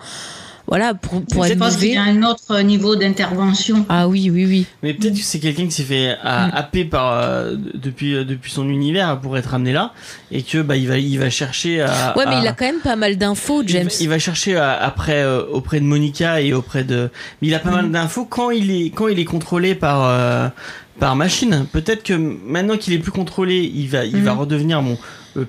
[0.70, 3.84] voilà pour, pour je être pense qu'il y a un autre niveau d'intervention.
[3.88, 4.66] Ah oui oui oui.
[4.82, 6.50] Mais peut-être que c'est quelqu'un qui s'est fait euh, Mm.
[6.54, 9.92] happer par euh, depuis euh, depuis son univers pour être amené là
[10.30, 12.64] et que bah il va il va chercher à Ouais mais à- il a quand
[12.66, 13.90] même pas mal d'infos il va- James.
[14.00, 17.10] Il va, chercher après euh, auprès de Monica et auprès de.
[17.42, 17.74] Mais il a pas Mm.
[17.74, 20.48] mal d'infos quand il est quand il est contrôlé par euh,
[21.00, 21.66] par machine.
[21.72, 24.38] Peut-être que maintenant qu'il est plus contrôlé, il va il va Mhm.
[24.40, 24.98] redevenir mon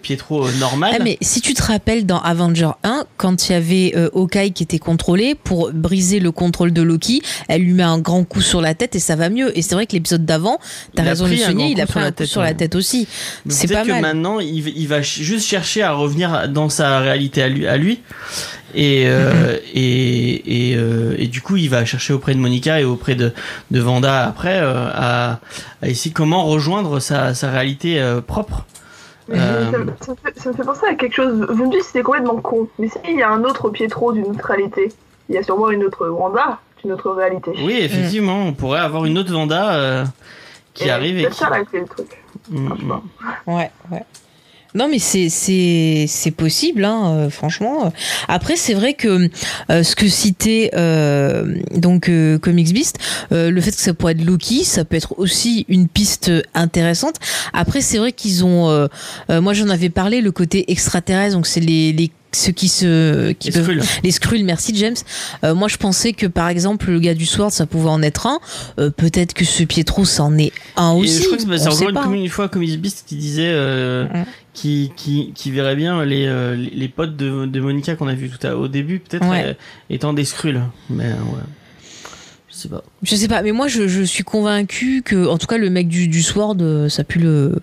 [0.01, 0.93] Pietro euh, normal.
[0.95, 4.51] Ah, mais si tu te rappelles dans Avenger 1, quand il y avait euh, Hawkeye
[4.53, 8.41] qui était contrôlé, pour briser le contrôle de Loki, elle lui met un grand coup
[8.41, 9.57] sur la tête et ça va mieux.
[9.57, 10.59] Et c'est vrai que l'épisode d'avant,
[10.95, 13.07] t'as raison de souligner, il a pris un coup tête, sur la tête aussi.
[13.49, 14.01] C'est pas que mal.
[14.01, 17.67] maintenant il, va- il va ch- juste chercher à revenir dans sa réalité à lui,
[17.67, 17.99] à lui.
[18.73, 22.83] Et, euh, et, et, euh, et du coup, il va chercher auprès de Monica et
[22.85, 23.33] auprès de,
[23.71, 25.39] de Vanda après euh, à,
[25.81, 28.65] à essayer comment rejoindre sa, sa réalité euh, propre.
[29.33, 31.45] Euh, ça, me- ça me fait, ça me fait penser à quelque chose.
[31.49, 32.67] Vous me dites que c'était complètement con.
[32.79, 34.91] Mais s'il y a un autre Pietro d'une autre réalité,
[35.29, 37.51] il y a sûrement une autre Wanda d'une autre réalité.
[37.63, 40.05] Oui, effectivement, on pourrait avoir une autre Vanda euh,
[40.73, 41.37] qui Et arrive et C'est qui...
[41.37, 42.23] ça là le truc.
[42.49, 43.03] Mm, franchement.
[43.47, 44.03] Ouais, ouais.
[44.73, 47.91] Non mais c'est possible hein, euh, franchement.
[48.27, 49.29] Après c'est vrai que
[49.69, 52.97] euh, ce que citait euh, donc euh, Comics Beast,
[53.31, 57.15] euh, le fait que ça pourrait être Loki, ça peut être aussi une piste intéressante.
[57.53, 58.87] Après c'est vrai qu'ils ont, euh,
[59.29, 63.49] moi j'en avais parlé, le côté extraterrestre, donc c'est les les ceux qui se qui
[63.49, 63.83] les peuvent Skrulls.
[64.03, 64.95] les Skrulls, merci James.
[65.43, 68.27] Euh, moi, je pensais que par exemple le gars du Sword, ça pouvait en être
[68.27, 68.39] un.
[68.79, 71.17] Euh, Peut-être que ce Pietro, c'en est un Et aussi.
[71.23, 74.05] je crois que c'est encore une, comme fois Comics Beast qui disait euh,
[74.53, 78.13] qui, qui, qui verrait bien les, euh, les, les potes de, de Monica qu'on a
[78.13, 79.57] vu tout à, au début, peut-être Ouais.
[79.89, 80.61] étant des Skrulls.
[80.89, 81.43] Mais ouais.
[82.49, 82.83] Je sais pas.
[83.03, 85.87] Je sais pas, mais moi je, je suis convaincu que, en tout cas, le mec
[85.87, 86.57] du, du Sword,
[86.89, 87.55] ça pue le.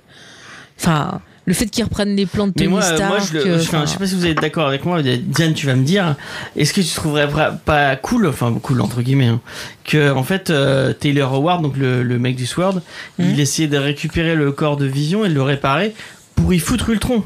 [0.79, 3.01] Enfin, le fait qu'il reprenne les plans de Mais Tony moi, Stark.
[3.09, 5.01] moi je, le, euh, enfin, je sais pas si vous êtes d'accord avec moi.
[5.03, 6.15] Diane, tu vas me dire,
[6.57, 7.29] est-ce que tu trouverais
[7.65, 9.41] pas cool, enfin cool entre guillemets, hein,
[9.85, 12.83] que en fait euh, Taylor Howard, donc le, le mec du Sword,
[13.19, 15.95] il essayait de récupérer le corps de Vision et de le réparer
[16.37, 17.25] pour y foutre Ultron.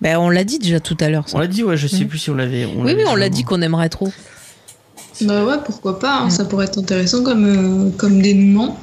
[0.00, 1.28] ben, on l'a dit déjà tout à l'heure.
[1.28, 1.36] ça.
[1.36, 2.08] On l'a dit, ouais, je sais Mhm.
[2.08, 2.64] plus si on l'avait.
[2.64, 4.12] Oui, oui, on l'a dit qu'on aimerait trop.
[5.22, 6.30] Bah ouais, pourquoi pas, hein, Mm.
[6.30, 8.78] ça pourrait être intéressant comme, euh, comme dénouement.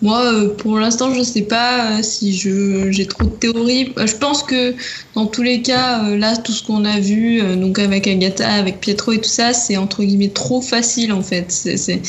[0.00, 3.92] Moi, euh, pour l'instant, je sais pas euh, si je j'ai trop de théories.
[3.98, 4.76] Euh, Je pense que
[5.14, 9.10] dans tous les cas, là, tout ce qu'on a vu, donc avec Agatha, avec Pietro
[9.12, 11.46] et tout ça, c'est entre guillemets trop facile en fait.
[11.50, 12.00] C'est c'est,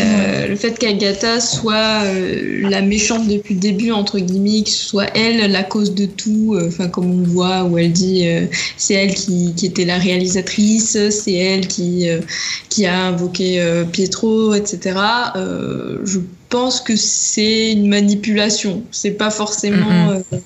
[0.00, 4.84] euh, le fait qu'Agatha soit euh, la méchante depuis le début entre guillemets, que ce
[4.88, 6.54] soit elle la cause de tout.
[6.54, 8.46] euh, Enfin, comme on le voit où elle dit, euh,
[8.78, 12.20] c'est elle qui, qui était la réalisatrice, c'est elle qui euh,
[12.70, 14.98] qui a invoqué euh, Pietro, etc.
[15.36, 16.20] Euh, je
[16.54, 18.84] pense que c'est une manipulation.
[18.92, 20.22] C'est pas forcément, Mhm.
[20.32, 20.38] euh,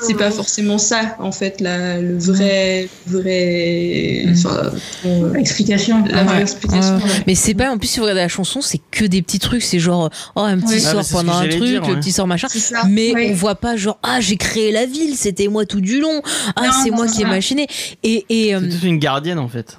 [0.00, 4.72] c'est pas forcément ça en fait la, le vrai, vrai, enfin,
[5.06, 6.04] euh, Explication.
[6.10, 6.42] la vraie Ouais.
[6.42, 6.96] explication.
[6.96, 7.02] Ouais.
[7.04, 7.22] ouais.
[7.28, 9.62] Mais c'est pas, en plus, si vous regardez la chanson, c'est que des petits trucs.
[9.62, 10.82] C'est genre, oh, un petit Ouais.
[10.86, 11.92] Ah, sort ce pendant un truc, dire, ouais.
[11.92, 12.48] un petit sort machin.
[12.88, 13.28] Mais Oui.
[13.30, 16.20] on voit pas genre ah j'ai créé la ville c'était moi tout du long
[16.56, 17.66] ah c'est moi qui ai machiné
[18.02, 19.78] et, et euh, C'est toute une gardienne en fait.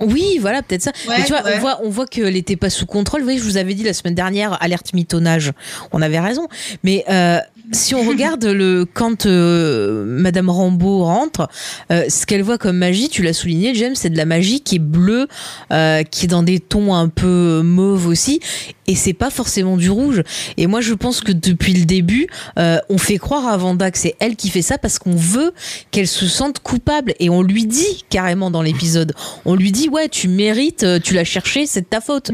[0.00, 0.92] Oui voilà peut-être ça.
[1.08, 1.54] Ouais, mais tu vois ouais.
[1.56, 3.20] on voit on voit qu'elle était pas sous contrôle.
[3.20, 5.52] Vous voyez je vous avais dit la semaine dernière alerte mitonnage.
[5.92, 6.48] On avait raison.
[6.82, 7.38] Mais euh,
[7.74, 11.48] si on regarde le quand euh, Madame Rambeau rentre,
[11.90, 14.76] euh, ce qu'elle voit comme magie, tu l'as souligné, James, c'est de la magie qui
[14.76, 15.28] est bleue,
[15.72, 18.40] euh, qui est dans des tons un peu mauve aussi,
[18.86, 20.22] et c'est pas forcément du rouge.
[20.56, 22.26] Et moi, je pense que depuis le début,
[22.58, 25.52] euh, on fait croire à Vanda que c'est elle qui fait ça parce qu'on veut
[25.90, 29.12] qu'elle se sente coupable, et on lui dit carrément dans l'épisode,
[29.44, 32.30] on lui dit ouais, tu mérites, euh, tu l'as cherché, c'est de ta faute.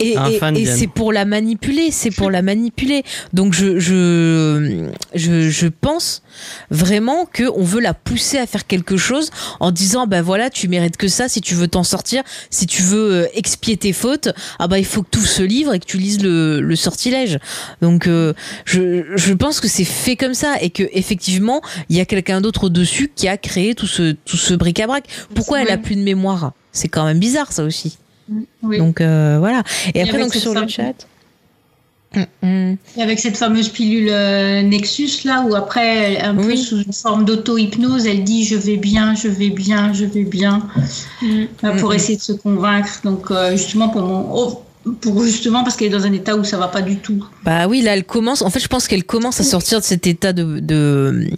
[0.00, 3.04] Et, et- et c'est pour la manipuler, c'est pour la manipuler.
[3.32, 6.22] Donc je, je euh, je, je pense
[6.70, 10.68] vraiment que on veut la pousser à faire quelque chose en disant ben voilà tu
[10.68, 14.28] mérites que ça si tu veux t'en sortir si tu veux euh, expier tes fautes
[14.58, 16.76] ah bah il faut que tu ouvres ce livre et que tu lises le, le
[16.76, 17.38] sortilège.
[17.80, 18.32] Donc euh,
[18.64, 22.40] je, je pense que c'est fait comme ça et que effectivement il y a quelqu'un
[22.40, 25.04] d'autre au dessus qui a créé tout ce tout ce bric-à-brac.
[25.34, 26.52] Pourquoi elle a plus de mémoire?
[26.72, 27.98] C'est quand même bizarre ça aussi.
[28.62, 28.78] Oui.
[28.78, 29.62] donc euh, voilà.
[29.94, 30.94] Et Et après donc sur le chat.
[32.42, 36.58] Et avec cette fameuse pilule euh, Nexus là, où après, un peu Oui.
[36.58, 40.62] sous une forme d'auto-hypnose, elle dit je vais bien, je vais bien, je vais bien,
[41.22, 41.26] Mm.
[41.64, 41.96] euh, pour Mhm.
[41.96, 43.00] essayer de se convaincre.
[43.04, 44.62] Donc euh, justement pour mon, oh,
[45.00, 47.24] pour justement parce qu'elle est dans un état où ça va pas du tout.
[47.44, 48.42] Bah oui, là elle commence.
[48.42, 51.30] En fait, je pense qu'elle commence à sortir de cet état de de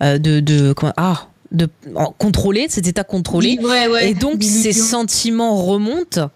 [0.00, 3.58] de, de comment ah de de cet état contrôlé.
[3.62, 6.30] Ouais, ouais, et donc ses sentiments remontent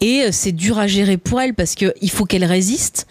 [0.00, 3.06] et euh, c'est dur à gérer pour elle parce que il faut qu'elle résiste,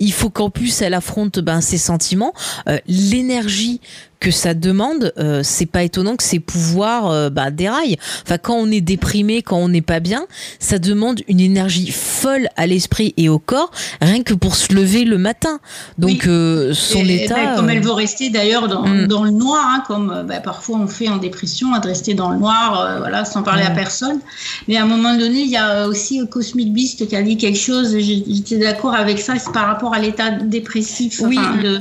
[0.00, 2.32] il faut qu'en plus elle affronte ben ses sentiments,
[2.68, 3.80] Euh, l'énergie
[4.20, 7.96] que ça demande, euh, c'est pas étonnant que ses pouvoirs euh, bah, déraillent.
[8.24, 10.26] Enfin, quand on est déprimé, quand on n'est pas bien,
[10.60, 15.04] ça demande une énergie folle à l'esprit et au corps, rien que pour se lever
[15.04, 15.58] le matin.
[15.98, 16.20] Donc Oui.
[16.28, 17.34] euh, son Et, état.
[17.34, 19.06] ben, comme elle veut rester d'ailleurs dans, Mm.
[19.08, 22.30] dans le noir, hein, comme ben, parfois on fait en dépression, hein, de rester dans
[22.30, 23.74] le noir, voilà, sans parler à Mm.
[23.74, 24.20] personne.
[24.68, 27.36] Mais à un moment donné, il y a aussi euh, Cosmic Beast qui a dit
[27.36, 27.96] quelque chose.
[27.98, 31.38] J'étais d'accord avec ça, c'est par rapport à l'état dépressif Oui.
[31.38, 31.80] enfin, de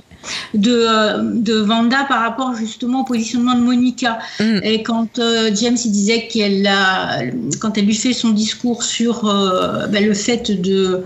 [0.53, 4.19] de, euh, de Vanda par rapport justement au positionnement de Monica.
[4.39, 4.59] Mm.
[4.63, 7.19] Et quand euh, James il disait qu'elle a,
[7.59, 11.03] quand elle lui fait son discours sur euh, ben, le fait de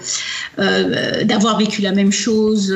[0.59, 2.75] euh, d'avoir vécu la même chose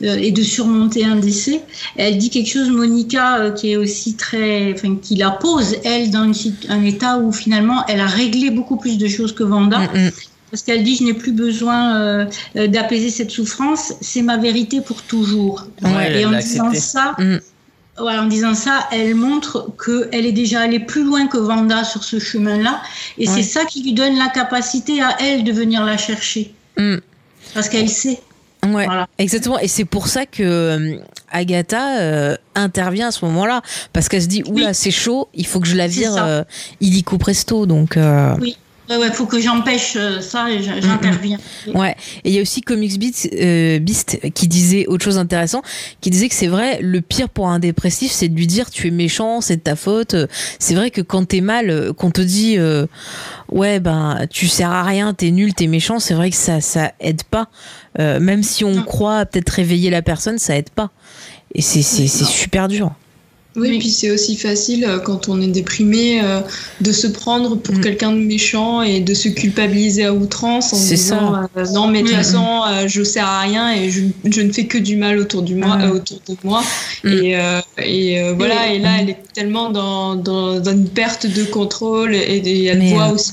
[0.00, 1.62] et de surmonter un décès,
[1.96, 6.24] elle dit quelque chose, Monica, qui est aussi très, enfin, qui la pose elle dans
[6.24, 6.34] une
[6.68, 9.78] un état où finalement elle a réglé beaucoup plus de choses que Vanda.
[9.78, 10.10] mm, mm.
[10.56, 12.24] Parce qu'elle dit, je n'ai plus besoin euh,
[12.56, 15.66] euh, d'apaiser cette souffrance, c'est ma vérité pour toujours.
[15.82, 17.36] Ouais, et en disant ça, Mm.
[18.02, 22.02] ouais, en disant ça, elle montre qu'elle est déjà allée plus loin que Vanda sur
[22.04, 22.80] ce chemin-là.
[23.18, 23.34] Et Ouais.
[23.34, 26.54] c'est ça qui lui donne la capacité à elle de venir la chercher.
[26.78, 26.96] Mm.
[27.52, 28.18] Parce qu'elle sait.
[28.64, 29.06] Ouais, Voilà.
[29.18, 29.58] exactement.
[29.58, 30.96] Et c'est pour ça que euh,
[31.30, 33.60] Agatha euh, intervient à ce moment-là.
[33.92, 36.42] Parce qu'elle se dit, oula, c'est chaud, il faut que je la vire euh,
[36.80, 37.66] illico presto.
[37.66, 38.34] Donc, euh,
[38.88, 41.38] Ouais, ouais, faut que j'empêche euh, ça et Mm, je- j'interviens.
[41.74, 41.96] ouais.
[42.24, 45.62] Et il y a aussi Comics Beast, euh, Beast qui disait autre chose d'intéressant,
[46.00, 48.86] qui disait que c'est vrai, le pire pour un dépressif, c'est de lui dire, tu
[48.88, 50.14] es méchant, c'est de ta faute.
[50.58, 52.86] C'est vrai que quand t'es mal, euh, qu'on te dit, euh,
[53.50, 56.92] ouais, ben, tu sers à rien, t'es nul, t'es méchant, c'est vrai que ça, ça
[57.00, 57.48] aide pas.
[57.98, 58.82] Euh, même si on Non.
[58.82, 60.90] croit peut-être réveiller la personne, ça aide pas.
[61.54, 62.92] Et c'est super dur.
[63.56, 63.78] Oui, Oui.
[63.78, 66.40] puis c'est aussi facile euh, quand on est déprimé euh,
[66.82, 67.80] de se prendre pour Mm.
[67.80, 72.08] quelqu'un de méchant et de se culpabiliser à outrance en disant euh, non mais de
[72.08, 72.18] toute Mm.
[72.22, 75.42] façon euh, je sers à rien et je, je ne fais que du mal autour
[75.42, 75.90] du moi Mm.
[75.92, 76.62] autour de moi
[77.04, 81.26] et, euh, et euh, voilà Et- là elle est tellement dans, dans, dans une perte
[81.26, 83.32] de contrôle et, et elle Mais, voit aussi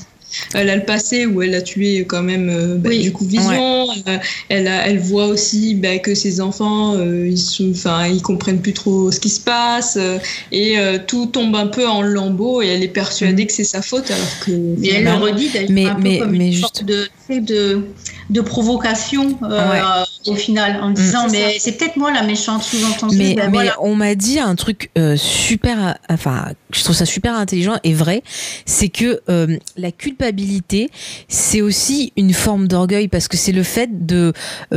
[0.54, 3.02] elle a le passé où elle a tué quand même euh, bah, Oui.
[3.02, 3.86] du coup Vision.
[4.08, 4.18] Euh,
[4.48, 8.60] elle, a, elle voit aussi bah, que ses enfants euh, ils sont, enfin ils comprennent
[8.60, 10.18] plus trop ce qui se passe euh,
[10.52, 13.82] et euh, tout tombe un peu en lambeaux et elle est persuadée que c'est sa
[13.82, 14.50] faute alors que
[14.84, 17.06] Et elle le redit d'ailleurs, Mais- un peu mais- comme mais une juste- sorte de,
[17.28, 17.86] de,
[18.30, 19.80] de provocation euh, Ouais.
[20.26, 23.16] au final, en disant C'est mais c'est peut-être moi la méchante sous-entendue.
[23.16, 23.76] Mais, ben mais voilà.
[23.80, 28.22] on m'a dit un truc euh, super, enfin, je trouve ça super intelligent et vrai,
[28.66, 30.90] c'est que euh, la culpabilité,
[31.28, 34.32] c'est aussi une forme d'orgueil parce que c'est le fait de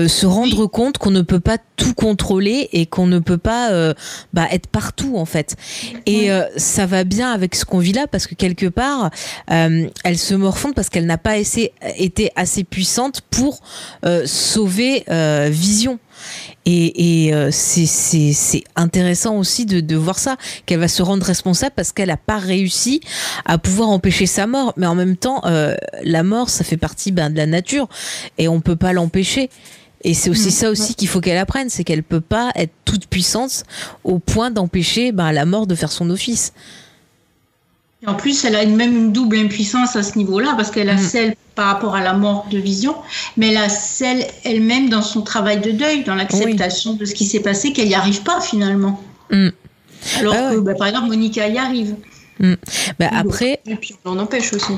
[0.08, 3.70] se rendre compte qu'on ne peut pas tout contrôler et qu'on ne peut pas
[4.34, 5.56] bah, être partout en fait.
[6.06, 9.10] Et ça va bien avec ce qu'on vit là parce que quelque part,
[9.48, 13.60] elle se morfonde parce qu'elle n'a pas essayé- été assez puissante pour
[14.06, 16.00] euh, sauver euh, Vision.
[16.66, 20.36] Et, et euh, c'est- c'est c'est intéressant aussi de, de voir ça,
[20.66, 23.00] qu'elle va se rendre responsable parce qu'elle n'a pas réussi
[23.46, 24.74] à pouvoir empêcher sa mort.
[24.78, 27.88] Mais en même temps, euh, la mort, ça fait partie ben, de la nature
[28.38, 29.50] et on peut pas l'empêcher.
[30.04, 30.52] Et c'est aussi Mm.
[30.52, 33.64] ça aussi qu'il faut qu'elle apprenne, c'est qu'elle peut pas être toute puissante
[34.04, 36.54] au point d'empêcher ben, la mort de faire son office.
[38.04, 40.90] Et En plus, elle a une- même une double impuissance à ce niveau-là, parce qu'elle
[40.90, 41.00] a Mm.
[41.00, 42.96] celle par rapport à la mort de Vision,
[43.38, 47.26] mais elle a celle elle-même dans son travail de deuil, dans l'acceptation de ce qui
[47.26, 49.02] s'est passé, qu'elle n'y arrive pas finalement.
[49.32, 49.48] Mm.
[50.20, 51.96] Alors Ah que, bah, par exemple, Monica y arrive.
[52.40, 52.56] Ben,
[53.00, 54.74] Oui, après, et puis on l'en empêche aussi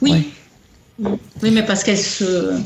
[0.00, 0.12] Oui.
[0.12, 0.24] Ouais.
[0.98, 1.16] Mm.
[1.42, 2.58] Oui, mais parce qu'elle se.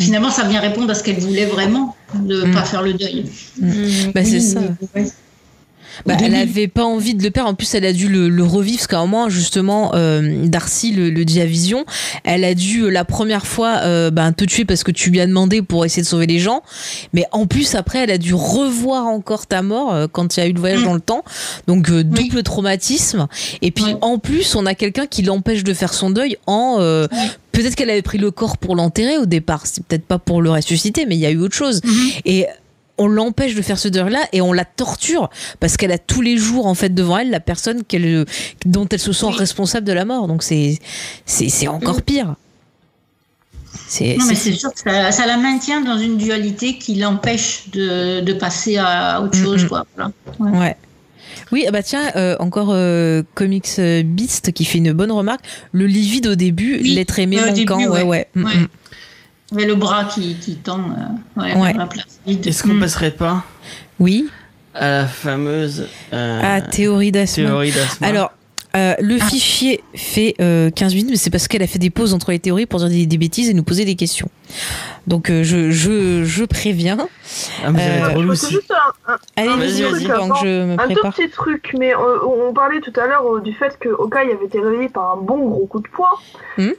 [0.00, 2.52] Finalement, ça vient répondre à ce qu'elle voulait vraiment, de ne Mm.
[2.52, 3.26] pas faire le deuil.
[4.12, 4.60] ben, c'est Oui, ça.
[4.96, 5.06] ouais.
[6.06, 6.36] Bah, elle début.
[6.42, 7.50] avait pas envie de le perdre.
[7.50, 10.92] En plus, elle a dû le, le revivre parce qu'à un moment, justement, euh, Darcy
[10.92, 11.84] le, le dit à Vision.
[12.24, 15.20] Elle a dû euh, la première fois euh, ben, te tuer parce que tu lui
[15.20, 16.62] as demandé pour essayer de sauver les gens.
[17.12, 20.42] Mais en plus, après, elle a dû revoir encore ta mort euh, quand il y
[20.42, 20.84] a eu le voyage Mm.
[20.84, 21.24] dans le temps.
[21.66, 22.28] Donc euh, Oui.
[22.28, 23.26] double traumatisme.
[23.62, 23.94] Et puis Oui.
[24.00, 27.18] en plus, on a quelqu'un qui l'empêche de faire son deuil en euh, Oui.
[27.52, 29.62] peut-être qu'elle avait pris le corps pour l'enterrer au départ.
[29.66, 31.80] C'est peut-être pas pour le ressusciter, mais il y a eu autre chose.
[31.84, 32.10] Mhm.
[32.24, 32.46] Et
[33.00, 35.28] on l'empêche de faire ce deuil-là et on la torture
[35.58, 38.24] parce qu'elle a tous les jours en fait devant elle la personne qu'elle,
[38.66, 39.34] dont elle se sent Oui.
[39.36, 40.28] responsable de la mort.
[40.28, 40.78] Donc c'est
[41.26, 42.36] c'est c'est encore pire.
[43.88, 47.70] C'est Non, mais c'est- sûr que ça, ça la maintient dans une dualité qui l'empêche
[47.70, 49.64] de, de passer à autre Mm, chose.
[49.64, 49.68] mm.
[49.68, 49.86] Quoi.
[50.38, 50.58] Voilà.
[50.60, 50.76] ouais.
[51.52, 55.44] Oui, ah bah tiens, euh, encore euh, Comics Beast qui fait une bonne remarque.
[55.72, 58.04] Le livide au début, Oui, l'être aimé au manquant, début, ouais, ouais.
[58.04, 58.28] ouais.
[58.34, 58.52] Mm, Ouais.
[59.52, 61.68] Mais le bras qui, qui tend euh, ouais, Ouais.
[61.72, 62.46] vers la place vide.
[62.46, 62.80] Est-ce qu'on Mm.
[62.80, 63.42] passerait pas
[63.98, 64.28] Oui.
[64.74, 67.44] à la fameuse euh, Ah, théorie d'Asma.
[67.48, 68.32] théorie d'Asma Alors,
[68.76, 69.24] euh, le Ah.
[69.26, 72.38] fichier fait euh, 15 minutes, mais c'est parce qu'elle a fait des pauses entre les
[72.38, 74.28] théories pour dire des, des bêtises et nous poser des questions.
[75.08, 76.96] Donc, euh, je, je, je préviens.
[77.64, 78.50] Ah, mais Euh, C'est aussi.
[78.54, 78.70] juste
[79.08, 81.30] un, un- Allez, Un vas-y, petit vas-y, truc pendant que je me un tout petit
[81.30, 84.60] truc, mais euh, on parlait tout à l'heure euh, du fait que Okai avait été
[84.60, 86.06] réveillé par un bon gros coup de poing.
[86.56, 86.70] Hmm.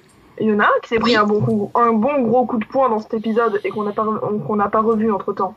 [0.42, 1.16] Il y en a un qui s'est pris Oui.
[1.18, 3.92] un bon, coup, un bon gros coup de poing dans cet épisode et qu'on n'a
[3.92, 5.56] pas, re- qu'on n'a pas revu entre temps.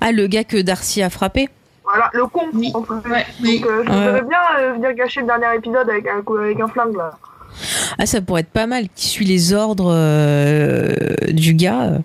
[0.00, 1.48] Ah, le gars que Darcy a frappé
[1.84, 2.42] Voilà, le con.
[2.54, 2.72] Oui.
[2.72, 3.10] guillemets.
[3.10, 3.60] Ouais, oui.
[3.60, 3.96] Donc euh, je Ouais.
[4.04, 7.10] voudrais bien euh, venir gâcher le dernier épisode avec un, coup- avec un flingue là.
[7.98, 8.88] Ah, ça pourrait être pas mal.
[8.94, 10.86] Qui suit les ordres euh,
[11.30, 11.98] du gars.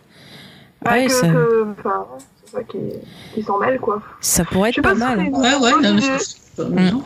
[0.85, 1.67] Ah, Ouais, que, ça, que-
[2.45, 2.77] c'est ça qui,
[3.33, 4.01] qui s'en mêle quoi.
[4.19, 5.19] ça pourrait Je être pas mal.
[5.19, 6.01] c'est- Ouais, ouais, non, mais
[6.57, 7.03] pas amusant.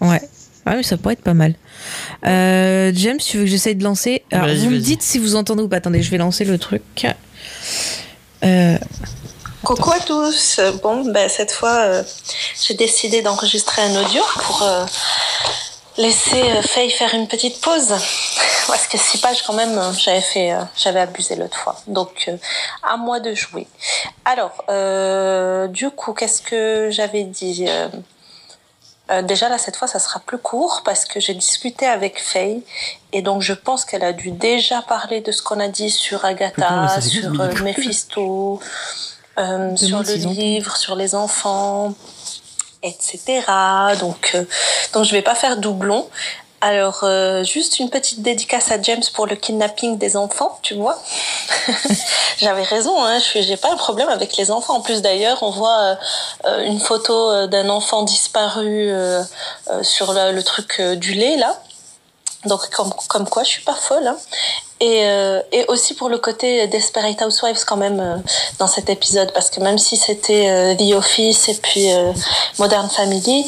[0.00, 0.20] Ouais.
[0.66, 1.54] Ah oui, ça pourrait être pas mal.
[2.26, 4.22] Euh, James, tu veux que j'essaye de lancer?
[4.32, 5.76] Alors, vous me dites si vous entendez ou pas.
[5.76, 7.06] Attendez, je vais lancer le truc.
[8.44, 8.78] Euh,
[9.64, 10.60] Coucou à tous.
[10.82, 12.02] Bon, ben, cette fois, euh,
[12.66, 14.84] j'ai décidé d'enregistrer un audio pour euh,
[15.96, 17.88] laisser euh, Faye faire une petite pause.
[18.68, 21.76] Parce que six pages, quand même, j'avais fait, euh, j'avais abusé l'autre fois.
[21.86, 22.36] Donc, euh,
[22.82, 23.66] à moi de jouer.
[24.24, 27.66] Alors, euh, du coup, qu'est-ce que j'avais dit
[29.10, 32.62] Euh, déjà là cette fois ça sera plus court parce que j'ai discuté avec Faye
[33.12, 36.26] et donc je pense qu'elle a dû déjà parler de ce qu'on a dit sur
[36.26, 37.62] Agatha, sur 12 euh.
[37.62, 38.60] Mephisto,
[39.38, 41.94] euh, sur le livre, sur les enfants,
[42.82, 43.44] etc.
[43.98, 44.44] Donc euh,
[44.92, 46.06] donc je vais pas faire doublon.
[46.60, 51.00] Alors euh, juste une petite dédicace à James pour le kidnapping des enfants, tu vois.
[52.38, 54.74] J'avais raison, hein, je j'ai pas un problème avec les enfants.
[54.74, 55.94] En plus d'ailleurs, on voit euh,
[56.46, 58.90] euh, une photo d'un enfant disparu
[59.82, 61.60] sur le, truc du lait là.
[62.44, 64.06] Donc comme, comme quoi, je suis pas folle.
[64.06, 64.16] Hein.
[64.80, 68.16] Et, euh, et aussi pour le côté Desperate Housewives quand même euh,
[68.60, 72.12] dans cet épisode, parce que même si c'était euh, The Office et puis euh,
[72.60, 73.44] Modern Family,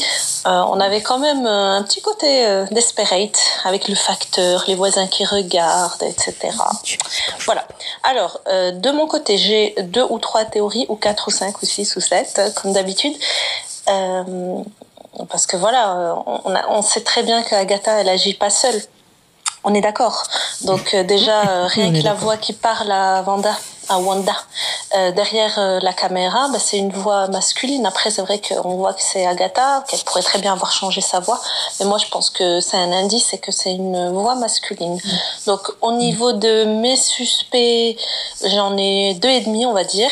[0.47, 5.07] euh, on avait quand même euh, un petit côté Desperate avec le facteur, les voisins
[5.07, 6.35] qui regardent, etc.
[7.45, 7.65] Voilà.
[8.03, 11.95] Alors, de mon côté, j'ai deux ou trois théories, ou quatre ou cinq ou six
[11.97, 13.15] ou sept, comme d'habitude.
[13.89, 14.63] Euh,
[15.29, 16.15] parce que voilà, euh,
[16.45, 18.81] on, a- on sait très bien qu'Agatha, elle agit pas seule.
[19.65, 20.23] On est d'accord.
[20.63, 23.55] Donc euh, déjà, euh, rien que la voix qui parle à Wanda,
[23.91, 24.35] à Wanda
[24.97, 27.87] euh, derrière euh, la caméra, bah, c'est une voix masculine.
[27.87, 31.21] Après, c'est vrai qu'on voit que c'est Agatha, qu'elle pourrait très bien avoir changé sa
[31.21, 31.41] voix.
[31.79, 34.99] Mais moi, je pense que c'est un indice et que c'est une voix masculine.
[35.47, 37.97] Donc, au niveau de mes suspects,
[38.45, 40.11] j'en ai deux et demi, on va dire.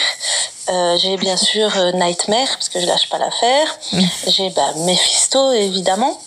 [0.70, 3.78] Euh, j'ai bien sûr Nightmare, parce que je lâche pas l'affaire.
[4.28, 6.20] J'ai bah, Mephisto, évidemment.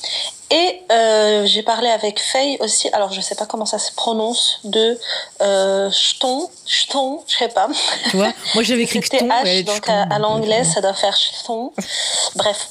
[0.51, 2.89] Et euh, j'ai parlé avec Faye aussi.
[2.91, 4.59] Alors, je sais pas comment ça se prononce.
[4.65, 4.99] De
[5.41, 7.67] euh, Chton, Chton, je sais pas.
[8.09, 8.33] tu vois?
[8.53, 11.71] Moi, j'avais écrit C'était Chton, H, donc à, à l'anglais, ça doit faire Chton.
[12.35, 12.67] Bref.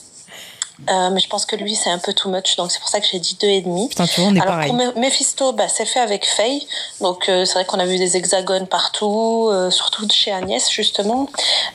[0.88, 3.00] Euh, mais je pense que lui, c'est un peu too much, donc c'est pour ça
[3.00, 3.88] que j'ai dit deux et demi.
[3.88, 4.68] Putain, tu vois, on est Alors pareil.
[4.68, 6.66] pour Me- Mephisto, bah, c'est fait avec Faye.
[7.00, 11.28] Donc euh, c'est vrai qu'on a vu des hexagones partout, euh, surtout chez Agnès justement.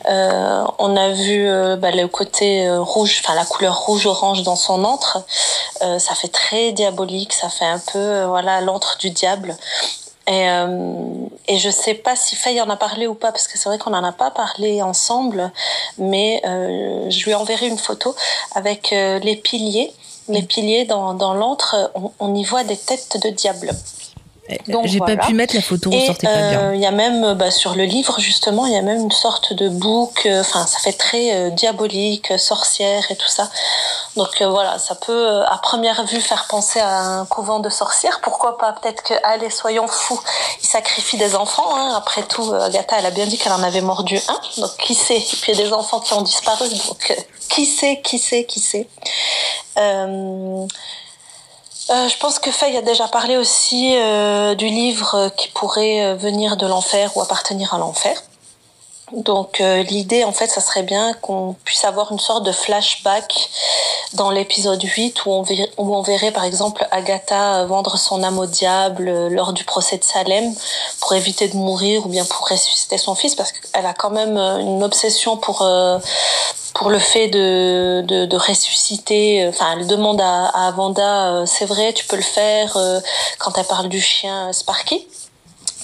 [0.10, 4.84] Euh, on a vu euh, bah, le côté rouge, enfin la couleur rouge-orange dans son
[4.84, 5.20] antre.
[5.84, 9.56] Euh, ça fait très diabolique, ça fait un peu voilà l'antre du diable.
[10.28, 13.58] Et, euh, et je sais pas si Faye en a parlé ou pas, parce que
[13.58, 15.52] c'est vrai qu'on n'en a pas parlé ensemble,
[15.98, 18.16] mais euh, je lui enverrai une photo
[18.56, 19.94] avec euh, les piliers.
[20.28, 23.70] Les piliers dans, dans l'antre, on, on y voit des têtes de diable.
[24.68, 25.18] Donc J'ai voilà.
[25.18, 26.60] pas pu mettre la photo, Et ressortait pas bien.
[26.70, 29.02] euh, il y a même euh, bah, sur le livre justement, il y a même
[29.02, 30.26] une sorte de bouc.
[30.26, 33.50] euh, Enfin, ça fait très euh, diabolique, euh, sorcière et tout ça.
[34.16, 37.70] Donc euh, voilà, ça peut euh, à première vue faire penser à un couvent de
[37.70, 38.20] sorcières.
[38.22, 38.74] Pourquoi pas?
[38.74, 40.22] Peut-être que allez, soyons fous,
[40.62, 41.76] ils sacrifient des enfants.
[41.76, 41.94] Hein.
[41.98, 44.40] Après tout, euh, Agatha, elle a bien dit qu'elle en avait mordu un.
[44.62, 45.18] Donc qui sait?
[45.18, 46.70] Et puis il y a des enfants qui ont disparu.
[46.70, 47.16] Donc euh,
[47.50, 48.88] qui sait Qui sait Qui sait?
[49.78, 50.66] Euh,
[51.90, 56.16] euh, je pense que Faye a déjà parlé aussi euh, du livre euh, qui pourrait
[56.16, 58.24] venir de l'enfer ou appartenir à l'enfer.
[59.12, 63.50] Donc euh, l'idée en fait ça serait bien qu'on puisse avoir une sorte de flashback
[64.14, 65.32] dans l'épisode 8 où
[65.78, 69.98] on, verrait, par exemple Agatha euh, vendre son âme au diable euh, lors du procès
[69.98, 70.54] de Salem
[71.02, 74.38] pour éviter de mourir ou bien pour ressusciter son fils parce qu'elle a quand même
[74.38, 76.00] une obsession pour euh,
[76.74, 81.94] pour le fait de, de, ressusciter, enfin elle demande à, à Wanda, euh, c'est vrai,
[81.94, 82.78] tu peux le faire
[83.40, 85.08] quand elle parle du chien Sparky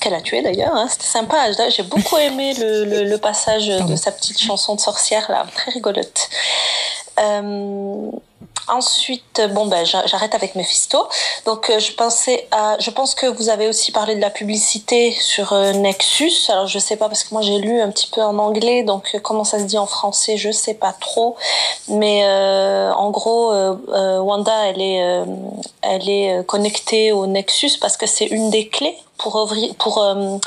[0.02, 0.76] qu'elle a tué d'ailleurs.
[0.76, 0.88] Hein.
[0.90, 1.38] C'était sympa.
[1.70, 5.72] J'ai beaucoup aimé le, le, le passage de sa petite chanson de sorcière là, très
[5.72, 6.28] rigolote.
[7.20, 8.10] Euh,
[8.68, 11.08] ensuite, bon ben j'a- j'arrête avec Mephisto.
[11.46, 15.12] Donc euh, je pensais à, je pense que vous avez aussi parlé de la publicité
[15.20, 16.32] sur euh, Nexus.
[16.50, 19.18] Alors je sais pas parce que moi j'ai lu un petit peu en anglais, donc
[19.24, 21.36] comment ça se dit en français, je sais pas trop.
[21.90, 25.26] Mais en gros, Wanda, elle est,
[25.82, 28.98] elle est connectée au Nexus parce que c'est une des clés
[29.78, 30.38] pour euh,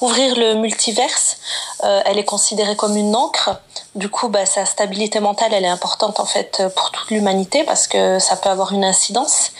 [0.00, 1.36] ouvrir le multiverse.
[1.82, 3.50] Euh, elle est considérée comme une encre.
[3.94, 7.86] Du coup, bah, sa stabilité mentale, elle est importante en fait pour toute l'humanité parce
[7.86, 9.52] que ça peut avoir une incidence.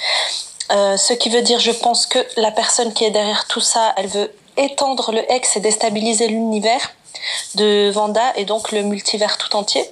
[0.73, 3.93] Euh, ce qui veut dire, je pense que la personne qui est derrière tout ça,
[3.97, 6.91] elle veut étendre le X et déstabiliser l'univers
[7.55, 9.85] de Vanda et donc le multivers tout entier.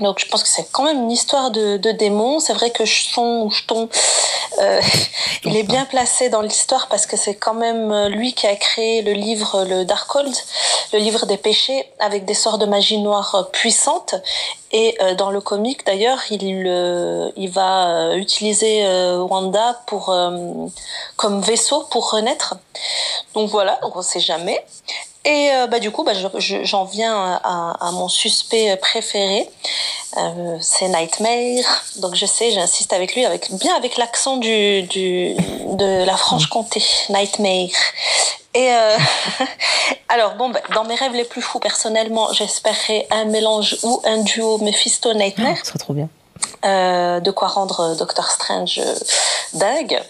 [0.00, 2.40] Donc je pense que c'est quand même une histoire de, de démon.
[2.40, 3.88] C'est vrai que Chton ou Chton,
[4.60, 4.80] euh,
[5.44, 8.56] il est bien placé dans l'histoire parce que c'est quand même euh, lui qui a
[8.56, 10.34] créé le livre le Darkhold,
[10.92, 14.14] le livre des péchés avec des sorts de magie noire euh, puissantes.
[14.70, 18.84] Et euh, dans le comic d'ailleurs, il euh, il va utiliser
[19.16, 20.14] Wanda pour
[21.16, 22.54] comme vaisseau pour renaître.
[23.34, 24.64] Donc voilà, donc on sait jamais.
[25.30, 29.48] Et euh, bah, du coup, bah, je- je- j'en viens à, à mon suspect préféré.
[30.16, 31.84] Euh, c'est Nightmare.
[31.96, 35.34] Donc je sais, j'insiste avec lui, avec bien avec l'accent du, du
[35.82, 36.82] de la Franche-Comté.
[37.10, 37.76] Nightmare.
[38.54, 38.96] Et euh,
[40.08, 44.18] alors bon, bah, dans mes rêves les plus fous, personnellement, j'espérais un mélange ou un
[44.22, 46.08] duo Mephisto-Nightmare Ce serait trop bien.
[46.64, 48.80] euh, de quoi rendre Doctor Strange
[49.52, 50.00] dingue.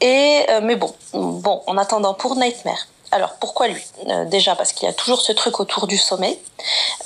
[0.00, 2.88] Et euh, mais bon, bon, en attendant pour Nightmare.
[3.10, 3.82] Alors pourquoi lui?
[4.08, 6.38] Euh, Déjà parce qu'il y a toujours ce truc autour du sommeil,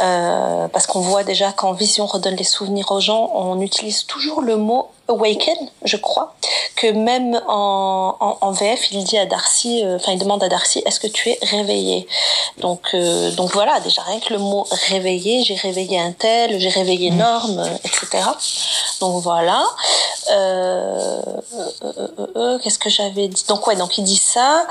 [0.01, 4.41] Euh, parce qu'on voit déjà quand Vision redonne les souvenirs aux gens, on utilise toujours
[4.41, 6.35] le mot awaken, je crois,
[6.77, 10.49] que même en, en, en VF, il dit à Darcy, euh, enfin il demande à
[10.49, 12.09] Darcy, est-ce que tu es réveillé?
[12.59, 16.70] Donc euh, donc voilà, déjà rien que le mot réveillé, j'ai réveillé un tel, j'ai
[16.70, 18.24] réveillé Norme, euh, etc.
[19.01, 19.62] Donc voilà.
[20.31, 21.20] Euh,
[21.55, 23.45] euh, euh, euh, Qu'est-ce que j'avais dit?
[23.49, 24.66] Donc ouais, donc il dit ça.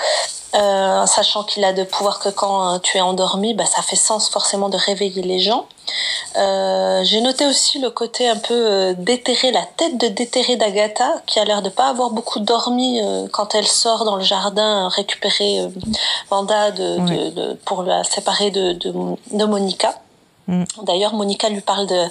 [0.54, 3.96] Euh, sachant qu'il a de pouvoir que quand euh, tu es endormi, bah, ça fait
[3.96, 5.66] sens forcément de réveiller les gens.
[6.38, 11.40] Euh, J'ai noté aussi le côté un peu déterré, la tête de déterré d'Agatha, qui
[11.40, 13.00] a l'air de pas avoir beaucoup dormi
[13.32, 15.68] quand elle sort dans le jardin récupérer
[16.30, 19.96] Wanda de, de- de- pour la séparer de, de Monica.
[20.52, 20.66] Mm.
[20.84, 22.06] D'ailleurs, Monica lui parle de,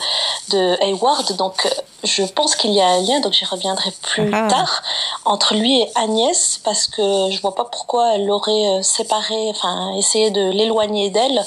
[0.48, 1.70] de Hayward, donc euh,
[2.04, 4.48] je pense qu'il y a un lien, donc j'y reviendrai plus Ah.
[4.48, 4.82] tard,
[5.26, 9.94] entre lui et Agnès, parce que je vois pas pourquoi elle l'aurait euh, séparé, enfin
[9.98, 11.44] essayé de l'éloigner d'elle,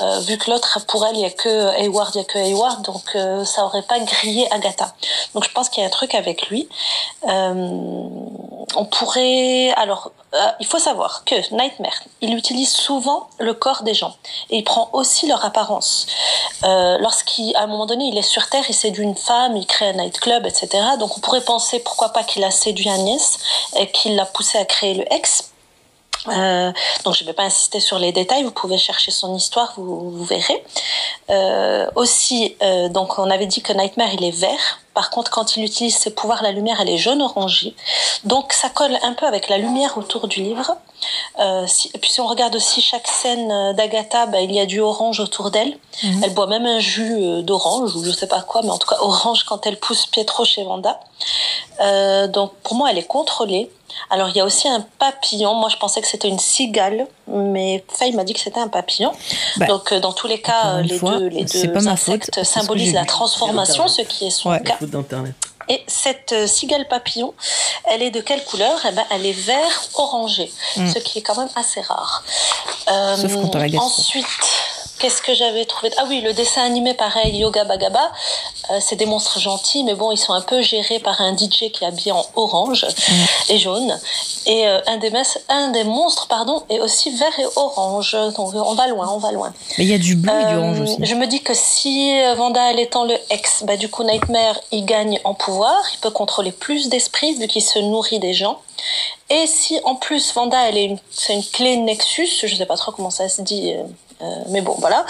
[0.00, 2.38] euh, vu que l'autre, pour elle, il y a que Hayward, il y a que
[2.38, 4.94] Hayward, donc euh, ça aurait pas grillé Agatha.
[5.34, 6.68] Donc je pense qu'il y a un truc avec lui.
[7.28, 7.52] Euh,
[8.76, 13.94] on pourrait, alors, euh, il faut savoir que Nightmare, il utilise souvent le corps des
[13.94, 14.14] gens
[14.50, 16.06] et il prend aussi leur apparence.
[16.64, 19.88] Euh, Lorsqu'à un moment donné, il est sur Terre, il séduit une femme, il crée
[19.88, 20.68] un nightclub, etc.
[20.98, 23.38] Donc on pourrait penser pourquoi pas qu'il a séduit Agnès
[23.78, 25.52] et qu'il l'a poussé à créer le ex.
[26.28, 26.72] Euh,
[27.04, 30.10] donc je ne vais pas insister sur les détails, vous pouvez chercher son histoire, vous,
[30.10, 30.64] vous verrez.
[31.30, 34.80] Euh, aussi, euh, donc on avait dit que Nightmare il est vert.
[34.94, 37.74] Par contre, quand il utilise ses pouvoirs, la lumière elle est jaune orangée.
[38.24, 40.76] Donc ça colle un peu avec la lumière autour du livre.
[41.38, 44.66] Euh, si, et puis si on regarde aussi chaque scène d'Agatha, bah, il y a
[44.66, 45.76] du orange autour d'elle.
[46.02, 48.86] Elle boit même un jus euh, d'orange ou je sais pas quoi, mais en tout
[48.86, 51.00] cas orange quand elle pousse Pietro chez Vanda.
[51.80, 53.70] Euh, donc pour moi, elle est contrôlée.
[54.10, 55.54] Alors il y a aussi un papillon.
[55.54, 59.12] Moi, je pensais que c'était une cigale, mais Faye m'a dit que c'était un papillon.
[59.56, 61.96] Bah, donc euh, dans tous les cas, les fois, deux, les c'est deux pas ma
[61.96, 64.62] faute, insectes symbolisent la transformation, ce qui est son Ouais.
[64.62, 64.76] cas.
[65.68, 67.34] Et cette euh, cigale papillon,
[67.86, 68.78] elle est de quelle couleur?
[68.88, 70.92] Eh ben, elle est vert orangé, Mm.
[70.92, 72.22] ce qui est quand même assez rare.
[72.88, 73.86] Euh, Sauf quand t'as la gastro.
[73.88, 74.24] Ensuite,
[74.98, 75.90] Qu'est-ce que j'avais trouvé?
[75.98, 78.10] Ah oui, le dessin animé, pareil, Yoga Bagaba.
[78.70, 81.70] Euh, c'est des monstres gentils, mais bon, ils sont un peu gérés par un DJ
[81.70, 82.86] qui est habillé en orange
[83.50, 83.98] et jaune.
[84.46, 88.16] Et euh, un, des mes- un des monstres, pardon, est aussi vert et orange.
[88.36, 89.52] Donc on va loin, on va loin.
[89.76, 90.96] Mais il y a du bleu et du Euh, orange aussi.
[91.00, 94.58] Je me dis que si euh, Vanda elle étant le ex, bah du coup Nightmare
[94.72, 98.60] il gagne en pouvoir, il peut contrôler plus d'esprits vu qu'il se nourrit des gens.
[99.30, 102.76] Et si en plus Vanda elle est une, c'est une clé Nexus, je sais pas
[102.76, 103.82] trop comment ça se dit, euh,
[104.22, 105.04] euh, mais bon voilà,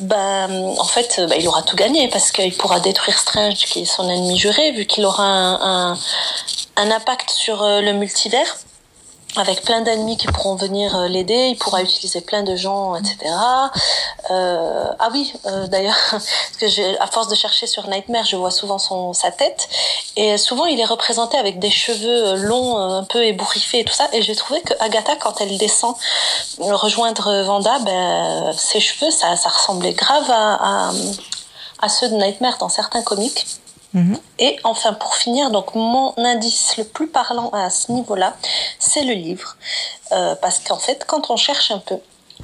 [0.00, 3.82] bah en fait euh, bah, il aura tout gagné parce qu'il pourra détruire Strange qui
[3.82, 5.98] est son ennemi juré vu qu'il aura un, un,
[6.76, 8.58] un impact sur le multivers
[9.36, 13.16] avec plein d'ennemis qui pourront venir euh, l'aider, il pourra utiliser plein de gens, etc.
[14.30, 18.50] Euh, ah oui, euh, d'ailleurs, parce que à force de chercher sur Nightmare, je vois
[18.50, 19.68] souvent son, sa tête,
[20.16, 23.92] et souvent il est représenté avec des cheveux euh, longs, un peu ébouriffés et tout
[23.92, 25.94] ça, et j'ai trouvé que Agatha, quand elle descend
[26.58, 30.92] rejoindre Vanda, ben, ses cheveux, ça, ça ressemblait grave à, à,
[31.82, 33.46] à ceux de Nightmare dans certains comics.
[33.94, 34.18] Mhm.
[34.40, 38.34] Et enfin, pour finir, donc mon indice le plus parlant à ce niveau-là,
[38.78, 39.56] c'est le livre.
[40.12, 41.96] Euh, parce qu'en fait, quand on cherche un peu,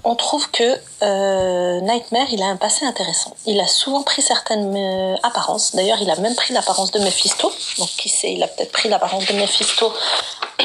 [0.04, 3.34] on trouve que euh, Nightmare, il a un passé intéressant.
[3.46, 5.74] Il a souvent pris certaines euh, apparences.
[5.74, 7.52] D'ailleurs, il a même pris l'apparence de Mephisto.
[7.78, 9.92] Donc, qui sait, il a peut-être pris l'apparence de Mephisto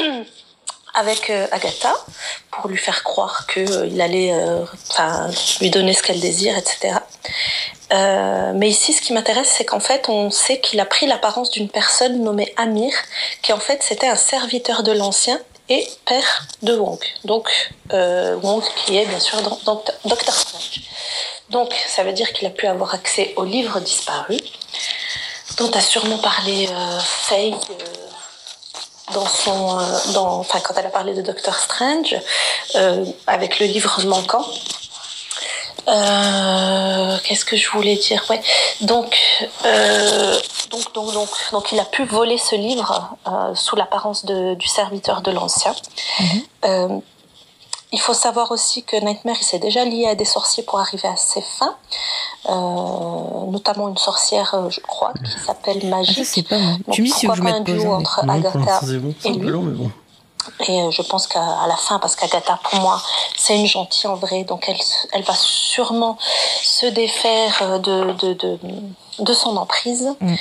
[0.96, 1.94] avec euh, Agatha
[2.50, 4.64] pour lui faire croire que euh, allait euh,
[5.60, 6.94] lui donner ce qu'elle désire, etc.
[8.54, 11.68] Mais ici, ce qui m'intéresse, c'est qu'en fait, on sait qu'il a pris l'apparence d'une
[11.68, 12.92] personne nommée Amir,
[13.42, 16.98] qui en fait, c'était un serviteur de l'ancien et père de Wong.
[17.24, 17.48] Donc,
[17.92, 19.84] Wong qui est bien sûr dans- dans.
[21.50, 24.40] Donc, ça veut dire qu'il a pu avoir accès aux livres disparus,
[25.58, 27.54] dont a sûrement parlé euh, Faye
[29.14, 29.82] dans son, euh,
[30.14, 32.16] dans, enfin, quand elle a parlé de Doctor Strange,
[32.74, 34.44] euh, avec le livre manquant.
[35.88, 38.24] Euh, Qu'est-ce que je voulais dire?
[38.28, 38.40] Ouais.
[38.80, 39.16] Donc,
[39.64, 40.36] euh,
[40.70, 44.66] donc, donc, donc, donc, il a pu voler ce livre euh, sous l'apparence de- du
[44.66, 45.74] serviteur de l'ancien.
[46.64, 46.88] Euh,
[47.92, 51.08] il faut savoir aussi que Nightmare il s'est déjà lié à des sorciers pour arriver
[51.08, 51.76] à ses fins,
[52.48, 56.26] euh, notamment une sorcière, euh, je crois, qui s'appelle Ah, ça, Magique.
[56.26, 56.76] c'est pas mal.
[56.78, 59.14] Donc, Tu me dis si pourquoi je mets un duo entre Agatha l'instant, c'est bon.
[59.20, 59.50] C'est et un peu lui.
[59.50, 59.90] long, mais bon.
[60.68, 63.02] Et euh, je pense qu'à la fin, parce qu'Agatha, pour moi,
[63.36, 64.78] c'est une gentille en vrai, donc elle,
[65.12, 66.16] elle va sûrement
[66.62, 68.58] se défaire euh, de, de, de,
[69.18, 70.14] de son emprise.
[70.20, 70.34] Mm.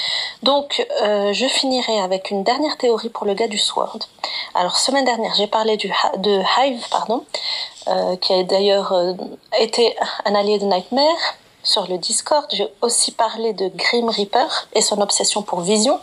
[0.43, 3.99] Donc, euh, je finirai avec une dernière théorie pour le gars du Sword.
[4.53, 7.23] Alors, semaine dernière, j'ai parlé du, de Hive, pardon,
[7.87, 9.13] euh, qui a d'ailleurs euh,
[9.59, 9.95] été
[10.25, 12.45] un allié de Nightmare sur le Discord.
[12.51, 15.99] J'ai aussi parlé de Grim Reaper et son obsession pour Vision.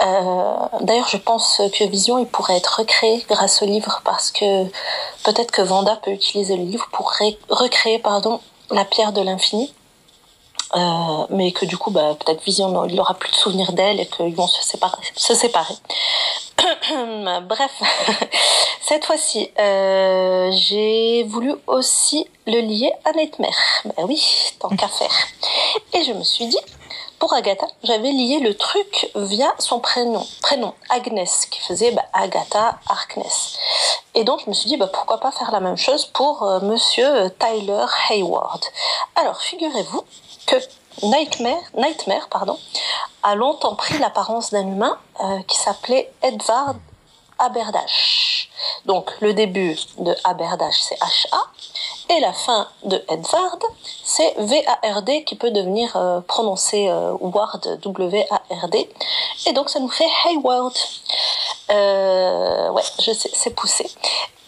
[0.00, 4.64] Euh, D'ailleurs, je pense que Vision, il pourrait être recréé grâce au livre parce que
[5.24, 8.40] peut-être que Vanda peut utiliser le livre pour ré- recréer pardon,
[8.70, 9.72] la pierre de l'infini.
[10.74, 14.06] Euh, mais que du coup, bah, peut-être Vision, il n'aura plus de souvenirs d'elle et
[14.06, 14.96] qu'ils vont se séparer.
[15.14, 15.74] Se séparer.
[17.42, 17.70] Bref,
[18.80, 23.50] cette fois-ci, euh, j'ai voulu aussi le lier à Nightmare.
[23.84, 24.24] Ben oui,
[24.60, 25.12] tant qu'à faire.
[25.92, 26.58] Et je me suis dit,
[27.22, 32.80] pour Agatha, j'avais lié le truc via son prénom, prénom Agnès, qui faisait bah, Agatha
[32.88, 33.58] Harkness.
[34.16, 36.58] Et donc je me suis dit, bah, pourquoi pas faire la même chose pour euh,
[36.62, 38.64] Monsieur Tyler Hayward.
[39.14, 40.02] Alors figurez-vous
[40.48, 40.56] que
[41.04, 42.58] Nightmare, pardon,
[43.22, 46.76] a longtemps pris l'apparence d'un humain euh, qui s'appelait Edward
[47.42, 48.48] Aberdash.
[48.86, 53.62] Donc le début de Aberdash c'est HA et la fin de Edward
[54.04, 58.88] c'est V-A-R-D qui peut devenir euh, prononcé euh, Ward W-A-R-D
[59.46, 60.74] et donc ça nous fait Hayward.
[61.70, 63.88] Euh, ouais, je sais, c'est poussé.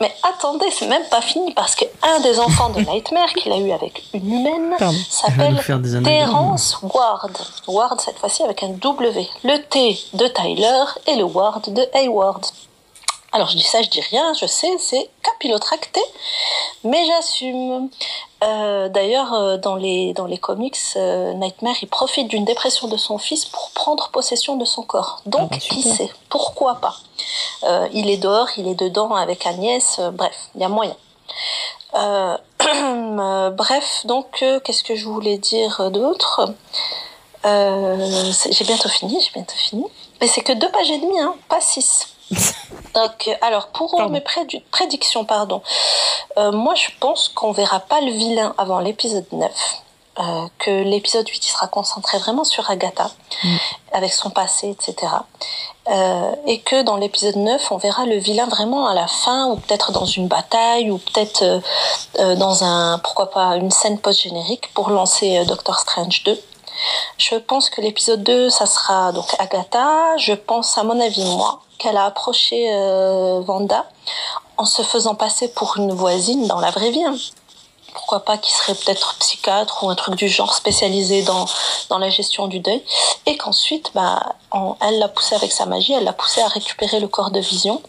[0.00, 3.56] Mais attendez, c'est même pas fini parce que un des enfants de Nightmare qu'il a
[3.56, 4.76] eu avec une humaine
[5.08, 5.62] s'appelle.
[6.02, 7.36] Terence Ward.
[7.68, 9.28] Ward cette fois-ci avec un W.
[9.44, 12.44] Le T de Tyler et le Ward de Hayward.
[13.34, 16.00] Alors je dis ça, je dis rien, je sais, c'est capillotracté,
[16.84, 17.90] mais j'assume.
[18.44, 22.96] Euh, D'ailleurs, euh, dans les dans les comics, euh, Nightmare il profite d'une dépression de
[22.96, 25.20] son fils pour prendre possession de son corps.
[25.26, 26.94] Donc Ah bah, qui sait, pourquoi pas?
[27.64, 29.98] Euh, Il est dehors, il est dedans avec Agnès.
[30.12, 30.96] bref, il y a moyen.
[33.56, 36.46] Bref, donc qu'est-ce que je voulais dire d'autre?
[37.44, 39.84] J'ai bientôt fini, j'ai bientôt fini.
[40.20, 42.13] Mais c'est que deux pages et demie, hein, pas six.
[42.94, 44.12] Donc, alors pour Pardon.
[44.12, 44.20] mes
[44.70, 45.62] prédictions, pardon.
[46.36, 49.50] Euh, moi, je pense qu'on verra pas le vilain avant l'épisode 9.
[50.20, 53.10] euh, que l'épisode 8 il sera concentré vraiment sur Agatha,
[53.42, 53.56] Mm.
[53.94, 55.12] avec son passé, etc.
[55.90, 59.56] Euh, et que dans l'épisode 9, on verra le vilain vraiment à la fin, ou
[59.56, 61.42] peut-être dans une bataille, ou peut-être
[62.20, 66.40] euh, dans un, pourquoi pas, une scène post-générique pour lancer Doctor Strange 2.
[67.18, 70.16] Je pense que l'épisode 2, ça sera donc Agatha.
[70.18, 73.86] Je pense, à mon avis, moi, qu'elle a approché euh, Wanda
[74.56, 77.04] en se faisant passer pour une voisine dans la vraie vie.
[77.04, 77.16] hein.
[77.92, 81.46] Pourquoi pas qui serait peut-être psychiatre ou un truc du genre spécialisé dans,
[81.90, 82.82] dans la gestion du deuil.
[83.26, 84.34] Et qu'ensuite, bah,
[84.80, 87.80] elle l'a poussé avec sa magie, elle l'a poussé à récupérer le corps de vision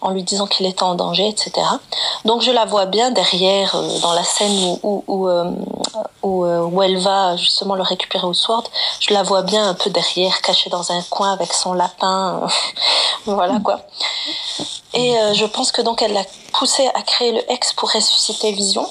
[0.00, 1.52] en lui disant qu'il était en danger, etc.
[2.24, 5.50] Donc je la vois bien derrière, euh, dans la scène où, où, euh,
[6.24, 8.64] euh, où elle va justement le récupérer au sword,
[9.00, 12.46] je la vois bien un peu derrière, cachée dans un coin avec son lapin.
[13.26, 13.80] voilà quoi.
[14.94, 18.88] Et je pense que donc elle l'a poussé à créer le X pour ressusciter Vision.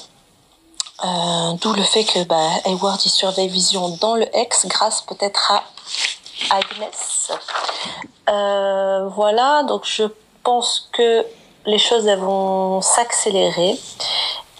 [1.60, 5.62] D'où le fait que bah, Hayward y surveille Vision dans le X grâce peut-être à
[6.50, 7.30] Agnès.
[8.28, 10.04] Euh, voilà, donc je
[10.42, 11.26] pense que
[11.66, 13.78] les choses elles vont s'accélérer.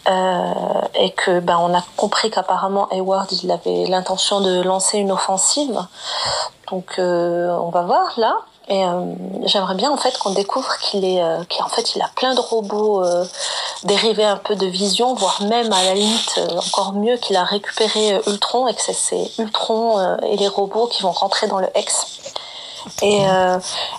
[0.08, 5.12] Euh, et que ben on a compris qu'apparemment Hayward il avait l'intention de lancer une
[5.12, 5.78] offensive
[6.70, 8.38] donc euh, on va voir là
[8.70, 9.12] et euh,
[9.44, 12.40] j'aimerais bien en fait qu'on découvre qu'il est euh, qu'en fait il a plein de
[12.40, 13.26] robots euh,
[13.82, 17.44] dérivés un peu de vision voire même à la limite euh, encore mieux qu'il a
[17.44, 22.06] récupéré Ultron et que c'est Ultron et les robots qui vont rentrer dans le X
[23.02, 23.58] et, euh,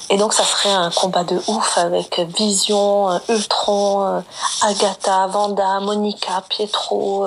[0.09, 4.21] et donc ça serait un combat de ouf avec Vision, euh, Ultron, euh,
[4.61, 7.25] Agatha, Wanda, Monica, Pietro,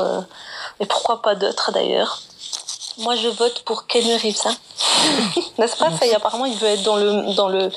[0.81, 2.21] et pourquoi pas d'autres d'ailleurs.
[2.99, 4.55] Moi je vote pour Ken Reeves, hein.
[5.59, 5.91] n'est-ce pas?
[5.91, 7.71] Ça apparemment il veut être dans le dans le,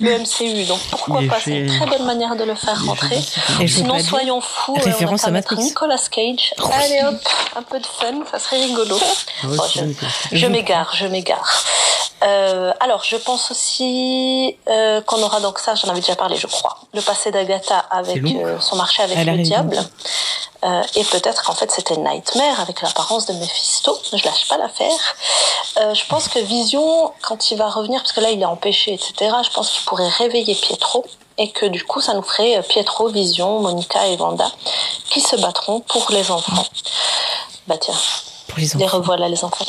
[0.00, 1.38] le MCU, donc pourquoi pas?
[1.42, 3.18] C'est une très bonne manière de le faire rentrer.
[3.60, 5.56] Et Sinon soyons fous, euh, on référence va à Matrix.
[5.58, 6.54] Nicolas Cage.
[6.72, 7.16] Allez hop,
[7.56, 8.98] un peu de fun, ça serait rigolo.
[9.02, 9.62] Ah Oh,
[10.32, 11.64] je- m'égare, je m'égare.
[12.24, 16.46] Euh, alors, je pense aussi euh, qu'on aura donc ça, j'en avais déjà parlé, je
[16.46, 16.78] crois.
[16.94, 19.78] Le passé d'Agatha avec euh, son marché avec Elle le diable.
[20.66, 23.96] Euh, et peut-être qu'en fait c'était Nightmare avec l'apparence de Mephisto.
[24.12, 25.14] Je lâche pas l'affaire.
[25.78, 28.94] Euh, je pense que Vision, quand il va revenir, parce que là il est empêché,
[28.94, 31.04] etc., je pense qu'il pourrait réveiller Pietro.
[31.38, 34.50] Et que du coup, ça nous ferait euh, Pietro, Vision, Monica et Wanda
[35.10, 36.64] qui se battront pour les enfants.
[37.66, 37.94] Bah tiens,
[38.48, 39.66] Pour les revoilà les enfants.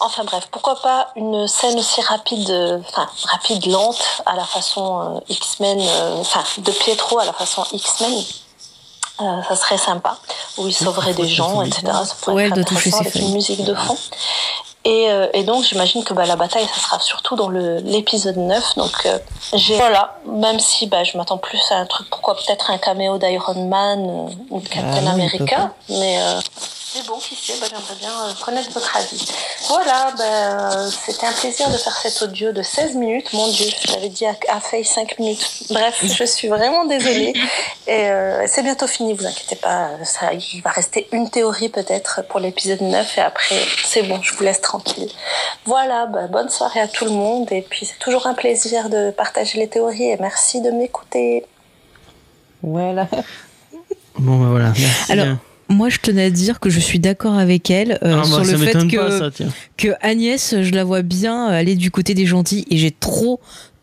[0.00, 5.22] Enfin bref, pourquoi pas une scène aussi rapide, euh, enfin rapide, lente, à la façon
[5.28, 5.82] X-Men,
[6.18, 8.24] enfin de Pietro à la façon X-Men.
[9.20, 10.16] Euh, ça serait sympa,
[10.58, 11.82] où il sauverait des gens, etc.
[12.04, 13.96] Ça pourrait Ouais, être intéressant avec une musique de fond.
[14.84, 18.36] Et, euh, et donc j'imagine que bah, la bataille, ça sera surtout dans le- l'épisode
[18.36, 18.74] 9.
[18.76, 19.18] Donc euh,
[19.54, 23.16] j'ai voilà, même si bah, je m'attends plus à un truc, pourquoi peut-être un caméo
[23.18, 26.40] d'Iron Man euh, ou de Captain Ah peut America, mais euh,
[26.94, 29.24] mais bon, qui sait, bah, j'aimerais bien euh, connaître votre avis.
[29.68, 33.32] Voilà, bah, euh, c'était un plaisir de faire cet audio de 16 minutes.
[33.32, 35.64] Mon Dieu, j'avais dit à, à Faye 5 minutes.
[35.70, 37.32] Bref, je suis vraiment désolée.
[37.86, 39.90] Et euh, c'est bientôt fini, vous inquiétez pas.
[40.04, 44.34] Ça, il va rester une théorie peut-être pour l'épisode 9 et après, c'est bon, je
[44.34, 45.10] vous laisse tranquille.
[45.64, 47.50] Voilà, bah, bonne soirée à tout le monde.
[47.52, 51.46] Et puis, c'est toujours un plaisir de partager les théories et merci de m'écouter.
[52.62, 53.08] Voilà.
[54.18, 54.72] Bon, bah voilà.
[54.78, 55.40] Merci Alors, bien.
[55.72, 58.52] Moi, je tenais à dire que je suis d'accord avec elle euh, Ah, sur ça
[58.52, 59.48] le fait m'étonne que, pas, ça, tiens.
[59.76, 63.40] que Agnès, je la vois bien aller du côté des gentils et j'ai trop,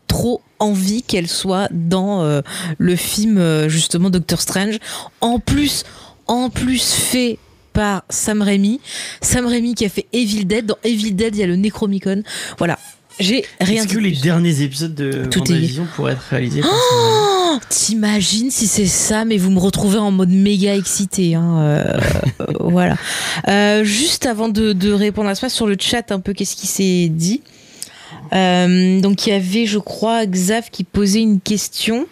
[0.08, 2.42] trop envie qu'elle soit dans euh,
[2.78, 4.78] le film euh, justement Doctor Strange.
[5.20, 5.84] En plus,
[6.28, 7.40] en plus fait
[7.74, 8.80] par Sam Raimi.
[9.22, 10.66] Sam Raimi qui a fait Evil Dead.
[10.66, 12.24] Dans Evil Dead, il y a le Necromicon.
[12.58, 12.78] Voilà.
[13.20, 16.72] J'ai rien Est-ce que les derniers épisodes de Tout est- WandaVision pourraient être réalisés par
[16.74, 21.36] Oh, T'imagines si c'est ça, mais vous me retrouvez en mode méga excité.
[21.36, 22.00] Hein, euh,
[22.42, 22.96] euh, voilà.
[23.48, 26.68] Euh, juste avant de, de répondre à ça sur le chat, un peu qu'est-ce qui
[26.68, 27.42] s'est dit?
[28.34, 32.06] Euh, donc il y avait, je crois, Xav qui posait une question.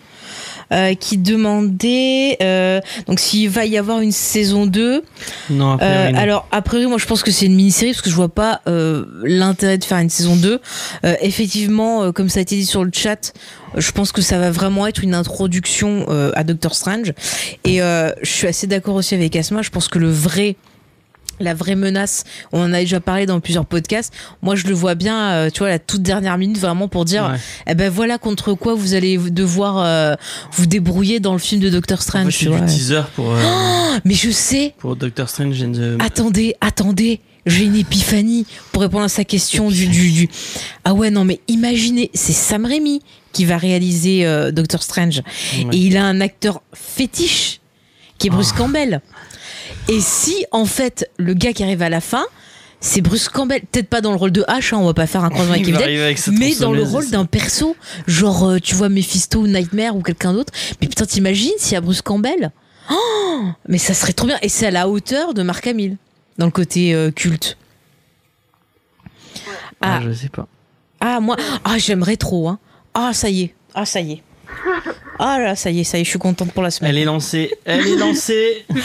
[0.73, 5.03] Euh, qui demandait euh, donc s'il va y avoir une saison 2
[5.49, 6.19] Non, après, euh, non.
[6.19, 8.61] alors, a priori, moi, je pense que c'est une mini-série parce que je vois pas
[8.67, 10.59] euh, l'intérêt de faire une saison 2.
[11.05, 13.33] Euh, effectivement, euh, comme ça a été dit sur le chat,
[13.75, 17.13] je pense que ça va vraiment être une introduction euh, à Doctor Strange.
[17.63, 19.61] Et euh, je suis assez d'accord aussi avec Asma.
[19.61, 20.55] Je pense que le vrai
[21.39, 24.13] la vraie menace, on en a déjà parlé dans plusieurs podcasts.
[24.41, 27.29] Moi, je le vois bien, euh, tu vois, la toute dernière minute, vraiment pour dire,
[27.31, 27.39] Ouais.
[27.67, 30.15] eh ben voilà contre quoi vous allez devoir euh,
[30.53, 32.33] vous débrouiller dans le film de Doctor En Strange.
[32.33, 32.59] fait, tu vois.
[32.61, 33.41] du teaser pour, euh,
[34.05, 36.01] Mais je sais, pour Doctor Strange and the...
[36.03, 40.29] attendez, attendez, j'ai une épiphanie pour répondre à sa question du, du, du-
[40.83, 43.01] Ah ouais, non, mais imaginez, c'est Sam Raimi
[43.31, 45.21] qui va réaliser euh, Doctor Strange.
[45.57, 45.67] Ouais.
[45.73, 47.61] Et il a un acteur fétiche
[48.17, 48.57] qui est Bruce Oh.
[48.57, 49.01] Campbell.
[49.89, 52.25] Et si, en fait, le gars qui arrive à la fin,
[52.79, 53.61] c'est Bruce Campbell.
[53.71, 55.67] Peut-être pas dans le rôle de H, hein, on va pas faire un croisement avec
[55.67, 60.01] Evil mais dans le rôle d'un perso, genre euh, tu vois Mephisto ou Nightmare ou
[60.01, 60.51] quelqu'un d'autre.
[60.81, 62.51] Mais putain, t'imagines s'il y a Bruce Campbell?
[62.91, 64.37] Oh Mais ça serait trop bien.
[64.41, 65.97] Et c'est à la hauteur de Mark Hamill,
[66.37, 67.57] dans le côté euh, culte.
[69.81, 70.01] Ah, Ah.
[70.03, 70.47] je sais pas.
[70.99, 72.47] Ah, moi, ah, j'aimerais trop.
[72.49, 72.59] Hein.
[72.93, 73.55] Ah, ça y est.
[73.73, 74.23] Ah, ça y est.
[75.19, 76.91] Ah là, ça y est, ça y est, je suis contente pour la semaine.
[76.91, 77.51] Elle est lancée.
[77.65, 78.65] Elle est lancée.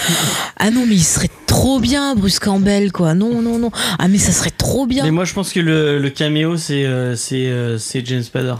[0.65, 3.15] Ah non, mais il serait trop bien, Bruce Campbell, quoi.
[3.15, 3.73] Non, non, non.
[3.99, 5.03] Ah, mais ça serait trop bien.
[5.03, 8.55] Mais moi, je pense que le, le caméo, c'est euh, c'est euh, c'est James Spader.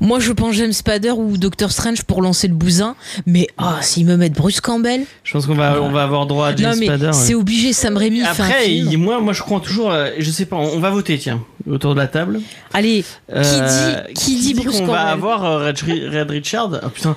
[0.00, 2.94] Moi, je pense James Spader ou Doctor Strange pour lancer le bousin.
[3.26, 5.02] Mais ah, s'ils me mettent Bruce Campbell.
[5.24, 7.10] Je pense qu'on va, on va avoir droit à James non, mais Spader.
[7.12, 7.72] c'est obligé.
[7.72, 9.90] Sam Raimi Après, il- moi, moi, je crois toujours.
[9.90, 10.56] euh, je sais pas.
[10.56, 12.40] On, on va voter, tiens, autour de la table.
[12.72, 13.04] Allez,
[13.34, 13.42] Euh,
[14.08, 15.78] dit- qui dit Bruce qu'on va Campbell avoir euh, Red,
[16.12, 16.70] Red Richard?
[16.82, 17.16] Ah putain,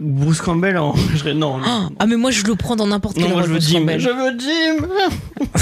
[0.00, 0.94] Bruce Campbell en.
[1.14, 3.52] je- non, non, ah, mais moi, je le prends dans n'importe quel non, moi je
[3.52, 3.78] veux Jim.
[3.80, 4.00] Campbell.
[4.00, 4.86] Je veux Jim.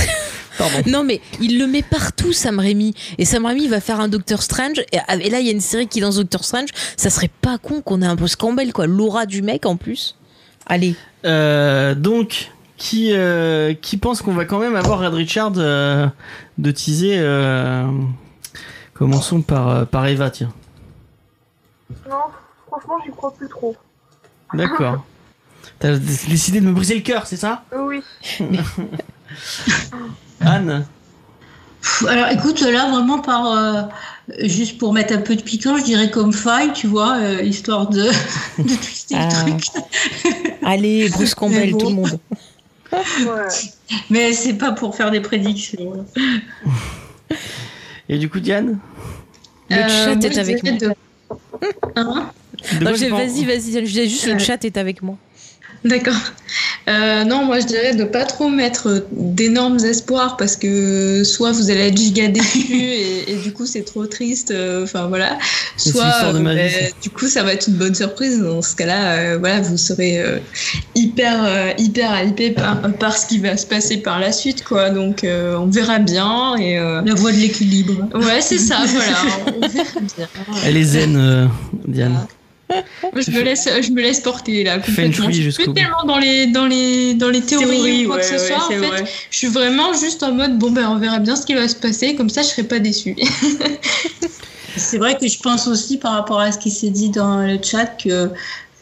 [0.58, 0.82] Pardon.
[0.86, 2.94] Non, mais il le met partout, Sam Raimi.
[3.18, 4.80] Et Sam Raimi va faire un Doctor Strange.
[4.92, 6.68] Et, et là, il y a une série qui lance Doctor Strange.
[6.96, 8.86] Ça serait pas con qu'on ait un Bruce Campbell, quoi.
[8.86, 10.16] L'aura du mec en plus.
[10.66, 10.94] Allez.
[11.24, 16.08] Euh, donc, qui euh, qui pense qu'on va quand même avoir Red Richard euh,
[16.58, 17.86] de teaser euh,
[18.94, 20.52] Commençons par euh, par Eva, tiens.
[22.08, 22.16] Non,
[22.66, 23.76] franchement, j'y crois plus trop.
[24.54, 25.04] D'accord.
[25.78, 27.64] T'as décidé de me briser le cœur, c'est ça?
[27.76, 28.02] Oui.
[30.44, 30.84] Anne
[32.08, 33.82] Alors écoute, là vraiment par euh,
[34.40, 37.88] juste pour mettre un peu de piquant, je dirais comme faille, tu vois, euh, histoire
[37.88, 38.04] de,
[38.58, 39.28] de twister Ah.
[39.46, 39.64] le truc.
[40.64, 41.78] Allez, Bruce Campbell, bon.
[41.78, 42.18] tout le monde.
[42.92, 43.48] Ouais.
[44.10, 46.04] Mais c'est pas pour faire des prédictions.
[48.08, 48.78] Et du coup, Diane
[49.70, 50.72] Le Euh, chat moi, est avec moi.
[50.72, 50.92] de-
[51.96, 52.30] Hein
[52.80, 55.16] Non, j'ai- Vas-y, vas-y, je disais juste le chat est avec moi.
[55.84, 56.14] D'accord.
[56.88, 61.70] Euh, non, moi je dirais de pas trop mettre d'énormes espoirs parce que soit vous
[61.70, 64.50] allez être giga déçus et, et du coup c'est trop triste.
[64.50, 65.38] euh, Enfin voilà.
[65.76, 68.40] Soit euh, vie, du coup ça va être une bonne surprise.
[68.40, 70.38] Dans ce cas-là, euh, voilà, vous serez euh,
[70.94, 74.90] hyper euh, hyper hypé par, par ce qui va se passer par la suite quoi.
[74.90, 78.08] Donc euh, on verra bien et euh, La voie de l'équilibre.
[78.14, 79.18] ouais c'est ça voilà.
[79.56, 80.28] On verra bien.
[80.66, 81.46] Elle est zen, euh,
[81.86, 82.26] Diane.
[83.14, 85.30] Je me laisse, je me laisse porter là Feng complètement.
[85.30, 88.24] shui Je suis plus tellement dans les dans les dans les théories, ou quoi que
[88.24, 88.64] ce soit.
[88.64, 91.54] en fait, je suis vraiment juste en mode bon ben on verra bien ce qui
[91.54, 92.14] va se passer.
[92.14, 93.16] Comme ça, je serai pas déçue.
[94.76, 97.58] C'est vrai que je pense aussi par rapport à ce qui s'est dit dans le
[97.62, 98.30] chat que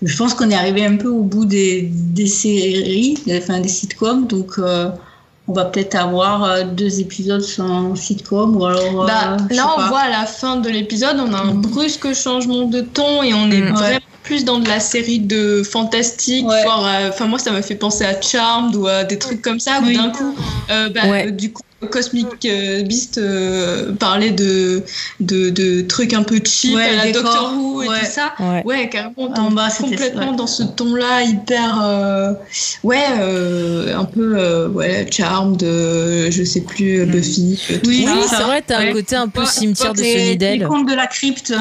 [0.02, 4.26] je pense qu'on est arrivé un peu au bout des, des séries, enfin des sitcoms,
[4.26, 4.88] donc euh,
[5.48, 9.02] on va peut-être avoir euh, deux épisodes sans sitcom ou alors.
[9.02, 9.88] euh, bah, là, on pas.
[9.88, 13.50] voit à la fin de l'épisode, on a un brusque changement de ton et on
[13.50, 13.74] est Mm.
[13.74, 16.46] vraiment plus dans de la série de fantastique.
[16.46, 16.62] Ouais.
[16.64, 19.80] euh, Enfin, moi, ça m'a fait penser à Charmed ou à des trucs comme ça.
[19.82, 19.96] Où Oui.
[19.96, 20.34] d'un coup,
[20.70, 21.26] euh, bah, Ouais.
[21.28, 21.62] euh, du coup.
[21.88, 24.82] Cosmic euh, Beast euh, parlait de,
[25.20, 28.00] de, de trucs un peu cheap Ouais, à la décor, Doctor Who et ouais.
[28.00, 28.34] tout ça.
[28.38, 28.62] Ouais.
[28.64, 29.14] Ouais, carrément.
[29.36, 31.80] En bas, c'était- complètement dans ce ton-là, hyper.
[31.82, 32.32] euh,
[32.84, 34.34] ouais, euh, un peu.
[34.36, 37.10] euh, ouais, Charmed, euh, je sais plus, Mm.
[37.10, 37.58] Buffy.
[37.68, 38.04] tout Oui.
[38.06, 40.68] Oui, c'est vrai, t'as un côté un peu Ouais, cimetière de les, les Sunnydale.
[40.68, 41.52] contes de la crypte.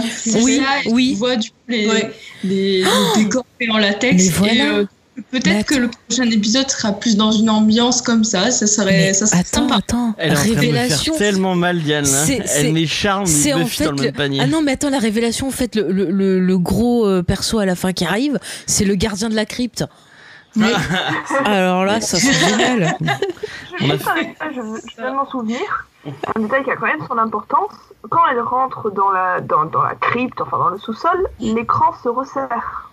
[0.42, 1.12] Oui, ça, et oui.
[1.14, 2.12] Tu vois du coup les, Ouais.
[2.44, 2.86] les, les
[3.24, 4.16] décors faits en latex.
[4.24, 4.54] Mais voilà.
[4.54, 4.86] Et euh,
[5.32, 8.52] peut-être que le prochain épisode sera plus dans une ambiance comme ça.
[8.52, 9.76] Ça serait, Mais ça serait attends, sympa.
[9.78, 11.16] attends, Elle est en train de me faire révélation.
[11.18, 12.04] tellement mal, Diane.
[12.06, 12.10] Là.
[12.26, 14.40] C'est- c'est- Elle met charme c'est en fait dans le même le- panier.
[14.44, 17.60] Ah non, mais attends, la révélation, en fait, le, le, le, le gros euh, perso
[17.60, 19.84] à la fin qui arrive, c'est le gardien de la crypte.
[20.56, 20.72] Mais-
[21.46, 22.98] Alors là, ça serait génial.
[23.80, 24.04] Juste
[24.56, 24.62] je,
[25.02, 25.60] viens de m'en souvenir.
[26.36, 27.72] Un détail qui a quand même son importance.
[28.10, 32.10] Quand elle rentre dans la, dans, dans la crypte, enfin dans le sous-sol, l'écran se
[32.10, 32.89] resserre.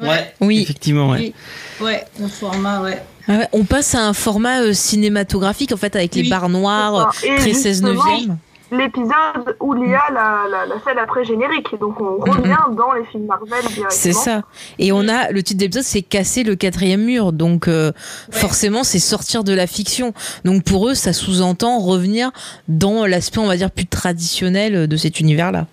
[0.00, 0.60] Ouais, Oui.
[0.62, 1.18] effectivement, ouais.
[1.18, 1.34] Oui.
[1.80, 3.02] Ouais, le format, ouais.
[3.26, 7.12] Ah ouais, on passe à un format euh, cinématographique, en fait, avec les barres noires,
[7.12, 8.36] très 16 justement, neuvième.
[8.70, 11.68] L'épisode où il y a la, la, la scène après générique.
[11.80, 13.86] Donc on revient dans les films Marvel directement.
[13.88, 14.42] C'est ça.
[14.78, 17.32] Et on a le titre d'épisode, c'est casser le quatrième mur.
[17.32, 17.92] Donc euh,
[18.30, 20.12] forcément, c'est sortir de la fiction.
[20.44, 22.30] Donc pour eux, ça sous-entend revenir
[22.68, 25.66] dans l'aspect, on va dire, plus traditionnel de cet univers-là.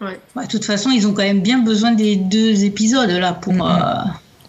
[0.00, 3.54] Bah, de toute façon, ils ont quand même bien besoin des deux épisodes là pour,
[3.66, 3.94] euh,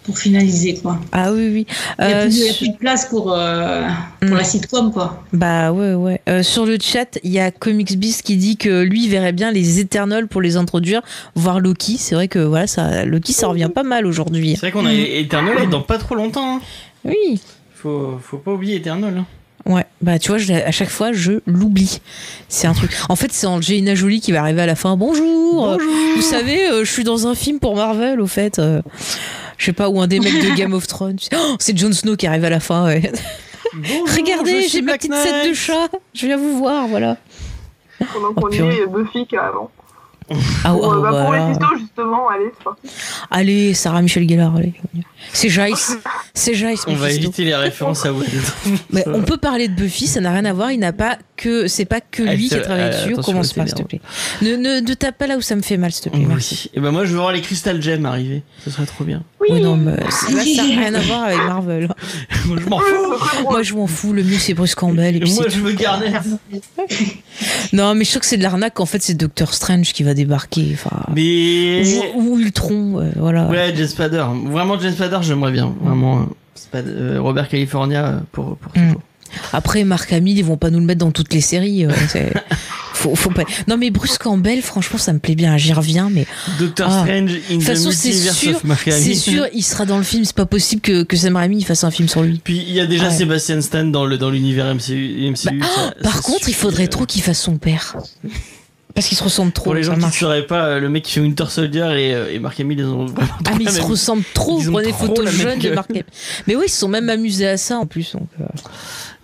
[0.04, 0.98] pour finaliser quoi.
[1.12, 1.66] Ah oui, oui.
[1.98, 3.86] Il n'y a, Euh, plus de- il y a sur- plus de place pour, euh,
[4.20, 5.22] pour la sitcom quoi.
[5.32, 6.20] Bah ouais, ouais.
[6.28, 9.32] Euh, sur le chat, il y a Comics Beast qui dit que lui il verrait
[9.32, 11.02] bien les Eternals pour les introduire,
[11.34, 11.96] voir Loki.
[11.98, 14.50] C'est vrai que voilà, ça, Loki, ça revient pas mal aujourd'hui.
[14.52, 16.56] C'est vrai qu'on a Eternal dans pas trop longtemps.
[16.56, 16.60] hein.
[17.04, 17.40] Oui.
[17.74, 19.14] Faut, faut pas oublier Eternal.
[19.18, 19.26] hein.
[19.66, 22.00] Ouais, bah tu vois, je, à chaque fois, je l'oublie.
[22.48, 22.90] C'est un truc.
[23.08, 24.96] En fait, c'est Angelina Jolie qui va arriver à la fin.
[24.96, 25.76] Bonjour.
[26.16, 28.58] Vous savez, euh, je suis dans un film pour Marvel, au fait.
[28.58, 28.80] euh,
[29.58, 31.18] je sais pas, ou un des mecs de Game of Thrones.
[31.34, 32.86] Oh, c'est Jon Snow qui arrive à la fin.
[32.86, 33.12] Ouais.
[33.74, 35.54] Bonjour, Regardez, j'ai ma petite tête de Knight.
[35.54, 35.88] chat.
[36.14, 37.16] Je viens vous voir, voilà.
[38.12, 38.68] Pendant qu'on y purée.
[38.68, 39.70] est, il y a Buffy carrément.
[40.64, 41.46] Ah, Pour, euh, ah, bah, pour voilà.
[41.46, 42.88] les fistos, justement, allez, c'est parti.
[43.30, 44.74] Allez, Sarah Michel Gellar, allez.
[45.32, 45.96] C'est Jace.
[46.34, 48.28] C'est Jace, On va éviter les références à Wade.
[48.90, 50.70] Mais on peut parler de Buffy, ça n'a rien à voir.
[50.70, 53.14] Il n'a pas que, c'est pas que Ah, lui qui a travaillé dessus.
[53.16, 54.00] Commence pas, s'il te plaît.
[54.42, 56.24] Ne, ne, ne tape pas là où ça me fait mal, s'il te plaît.
[56.26, 56.70] Merci.
[56.72, 56.78] Oui.
[56.78, 58.42] Et ben moi je veux voir les Crystal Gems arriver.
[58.64, 59.22] Ce serait trop bien.
[59.40, 61.88] Oui, non, mais là, ça n'a rien à voir avec Marvel.
[62.46, 63.42] Moi je m'en fous.
[63.50, 64.12] Moi, je m'en fous.
[64.12, 65.16] Le mieux, c'est Bruce Campbell.
[65.16, 66.12] Et puis Moi c'est je veux Garnet.
[67.72, 68.80] Non, mais je trouve que c'est de l'arnaque.
[68.80, 70.76] En fait, c'est Doctor Strange qui va débarquer.
[71.14, 71.82] Mais
[72.14, 73.46] ou, ou Ultron, euh, voilà.
[73.48, 74.24] ouais, James Spader.
[74.50, 75.74] Vraiment James Spader, j'aimerais bien.
[75.80, 76.20] Vraiment.
[76.74, 78.88] euh, euh, Robert California euh, pour pour Mm.
[78.88, 79.02] toujours.
[79.52, 81.84] Après, Mark Hamill, ils vont pas nous le mettre dans toutes les séries.
[81.84, 82.32] euh, c'est-
[82.94, 83.44] faut, faut pas...
[83.68, 85.56] Non, mais Bruce Campbell, franchement, ça me plaît bien.
[85.58, 86.26] J'y reviens, mais
[86.58, 87.02] Doctor Ah.
[87.04, 90.24] Strange in the façon, multiverse sûr, of Mark c'est sûr, il sera dans le film.
[90.24, 92.40] C'est pas possible que, que Sam Raimi fasse un film sur lui.
[92.42, 93.14] Puis il y a déjà Ouais.
[93.14, 95.30] Sébastien Stan dans le dans l'univers MCU.
[95.30, 97.96] MCU Bah, ça- Par ça contre, il faudrait trop qu'il fasse son père.
[98.98, 99.66] Parce qu'ils se ressemblent trop.
[99.66, 102.14] Pour les gens qui ne sauraient pas, euh, le mec qui fait Winter Soldier et,
[102.14, 104.58] euh, et Mark Hamill, ils ont vraiment Ah, mais ils se même- ressemblent trop.
[104.60, 105.70] ils ont Prenez photos jeunes de.
[105.70, 106.04] Mark Hamill.
[106.48, 108.12] Mais oui, ils se sont même amusés à ça en plus.
[108.14, 108.44] Donc, euh,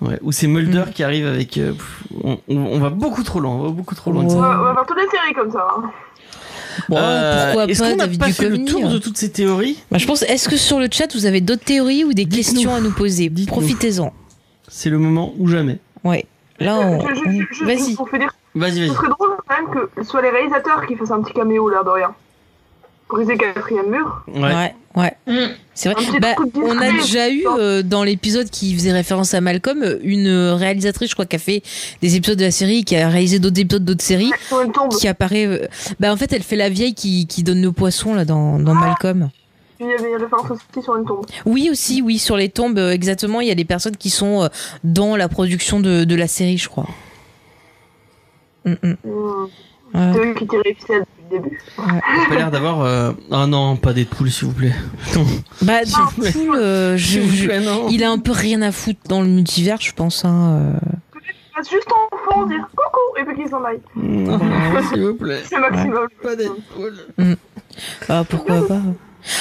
[0.01, 0.91] Ouais, ou c'est Mulder Mm.
[0.93, 1.59] qui arrive avec.
[1.59, 4.29] euh, pff, on, on- on va beaucoup trop loin, on va beaucoup trop loin On
[4.41, 5.67] va, faire toutes les séries comme ça.
[5.77, 5.91] hein.
[6.89, 9.79] bon, Euh, pourquoi Est-ce pas qu'on n'a pas fait le tour de toutes ces théories
[9.91, 12.73] Bah, je pense, est-ce que sur le chat vous avez d'autres théories ou des questions
[12.77, 13.29] à nous poser.
[13.49, 14.13] Profitez-en.
[14.69, 15.79] C'est le moment ou jamais.
[16.05, 16.27] Ouais.
[16.61, 17.01] Là, on.
[17.09, 17.97] Je- je- je- Vas-y.
[17.99, 18.19] On fait
[18.55, 18.95] dire Vas-y, Ce vas-y.
[18.97, 21.85] serait drôle quand même que ce soit les réalisateurs qui fassent un petit caméo, l'air
[21.85, 22.15] de rien.
[23.09, 24.25] Briser quatrième mur.
[24.29, 24.41] Ouais.
[24.43, 25.13] Ouais, ouais.
[25.27, 25.53] Mm.
[25.75, 26.03] C'est vrai.
[26.21, 31.11] Bah, on a déjà eu euh, dans l'épisode qui faisait référence à Malcolm une réalisatrice,
[31.11, 31.63] je crois, qui a fait
[32.01, 34.91] des épisodes de la série, qui a réalisé d'autres épisodes d'autres séries, Sur une tombe.
[34.91, 35.47] qui apparaît.
[35.47, 35.67] euh,
[36.01, 38.75] Bah, en fait, elle fait la vieille qui, qui donne le poisson là dans, dans
[38.75, 39.29] Malcolm.
[39.79, 41.27] Puis il y avait une référence aussi sur une tombe.
[41.45, 43.41] Oui, aussi, oui, sur les tombes, euh, exactement.
[43.43, 44.49] Il y a des personnes qui sont
[44.83, 46.87] dans la production de, de la série, je crois.
[48.65, 48.97] Mm, mm.
[49.05, 49.47] Hmm.
[49.95, 50.11] Ouais.
[50.13, 51.61] C'est eux qui les ficelles depuis le début.
[51.79, 52.81] Il a pas l'air d'avoir.
[52.83, 54.73] euh, Ah non, pas des poules, s'il vous plaît.
[55.17, 55.25] Non.
[55.63, 59.29] Bah, du coup, euh, je- je- il a un peu rien à foutre dans le
[59.29, 60.25] multivers, je pense.
[60.25, 60.89] Hein, euh.
[61.71, 63.81] Juste en fond, dire coucou, et puis qu'ils s'en aillent.
[63.97, 64.39] Non,
[64.91, 65.43] s'il vous plaît.
[65.45, 66.09] C'est maximum.
[66.23, 67.37] Pas des poules.
[68.09, 68.81] Ah, pourquoi pas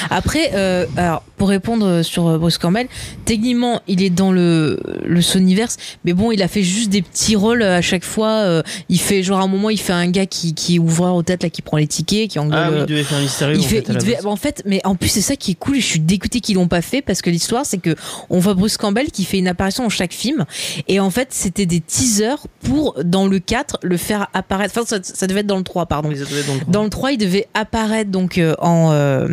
[0.10, 2.88] Après, euh, alors pour répondre sur euh, Bruce Campbell,
[3.26, 7.36] techniquement il est dans le le Sonyverse, mais bon il a fait juste des petits
[7.36, 8.30] rôles euh, à chaque fois.
[8.30, 11.16] euh, il fait genre à un moment il fait un gars qui qui est ouvreur
[11.16, 12.60] aux têtes là qui prend les tickets, qui engueule.
[12.64, 13.56] Ah oui, il devait faire un mystérieux.
[13.56, 15.78] il en fait, il devait- en fait, mais en plus c'est ça qui est cool.
[15.78, 17.96] et Je suis dégoûtée qu'ils l'ont pas fait parce que l'histoire c'est que
[18.30, 20.46] on voit Bruce Campbell qui fait une apparition dans chaque film
[20.88, 24.74] et en fait c'était des teasers pour dans le 4 le faire apparaître.
[24.78, 26.10] Enfin ça, ça devait être dans le 3 pardon.
[26.10, 29.28] Dans le Dans le 3 il devait apparaître donc euh, en euh,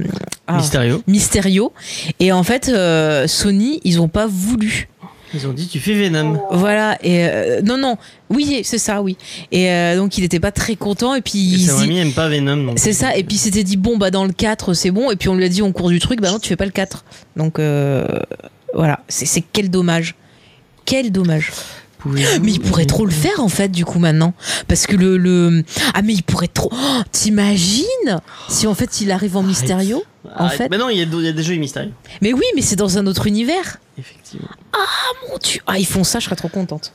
[0.52, 1.00] ah, Mystérieux.
[1.06, 1.72] Mysterio
[2.18, 4.88] et en fait euh, Sony ils ont pas voulu.
[5.32, 6.40] Ils ont dit tu fais Venom.
[6.50, 7.96] Voilà et euh, non non
[8.30, 9.16] oui c'est ça oui
[9.52, 12.74] et euh, donc il était pas très content et puis Et il aime pas Venom.
[12.76, 15.16] c'est ça, et puis il s'était dit, bon, bah dans le 4, c'est bon, et
[15.16, 16.70] puis on lui a dit, on court du truc, bah non, tu fais pas le
[16.72, 17.04] 4.
[17.36, 17.60] Donc
[18.74, 20.14] voilà, c'est quel dommage.
[20.84, 21.52] Quel dommage.
[22.42, 24.34] Mais il pourrait trop le faire en fait, du coup, maintenant.
[24.68, 25.16] Parce que le.
[25.16, 25.62] le...
[25.94, 26.70] Ah, mais il pourrait trop.
[26.72, 28.20] Oh, T'imagines?
[28.48, 30.02] Si en fait il arrive en Mysterio
[30.36, 30.58] en Arrête.
[30.58, 30.68] fait.
[30.70, 31.92] Mais non, il y, a il y a des jeux mystérieux.
[32.22, 33.78] Mais oui, mais c'est dans un autre univers.
[33.98, 34.48] Effectivement.
[35.30, 35.60] Mon Dieu.
[35.66, 36.92] Ah, ils font ça, je serais trop contente.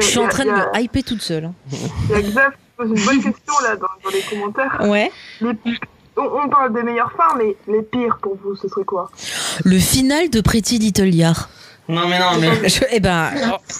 [0.00, 1.44] suis en train de me hyper toute seule.
[1.46, 1.54] hein.
[2.78, 4.78] Une bonne question là dans, dans les commentaires.
[4.82, 5.10] Ouais.
[5.40, 5.50] Les-
[6.18, 9.10] on, on parle des meilleures fins, mais les pires pour vous, ce serait quoi?
[9.64, 11.50] Le final de Pretty Little Liar.
[11.88, 12.68] Non, mais non, mais.
[12.68, 13.30] Je- eh ben,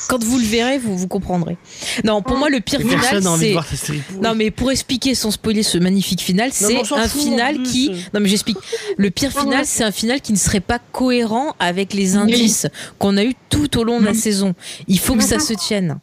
[0.09, 1.57] quand vous le verrez, vous, vous comprendrez.
[2.05, 3.95] Non, pour moi, le pire final, Personne n'a envie de c'est.
[4.23, 7.91] Non, mais pour expliquer sans spoiler ce magnifique final, c'est un final qui.
[8.15, 8.59] Non, mais j'explique.
[8.97, 12.66] Le pire final, c'est un final qui ne serait pas cohérent avec les indices
[12.99, 14.55] qu'on a eu tout au long de la saison.
[14.89, 15.99] Il faut que ça se tienne.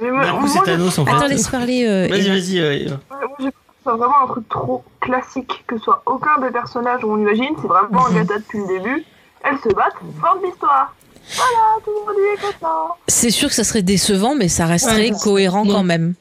[0.00, 1.10] Mais coup, moi, c'est Thanos en fait.
[1.12, 1.86] Attends, laisse parler.
[1.86, 2.58] euh, Vas-y, vas-y.
[2.60, 2.94] euh, Eva.
[3.10, 6.38] Ouais, moi, j'ai que ce soit vraiment un truc trop classique, que ce soit aucun
[6.42, 8.16] des personnages où on imagine, c'est vraiment Mhm.
[8.18, 9.04] Agatha depuis le début.
[9.44, 10.94] Elles se battent, fin de l'histoire.
[11.34, 12.86] Voilà, tout le monde y est ça.
[13.08, 16.14] C'est sûr que ça serait décevant, mais ça resterait Ouais, cohérent quand même.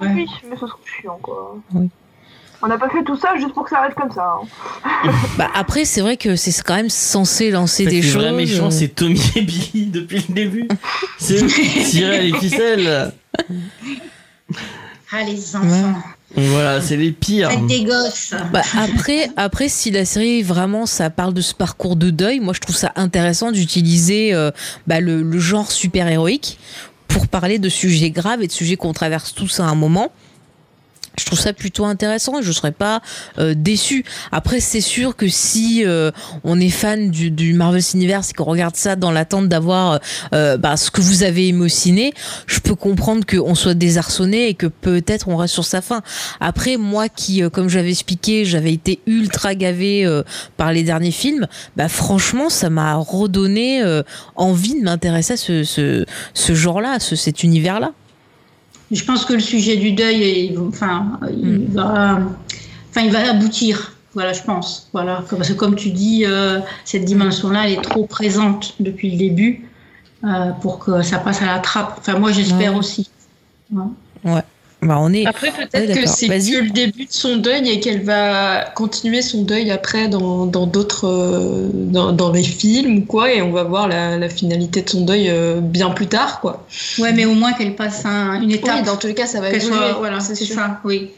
[0.00, 0.08] Ouais.
[0.14, 1.56] Oui, mais ce serait chiant quoi.
[1.74, 1.88] Oui.
[2.62, 4.38] On n'a pas fait tout ça juste pour que ça arrête comme ça.
[4.42, 5.10] hein.
[5.38, 8.14] Bah, après, c'est vrai que c'est quand même censé lancer des choses.
[8.22, 10.68] vrais méchants, euh, c'est Tommy et Billy depuis le début.
[11.18, 13.12] C'est eux qui tiraient les ficelles.
[15.12, 15.94] Ah, les enfants.
[16.36, 17.50] Voilà, c'est les pires.
[17.50, 18.34] Faites des gosses.
[18.52, 22.52] Bah après, après, si la série vraiment ça parle de ce parcours de deuil, moi
[22.54, 24.50] je trouve ça intéressant d'utiliser euh,
[24.86, 26.58] bah, le, le genre super héroïque
[27.08, 30.12] pour parler de sujets graves et de sujets qu'on traverse tous à un moment.
[31.18, 33.02] Je trouve ça plutôt intéressant je serais pas
[33.38, 34.04] euh, déçu.
[34.32, 36.10] Après, c'est sûr que si euh,
[36.44, 40.00] on est fan du, du Marvel Universe et qu'on regarde ça dans l'attente d'avoir
[40.32, 42.12] euh, bah, ce que vous avez émotionné,
[42.46, 46.02] je peux comprendre qu'on soit désarçonné et que peut-être on reste sur sa fin.
[46.40, 50.22] Après, moi qui, euh, comme j'avais expliqué, j'avais été ultra gavé euh,
[50.56, 54.02] par les derniers films, bah franchement, ça m'a redonné euh,
[54.34, 57.92] envie de m'intéresser à ce, ce, ce genre-là, ce, cet univers-là.
[58.90, 61.64] Je pense que le sujet du deuil, est- enfin, il Mm.
[61.74, 62.18] va,
[62.90, 63.92] enfin, il va aboutir.
[64.14, 64.88] Voilà, je pense.
[64.92, 69.18] Voilà, parce que comme tu dis, euh, cette dimension-là, elle est trop présente depuis le
[69.18, 69.66] début
[70.24, 71.96] euh, pour que ça passe à la trappe.
[71.98, 72.78] Enfin, moi, j'espère Ouais.
[72.78, 73.10] aussi.
[74.24, 74.42] Ouais.
[74.86, 75.26] Bah, on est.
[75.26, 76.52] Après, peut-être que c'est Vas-y.
[76.52, 80.66] que le début de son deuil et qu'elle va continuer son deuil après dans dans
[80.66, 84.82] d'autres euh, dans, dans les films ou quoi et on va voir la, la finalité
[84.82, 86.66] de son deuil euh, bien plus tard quoi.
[86.98, 88.84] Ouais, mais au moins qu'elle passe un- une Oui, étape.
[88.84, 89.66] dans tous les cas, ça va évoluer.
[89.76, 90.54] soit, voilà, c'est c'est sûr.
[90.54, 91.10] ça, oui.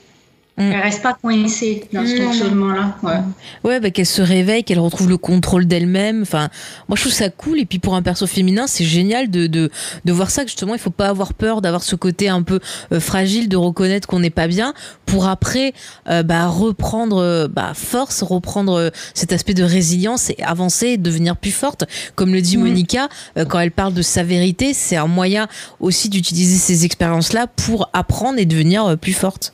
[0.59, 0.73] Mm.
[0.73, 2.97] Elle reste pas coincée dans ce fonctionnement-là.
[3.05, 3.21] Ouais.
[3.63, 6.23] Ouais, bah, qu'elle se réveille, qu'elle retrouve le contrôle d'elle-même.
[6.23, 6.49] Enfin,
[6.89, 7.61] moi, je trouve ça cool.
[7.61, 9.71] Et puis, pour un perso féminin, c'est génial de, de,
[10.05, 12.59] de voir ça, que justement, il faut pas avoir peur d'avoir ce côté un peu
[12.93, 14.75] euh, fragile, de reconnaître qu'on n'est pas bien,
[15.07, 15.75] pour après,
[16.09, 21.37] euh, bah, reprendre, euh, bah, force, reprendre cet aspect de résilience et avancer et devenir
[21.37, 21.85] plus forte.
[22.17, 22.65] Comme le dit Mhm.
[22.65, 23.09] Monica,
[23.49, 25.47] quand elle parle de sa vérité, c'est un moyen
[25.79, 29.53] aussi d'utiliser ces expériences-là pour apprendre et devenir plus forte.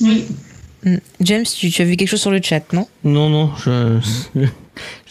[0.00, 0.24] Oui.
[0.84, 0.96] Mm.
[1.20, 2.88] James, tu, tu as vu quelque chose sur le chat, non?
[3.04, 3.98] Non, non, je.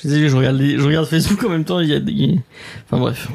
[0.03, 1.79] je regarde, je regarde Facebook en même temps.
[1.79, 2.39] Il y a des.
[2.85, 3.27] Enfin bref.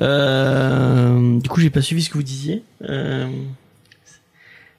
[0.00, 2.62] Euh, du coup, j'ai pas suivi ce que vous disiez.
[2.88, 3.26] Euh...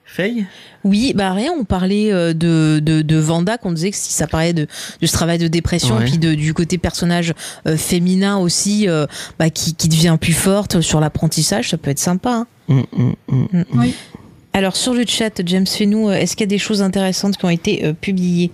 [0.04, 0.46] Faye
[0.84, 4.26] Oui, bah rien, on parlait euh, de, de, de Vanda, qu'on disait que si ça
[4.26, 4.66] parlait de,
[5.00, 6.06] de ce travail de dépression, Ouais.
[6.06, 7.34] puis de, du côté personnage
[7.66, 9.06] euh, féminin aussi, euh,
[9.38, 12.46] bah, qui, qui devient plus forte sur l'apprentissage, ça peut être sympa.
[12.70, 12.84] hein.
[12.96, 13.14] Hum.
[13.28, 13.62] Mm.
[13.74, 13.94] Oui.
[14.52, 17.44] Alors sur le chat, James, fais-nous, euh, est-ce qu'il y a des choses intéressantes qui
[17.44, 18.50] ont été euh, publiées?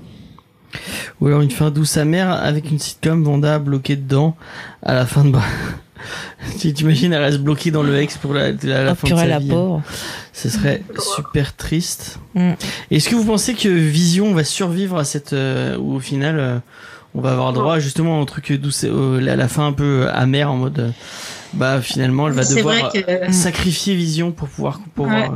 [1.21, 4.37] Ou alors une fin douce amère avec une sitcom Vanda bloquée dedans
[4.83, 5.33] à la fin de.
[6.61, 9.19] Tu t'imagines, elle reste bloquée dans le ex pour la, la, la Oh fin de
[9.21, 9.49] sa la vie.
[9.49, 9.81] pauvre.
[10.35, 10.83] Ce serait
[11.17, 12.19] super triste.
[12.35, 12.51] Mm.
[12.91, 16.59] Est-ce que vous pensez que Vision va survivre à cette euh, ou au final euh,
[17.15, 20.51] on va avoir droit justement au truc douce, au- à la fin un peu amer
[20.51, 20.91] en mode euh,
[21.55, 22.99] bah finalement elle va devoir que.
[23.33, 25.31] sacrifier Vision pour pouvoir pour Ouais.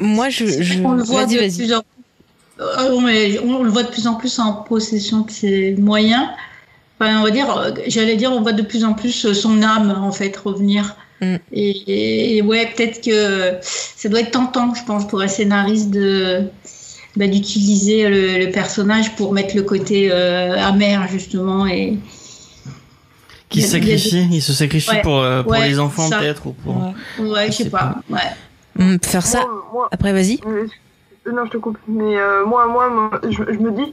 [0.00, 0.46] Moi, je...
[0.62, 0.80] je...
[0.82, 1.82] On le voit Vas-y, de plus en
[2.60, 6.24] Euh, mais on le voit de plus en plus en possession de ses moyens.
[7.00, 9.90] Enfin, on va dire, j'allais dire, on voit de plus en plus euh, son âme
[9.90, 10.94] en fait revenir.
[11.20, 11.36] Mm.
[11.52, 16.42] Et, et ouais, peut-être que ça doit être tentant, je pense, pour un scénariste de
[17.16, 21.98] bah, d'utiliser le, le personnage pour mettre le côté euh, amer justement et
[23.50, 25.02] qui il sacrifie il se sacrifie Ouais.
[25.02, 26.18] pour euh, pour Ouais, les enfants ça.
[26.20, 26.74] peut-être ou pour
[27.18, 27.26] Ouais.
[27.28, 28.18] ouais, je sais sais pas, ouais.
[28.76, 29.40] Mm, faire ça.
[29.40, 30.40] Moi, moi- Après, vas-y.
[30.46, 30.66] euh,
[31.32, 31.78] non, je te coupe.
[31.88, 33.92] Mais euh, moi, moi, moi, je, je me dis,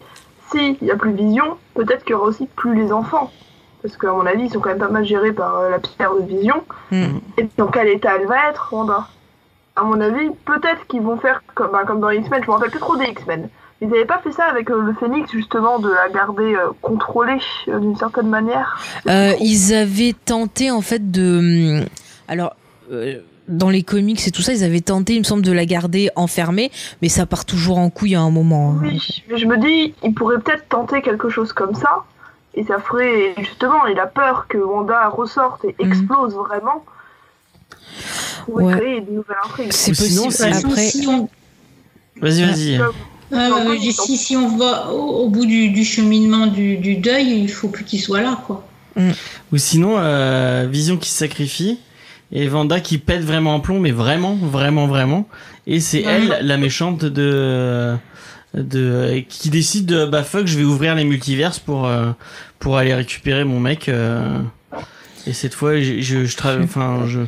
[0.51, 3.31] s'il n'y a plus Vision, peut-être qu'il y aura aussi plus les enfants.
[3.81, 6.13] Parce qu'à mon avis, ils sont quand même pas mal gérés par euh, la pierre
[6.15, 6.63] de Vision.
[6.91, 7.17] Mm.
[7.37, 9.07] Et dans quel état elle va être, Wanda
[9.75, 12.41] À mon avis, peut-être qu'ils vont faire comme, bah, comme dans X-Men.
[12.43, 13.47] Je me rappelle plus trop des X-Men.
[13.81, 17.39] Ils n'avaient pas fait ça avec euh, le Phénix, justement, de la garder euh, contrôlée
[17.69, 18.77] euh, d'une certaine manière?
[19.05, 21.79] Ils avaient tenté en fait de.
[21.79, 21.85] hum,
[22.27, 22.55] Alors.
[23.49, 26.09] Dans les comics et tout ça, ils avaient tenté, il me semble, de la garder
[26.15, 26.71] enfermée,
[27.01, 28.71] mais ça part toujours en couille à un moment.
[28.71, 28.79] hein.
[28.83, 32.03] Oui, mais je me dis, il pourrait peut-être tenter quelque chose comme ça,
[32.55, 35.91] et ça ferait, justement, il a peur que Wanda ressorte et Mhm.
[35.91, 36.85] explose vraiment,
[38.45, 38.75] pour Ouais.
[38.77, 39.67] créer une nouvelle intrigue.
[39.71, 40.53] C'est sinon, possible.
[40.53, 41.29] Après, si on,
[42.21, 42.77] vas-y vas-y
[43.31, 47.49] euh, si, si on va au, au bout du, du cheminement du, du deuil, il
[47.51, 48.63] faut plus qu'il soit là, quoi.
[49.51, 51.79] ou sinon euh, Vision qui se sacrifie
[52.31, 55.27] et Vanda qui pète vraiment un plomb mais vraiment vraiment vraiment.
[55.67, 57.95] Et c'est elle la méchante de
[58.53, 62.11] de qui décide de bah fuck je vais ouvrir les multiverses pour euh,
[62.57, 64.39] pour aller récupérer mon mec euh,
[65.27, 67.19] et cette fois je je, je enfin je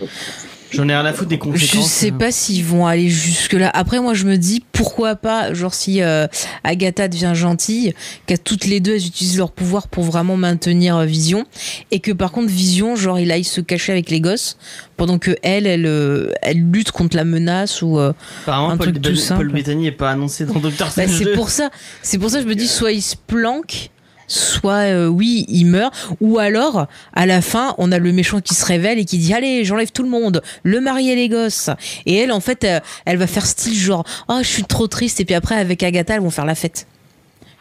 [0.72, 3.70] j'en ai rien à foutre des conséquences Je sais pas s'ils vont aller jusque là.
[3.74, 6.28] Après, moi, je me dis pourquoi pas, genre si euh,
[6.64, 7.94] Agatha devient gentille,
[8.26, 11.46] qu'à toutes les deux elles utilisent leur pouvoir pour vraiment maintenir euh, Vision,
[11.92, 14.58] et que par contre Vision, genre il aille se cacher avec les gosses,
[14.98, 18.00] pendant que elle, elle, euh, elle lutte contre la menace ou.
[18.00, 19.50] euh, apparemment un Paul, truc tout Paul simple.
[19.52, 21.34] Bettany est pas annoncé dans Doctor Bah, Strange c'est 2.
[21.34, 21.70] pour ça,
[22.02, 23.90] c'est pour ça que je me dis soit il se planque,
[24.32, 28.56] soit euh, oui il meurt, ou alors à la fin on a le méchant qui
[28.56, 31.70] se révèle et qui dit allez j'enlève tout le monde, le mari et les gosses,
[32.06, 35.20] et elle en fait euh, elle va faire style genre oh je suis trop triste
[35.20, 36.88] et puis après avec Agatha elles vont faire la fête.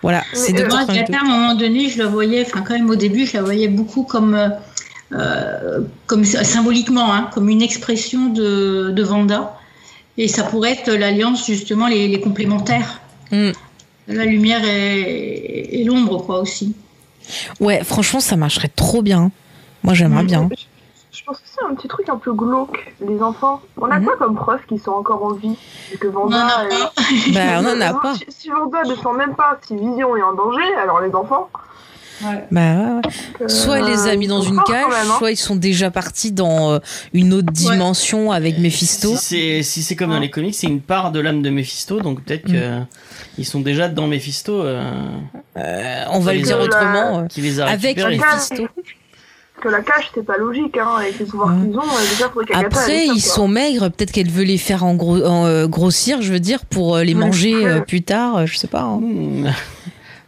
[0.02, 2.88] Voilà, c'est euh, Moi, Agatha, à un moment donné, je la voyais, enfin, quand même
[2.88, 4.34] au début, je la voyais beaucoup comme,
[5.12, 9.58] euh, comme symboliquement, hein, comme une expression de, de Vanda.
[10.16, 13.00] Et ça pourrait être l'alliance, justement, les, les complémentaires.
[13.30, 13.50] Mm.
[14.08, 16.74] La lumière et, et l'ombre, quoi, aussi.
[17.60, 19.30] Ouais, franchement, ça marcherait trop bien.
[19.82, 20.48] Moi, j'aimerais bien.
[20.50, 23.60] Je, je pense que c'est un petit truc un peu glauque, les enfants.
[23.80, 24.04] On a Mhm.
[24.06, 25.56] quoi comme preuve qu'ils sont encore en vie
[25.92, 26.48] Et que Vanda.
[26.62, 26.92] elle- pas.
[27.32, 28.14] Bah, on en a pas.
[28.14, 31.48] Si, si Vanda ne sent même pas si Vision est en danger, alors les enfants.
[32.22, 32.44] Ouais.
[32.50, 33.00] Bah, ouais, ouais.
[33.42, 35.14] euh, Soit elle les a mis dans une cage, hein.
[35.18, 36.78] soit ils sont déjà partis dans euh,
[37.14, 39.16] une autre dimension avec Mephisto.
[39.16, 42.00] Si c'est si c'est comme dans les comics, c'est une part de l'âme de Mephisto,
[42.00, 42.52] donc peut-être Mm.
[42.52, 42.78] que
[43.38, 44.82] ils sont déjà dans Mephisto euh,
[45.56, 47.26] Euh, on va le dire la- autrement.
[47.28, 47.96] qui les a avec.
[47.96, 48.66] Mephisto.
[49.62, 51.66] Parce que la cage, c'est pas logique, hein, avec les pouvoirs Ouais.
[51.68, 51.82] qu'ils ont.
[51.82, 52.10] euh,
[52.46, 53.90] Déjà, Après, ça, ils sont maigres.
[53.90, 57.12] Peut-être qu'elle veut les faire en gros, en, euh, grossir, je veux dire, pour les
[57.14, 57.20] Ouais.
[57.20, 58.36] manger euh, plus tard.
[58.38, 58.80] euh, je sais pas.
[58.82, 59.00] hein.
[59.02, 59.48] Hmm.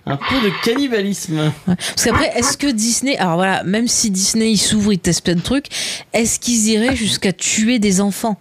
[0.04, 1.52] Un peu de cannibalisme.
[1.66, 5.36] Parce qu'après, est-ce que Disney, alors voilà, même si Disney il s'ouvre, il teste plein
[5.36, 5.66] de trucs,
[6.12, 8.36] est-ce qu'ils iraient jusqu'à tuer des enfants?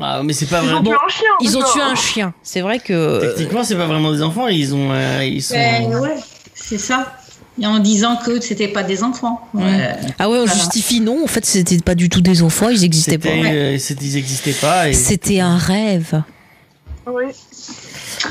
[0.00, 0.90] Ah, mais c'est pas Ils ont vraiment.
[0.90, 1.28] tué un chien.
[1.40, 2.34] Ils ont tué un chien.
[2.44, 2.92] C'est vrai que.
[2.92, 4.46] euh, Techniquement, c'est pas vraiment des enfants.
[4.46, 5.54] Ils ont, euh, ils sont.
[5.54, 6.14] Ben, ouais,
[6.54, 7.16] c'est ça.
[7.60, 9.40] Et en disant que c'était pas des enfants.
[9.52, 9.90] Ouais.
[10.18, 11.24] Ah ouais, on justifie non.
[11.24, 12.68] En fait, c'était pas du tout des enfants.
[12.70, 13.28] Ils existaient pas.
[13.78, 14.88] C'était, euh, ils existaient pas.
[14.88, 16.22] Et C'était un rêve.
[17.06, 17.24] Oui.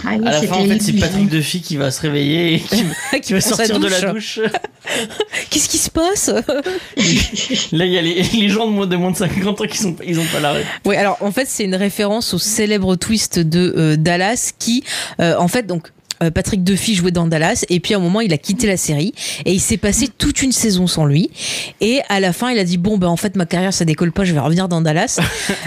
[0.04, 0.94] Ah oui, à la fin, en fait, c'est.
[0.94, 2.84] Patrick Duffy qui va se réveiller et qui,
[3.22, 4.40] qui va sortir de la douche.
[5.50, 6.30] Qu'est-ce qui se passe
[7.72, 9.78] Là, il y a les, les gens de moins de, moins de 50 ans qui
[9.78, 10.66] sont, ils ont pas la rêve.
[10.86, 14.84] Oui, alors en fait, c'est une référence au célèbre twist de euh, Dallas qui,
[15.20, 15.88] euh, en fait, donc.
[16.24, 18.76] euh, Patrick Duffy jouait dans Dallas et puis à un moment il a quitté la
[18.78, 19.14] série
[19.46, 21.30] et il s'est passé toute une saison sans lui
[21.80, 24.12] et à la fin il a dit bon ben en fait ma carrière ça décolle
[24.12, 25.20] pas je vais revenir dans Dallas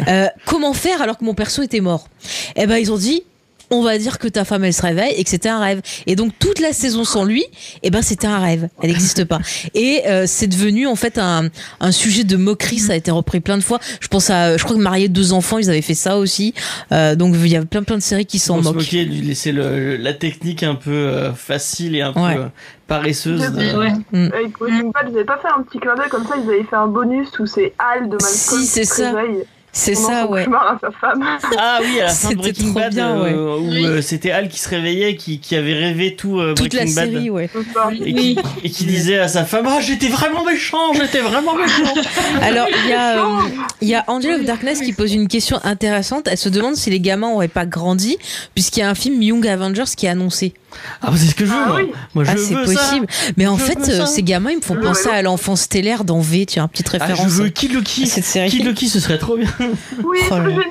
[0.09, 2.07] Euh, comment faire alors que mon perso était mort?
[2.57, 3.23] Et ben ils ont dit
[3.73, 6.15] on va dire que ta femme elle se réveille et que c'était un rêve et
[6.17, 7.45] donc toute la saison sans lui
[7.83, 9.41] et ben c'était un rêve elle n'existe pas
[9.75, 11.49] et euh, c'est devenu en fait un,
[11.81, 14.63] un sujet de moquerie ça a été repris plein de fois je pense à je
[14.65, 16.55] crois que marier deux enfants ils avaient fait ça aussi
[16.93, 19.21] Euh, donc il y a plein plein de séries qui s'en se moquent de lui
[19.23, 22.37] laisser le, la technique un peu euh, facile et un Ouais.
[22.37, 22.43] peu
[22.87, 23.41] paresseuse.
[23.41, 23.93] de- Ouais.
[24.35, 26.65] Avec Breaking Bad, ils avaient pas fait un petit clin d'œil comme ça, ils avaient
[26.65, 29.13] fait un bonus où c'est Al de Malcolm Si, c'est qui se ça.
[29.13, 29.45] réveille
[29.75, 31.25] c'est ça ouais cauchemar à sa femme.
[31.59, 33.85] Ah oui, à la fin de C'était Breaking trop Bad, bien, euh, où Oui.
[33.87, 36.95] euh, c'était Al qui se réveillait, qui, qui avait rêvé tout euh, toute la Breaking
[37.01, 37.11] Bad.
[37.13, 37.49] série ouais.
[38.05, 41.95] Et qui, et qui disait à sa femme Ah, j'étais vraiment méchant, j'étais vraiment méchant.
[42.43, 43.41] Alors, il y a, euh,
[43.81, 46.29] il y a Angel of Darkness qui pose une question intéressante.
[46.31, 48.19] Elle se demande si les gamins auraient pas grandi,
[48.55, 50.53] puisqu'il y a un film Young Avengers qui est annoncé.
[51.01, 51.77] Ah, bah, c'est ce que je veux, Ah moi.
[51.83, 51.93] oui.
[52.15, 52.73] Moi, je ah, c'est veux ça.
[52.81, 53.07] possible.
[53.37, 56.21] Mais en Je fait, euh, ces gamins, ils me font penser à l'enfant stellaire dans
[56.21, 56.47] V.
[56.47, 58.07] Tu as une petite Ah, je référence veux Kid Loki.
[58.07, 58.49] cette série.
[58.51, 59.49] Kid Loki, ce serait trop bien.
[60.05, 60.65] Oui, Oh c'est génial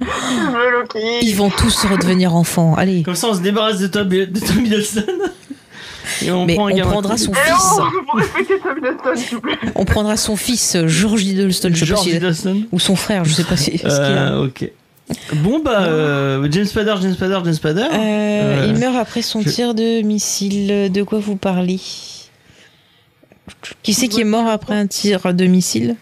[0.00, 2.74] Je veux Loki Ils vont tous redevenir enfants.
[2.76, 3.02] Allez.
[3.02, 5.04] Comme ça, on se débarrasse de Tom, de Tom Hiddleston.
[6.20, 7.52] Et on Mais prend on prendra son fils.
[7.52, 11.80] faut respecter Tom Hiddleston, s'il vous plaît On prendra son fils, George Hiddleston, je sais
[11.80, 13.78] pas George si- ou son frère, je sais pas si.
[13.78, 14.32] ce qu'il a.
[14.32, 14.70] Euh, ok.
[15.36, 17.80] Bon, bah, euh, James Spader, James Spader, James Spader.
[17.92, 20.90] Euh, euh, il meurt après son je- tir de missile.
[20.92, 21.80] De quoi vous parlez?
[23.82, 25.96] Qui c'est qui est mort après un tir de missile?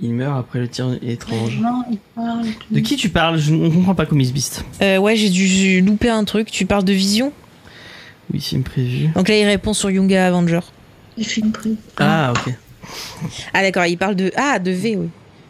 [0.00, 1.58] Il meurt après le tir étrange.
[1.60, 3.38] Non, il parle De qui tu parles?
[3.38, 4.64] Je ne comprends pas Comics Beast.
[4.82, 6.50] Euh, Ouais, j'ai dû louper un truc.
[6.50, 7.32] Tu parles de Vision?
[8.32, 9.08] Oui, c'est une prévue.
[9.14, 10.60] Donc là, il répond sur Young Avenger.
[11.20, 11.52] film.
[11.98, 12.54] Ah, ok.
[13.54, 15.08] Ah d'accord, il parle de ah de V, oui.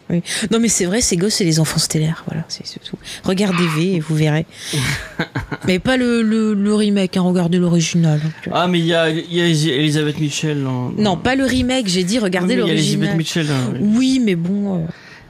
[0.09, 0.21] Oui.
[0.51, 2.95] Non mais c'est vrai, ces gosses, c'est les enfants stellaires, voilà, c'est tout.
[3.23, 4.45] Regardez V et vous verrez.
[5.67, 8.19] mais pas le, le, le remake, hein, regardez l'original.
[8.51, 10.63] Ah, mais il y y a Elisabeth Mitchell.
[10.63, 13.17] dans- Non, pas le remake, j'ai dit regardez Il y a Elisabeth l'original.
[13.17, 13.47] Mitchell.
[13.49, 14.21] hein, oui.
[14.23, 14.85] Mais bon,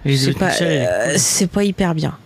[0.06, 1.18] euh, c'est pas, euh,
[1.54, 2.18] pas hyper bien.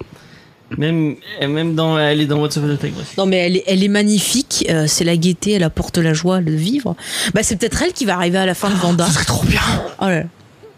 [0.77, 3.13] Même, même dans, elle est dans What's Up aussi.
[3.17, 6.41] Non mais elle est, elle est magnifique, euh, c'est la gaieté, elle apporte la joie
[6.41, 6.95] de vivre.
[7.33, 9.05] Bah c'est peut-être elle qui va arriver à la fin de Vanda.
[9.07, 9.61] Ce serait trop bien.
[9.99, 10.25] Oh là là.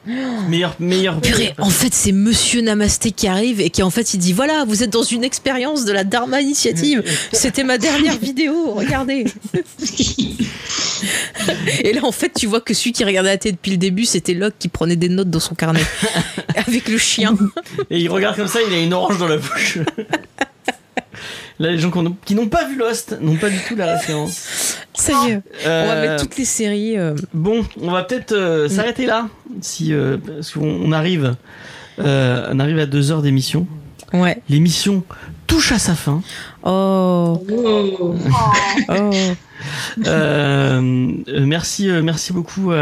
[0.05, 1.21] Meilleur, meilleur.
[1.21, 4.65] Purée, en fait, c'est Monsieur Namasté qui arrive et qui en fait il dit voilà,
[4.67, 7.03] vous êtes dans une expérience de la Dharma Initiative.
[7.31, 9.25] C'était ma dernière vidéo, regardez.
[11.83, 14.05] et là en fait, tu vois que celui qui regardait la télé depuis le début,
[14.05, 15.83] c'était Locke qui prenait des notes dans son carnet
[16.55, 17.37] avec le chien.
[17.91, 19.77] Et il regarde comme ça, il a une orange dans la bouche.
[21.59, 21.91] Là, les gens
[22.25, 24.47] qui n'ont pas vu Lost n'ont pas du tout la référence.
[24.93, 25.35] Ça y est,
[25.65, 26.97] on va Euh, mettre toutes les séries.
[26.97, 29.27] euh, Bon, on va peut-être euh, s'arrêter là,
[29.61, 31.35] si euh, parce qu'on on arrive,
[31.99, 33.67] euh, on arrive à deux heures d'émission.
[34.13, 34.41] Ouais.
[34.49, 35.03] L'émission
[35.51, 36.21] touche à sa fin.
[36.63, 37.43] Oh.
[37.51, 38.15] Oh.
[38.89, 39.11] Oh.
[40.07, 42.79] Euh, euh, merci, euh, merci beaucoup à,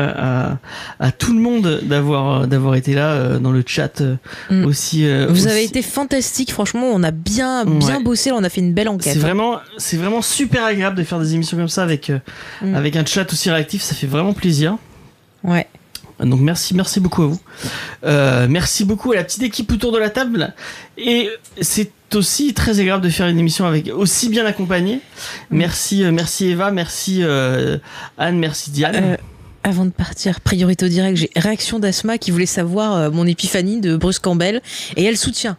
[0.51, 0.57] à,
[0.99, 4.15] à tout le monde d'avoir d'avoir été là euh, dans le chat euh,
[4.49, 4.65] Mm.
[4.65, 5.05] aussi.
[5.05, 8.03] euh, Vous aussi- avez été fantastique, franchement, on a bien bien Ouais.
[8.03, 9.11] bossé, là, on a fait une belle enquête.
[9.13, 12.19] C'est vraiment, c'est vraiment super agréable de faire des émissions comme ça avec euh,
[12.61, 12.75] Mm.
[12.75, 13.81] avec un chat aussi réactif.
[13.81, 14.77] Ça fait vraiment plaisir.
[15.43, 15.67] Ouais.
[16.21, 17.39] Donc merci, merci beaucoup à vous.
[18.05, 20.53] Euh, merci beaucoup à la petite équipe autour de la table.
[20.97, 21.29] Et
[21.61, 25.01] c'est aussi très agréable de faire une émission avec aussi bien accompagné.
[25.49, 27.77] Merci, euh, merci Eva, merci euh,
[28.17, 28.95] Anne, merci Diane.
[28.95, 29.17] Euh,
[29.63, 33.97] Avant de partir, priorité au direct, j'ai réaction d'Asma qui voulait savoir mon épiphanie de
[33.97, 34.61] Bruce Campbell
[34.95, 35.57] et elle soutient.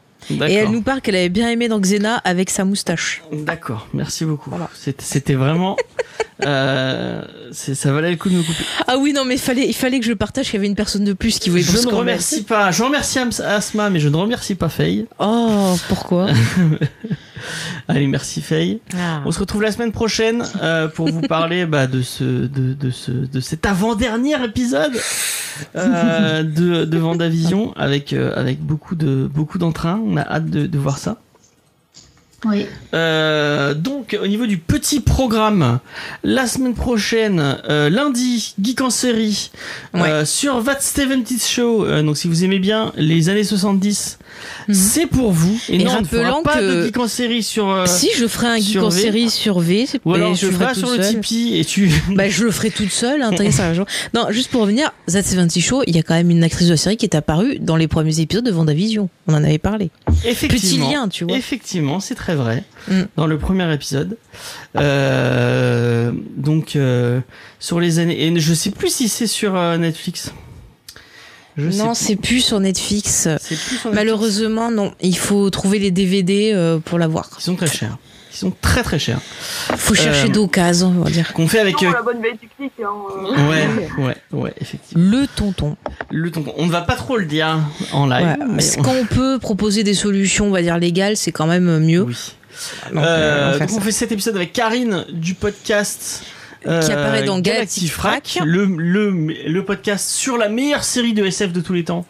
[0.48, 3.22] Et elle nous parle qu'elle avait bien aimé dans Xena avec sa moustache.
[3.32, 4.50] D'accord, merci beaucoup.
[4.50, 4.68] Voilà.
[4.74, 5.76] C'était- vraiment.
[6.44, 8.62] euh, ça valait le coup de me couper.
[8.86, 11.04] Ah oui, non, mais fallait, il fallait que je partage qu'il y avait une personne
[11.04, 12.70] de plus qui voulait Je ne remercie pas.
[12.70, 15.06] Je remercie Asma, mais je ne remercie pas Faye.
[15.18, 16.28] Oh, pourquoi?
[17.88, 18.80] Allez, merci Faye.
[18.96, 19.22] Ah.
[19.24, 22.90] On se retrouve la semaine prochaine euh, pour vous parler bah, de ce de, de
[22.90, 24.92] ce de cet avant-dernier épisode
[25.76, 30.00] euh, de de Vendavision avec euh, avec beaucoup de beaucoup d'entrain.
[30.04, 31.18] On a hâte de, de voir ça.
[32.46, 32.66] Oui.
[32.94, 35.78] Euh, donc au niveau du petit programme,
[36.24, 39.50] la semaine prochaine, euh, lundi, Geek en série
[39.94, 42.02] euh, sur That 70 Show.
[42.02, 44.18] Donc si vous aimez bien les années 70,
[44.68, 44.74] Mhm.
[44.74, 45.58] c'est pour vous.
[45.68, 47.68] Et, Et non, rappelant pas de que- Geek en série sur.
[47.70, 50.74] euh, Si je ferai un geek en série sur V, ou alors je le ferai
[50.74, 50.98] sur le.
[51.00, 51.90] Tipeee et tu.
[52.10, 53.82] Bah, je le ferai toute seule, hein, je-
[54.14, 56.72] Non, juste pour revenir, That 70 Show, il y a quand même une actrice de
[56.72, 59.08] la série qui est apparue dans les premiers épisodes de Vendavision.
[59.26, 59.90] On en avait parlé.
[60.06, 60.90] Petit Effectivement.
[60.90, 61.36] lien, tu vois.
[61.36, 62.64] Effectivement, c'est très vrai.
[62.88, 63.02] Mm.
[63.16, 64.16] Dans le premier épisode.
[64.76, 67.20] Euh, donc, euh,
[67.58, 68.24] sur les années.
[68.26, 70.32] Et je sais plus si c'est sur Netflix.
[71.70, 73.22] Je non, sais c'est plus sur Netflix.
[73.28, 73.38] plus.
[73.40, 73.94] C'est plus sur Netflix.
[73.94, 74.92] Malheureusement, non.
[75.00, 77.28] Il faut trouver les DVD euh, pour l'avoir.
[77.38, 77.96] Ils sont très chers.
[78.32, 79.18] Ils sont très très chers.
[79.76, 81.32] Faut chercher Euh, d'occasion, on va dire.
[81.32, 81.82] Qu'on fait avec.
[81.82, 82.72] Euh, la bonne vieille technique.
[82.80, 82.88] Hein,
[83.26, 83.50] euh.
[83.50, 83.68] Ouais,
[84.04, 85.02] ouais, ouais, effectivement.
[85.10, 85.76] Le tonton.
[86.10, 86.54] Le tonton.
[86.56, 87.58] On ne va pas trop le dire
[87.92, 88.24] en live.
[88.26, 91.46] Ouais, mais on- Quand on peut proposer des solutions, on va dire légales, c'est quand
[91.46, 92.02] même mieux.
[92.02, 92.16] Oui.
[92.94, 96.22] Donc, Euh, on donc fait cet épisode avec Karine du podcast.
[96.66, 98.46] Euh, Qui apparaît dans Galactic Frac, Frac.
[98.46, 102.04] le, le, le podcast sur la meilleure série de SF de tous les temps,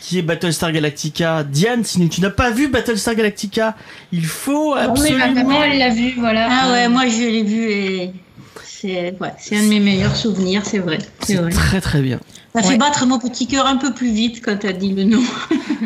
[0.00, 1.42] qui est Battlestar Galactica.
[1.44, 3.74] Diane, si tu n'as pas vu Battlestar Galactica,
[4.12, 5.62] il faut Non, mais ma absolument.
[5.62, 6.48] elle l'a vu, voilà.
[6.50, 8.10] Ah ouais, moi je l'ai vu et
[8.64, 10.98] c'est ouais, c'est un de mes meilleurs souvenirs, c'est vrai.
[11.20, 12.20] C'est très très bien.
[12.54, 15.22] Ça fait battre mon petit cœur un peu plus vite quand t'as dit le nom.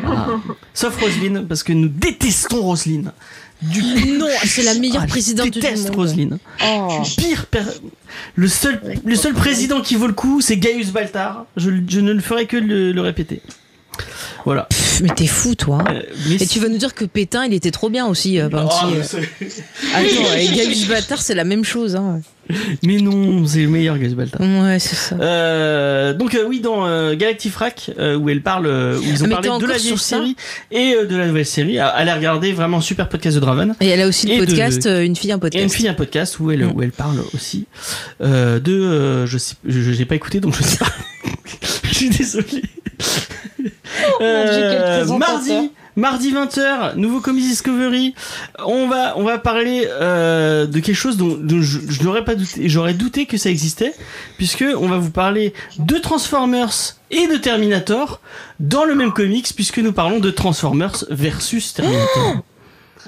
[0.07, 0.29] Ah.
[0.73, 3.13] Sauf Roselyne, parce que nous détestons Roselyne.
[3.63, 3.83] Du
[4.19, 5.95] Non, c'est la meilleure Ah, présidente du monde.
[5.95, 6.39] Roselyne.
[6.65, 7.03] Oh.
[7.19, 7.61] Pire, per-
[8.35, 11.47] le seul, le seul président qui vaut le coup, c'est Gaius Baltar.
[11.57, 13.43] Je, je ne le ferai que le, le répéter.
[14.47, 14.63] Voilà.
[14.63, 15.85] Pff, mais t'es fou, toi.
[15.91, 18.39] Euh, mais Et tu vas nous dire que Pétain, il était trop bien aussi.
[18.41, 19.03] euh, Oh, euh.
[19.95, 21.97] Attends, et Gaius Bâtard, c'est la même chose.
[21.97, 22.21] Hein.
[22.85, 24.41] mais non, c'est le meilleur Baltar.
[24.41, 25.17] Ouais, c'est ça.
[25.21, 29.27] Euh, donc euh, oui dans euh, Galactifrac euh, où elle parle euh, où ils ont
[29.27, 30.37] Ah, mais parlé de la vieille série
[30.71, 34.01] et de la nouvelle série à- allez regarder vraiment super podcast de Draven Et elle
[34.03, 35.63] a aussi le podcast, une fille un et podcast.
[35.65, 36.73] une fille un podcast où elle Mm.
[36.75, 37.67] où elle parle aussi
[38.21, 40.87] de je sais je j'ai pas écouté donc je sais pas
[41.85, 42.63] je suis désolé
[44.21, 45.71] Oh mardi
[46.01, 48.15] mardi 20h nouveau Comics Discovery.
[48.65, 52.95] On va on va parler euh, de quelque chose dont, je, n'aurais pas douté j'aurais
[52.95, 53.95] douté que ça existait
[54.39, 58.21] puisque on va vous parler de Transformers et de Terminator
[58.59, 62.43] dans le même comics puisque nous parlons de Transformers versus Terminator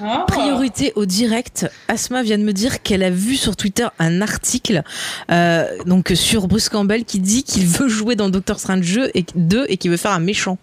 [0.01, 0.25] Ah.
[0.29, 1.69] Priorité au direct.
[1.89, 4.83] Asma vient de me dire qu'elle a vu sur Twitter un article
[5.31, 9.25] euh, donc sur Bruce Campbell qui dit qu'il veut jouer dans Doctor Strange 2 et,
[9.35, 10.59] 2 et qu'il veut faire un méchant.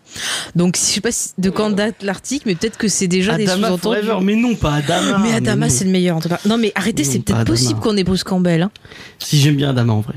[0.55, 3.43] Donc je sais pas si- de quand date l'article, mais peut-être que c'est déjà des
[3.49, 4.01] Adama sous-entendus.
[4.05, 6.39] Forever mais non pas Adama Mais Adama, c'est le meilleur en tout cas.
[6.45, 8.63] Non, mais arrêtez, c'est peut-être possible qu'on ait Bruce Campbell.
[8.63, 8.71] Hein.
[9.19, 10.15] Si j'aime bien Adama en vrai.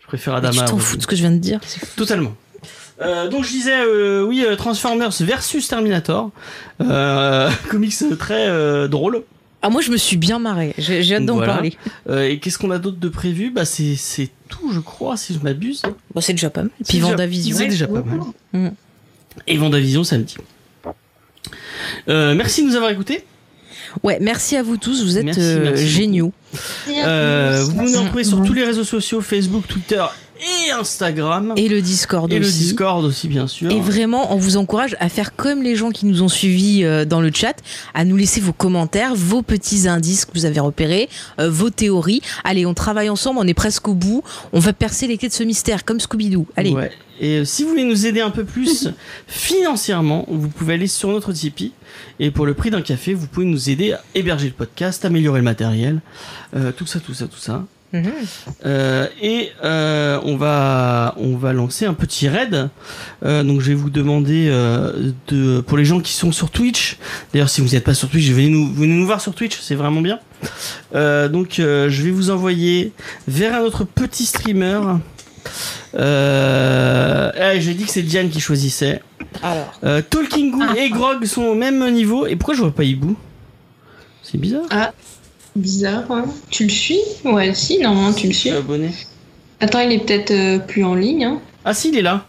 [0.00, 0.62] Je préfère Mais Adama.
[0.64, 1.60] tu t'en fous de ce que je viens de dire.
[1.96, 2.34] Totalement.
[3.02, 6.30] Euh, donc je disais euh, oui euh, Transformers versus Terminator,
[6.80, 9.22] euh, comics très euh, drôle.
[9.62, 10.74] Ah, moi, je me suis bien marré.
[10.78, 11.54] J'ai hâte d'en Voilà.
[11.54, 11.76] parler.
[12.08, 13.50] Euh, et qu'est-ce qu'on a d'autre de prévu?
[13.50, 13.96] Bah c'est
[14.48, 15.82] tout je crois si je m'abuse.
[16.14, 16.70] Bon, c'est déjà pas mal.
[16.82, 17.56] C'est Puis Vendavision.
[17.56, 18.20] C'est déjà pas mal.
[18.52, 18.68] Mm.
[19.48, 20.36] Et Vendavision samedi.
[22.08, 23.24] Euh, merci de nous avoir écoutés.
[24.02, 25.02] Ouais, merci à vous tous.
[25.04, 25.96] Vous êtes Merci, euh, merci beaucoup.
[25.96, 26.32] géniaux.
[26.88, 28.46] Euh, vous pouvez nous retrouver sur Mhm.
[28.46, 30.04] tous les réseaux sociaux Facebook, Twitter
[30.40, 31.54] et Instagram.
[31.56, 32.58] Et le Discord Et le aussi.
[32.58, 33.70] Discord aussi bien sûr.
[33.70, 37.04] Et vraiment, on vous encourage à faire comme les gens qui nous ont suivis euh,
[37.04, 37.56] dans le chat,
[37.94, 41.08] à nous laisser vos commentaires, vos petits indices que vous avez repérés,
[41.40, 42.20] euh, vos théories.
[42.44, 44.22] Allez, on travaille ensemble, on est presque au bout.
[44.52, 46.46] On va percer les clés de ce mystère, comme Scooby-Doo.
[46.56, 46.92] Allez, Ouais.
[47.20, 48.88] Et euh, si vous voulez nous aider un peu plus
[49.26, 51.72] financièrement, vous pouvez aller sur notre Tipeee.
[52.20, 55.40] Et pour le prix d'un café, vous pouvez nous aider à héberger le podcast, améliorer
[55.40, 56.00] le matériel,
[56.54, 57.64] euh, tout ça, tout ça, tout ça.
[57.96, 58.12] Mhm.
[58.66, 62.68] Euh, et euh, on va on va lancer un petit raid.
[63.24, 64.48] Euh, donc je vais vous demander
[65.28, 66.98] de pour les gens qui sont sur Twitch.
[67.32, 69.74] D'ailleurs si vous n'êtes pas sur Twitch, venez nous venez nous voir sur Twitch, c'est
[69.74, 70.18] vraiment bien.
[70.92, 72.92] Donc je vais vous envoyer
[73.26, 74.80] vers un autre petit streamer
[75.98, 79.00] eh, j'ai dit que c'est Diane qui choisissait.
[79.42, 80.02] Alors.
[80.10, 82.26] Talking Goo et Grog sont au même niveau.
[82.26, 83.16] Et pourquoi je vois pas Hibou?
[84.22, 84.64] C'est bizarre.
[85.56, 86.22] Bizarre, ouais.
[86.50, 87.00] Tu le suis?
[87.24, 88.50] Ouais, si, non, tu le suis.
[88.50, 88.90] abonné.
[89.60, 91.24] Attends, il est peut-être euh, plus en ligne.
[91.24, 91.40] Hein.
[91.64, 92.26] Ah si, il est là.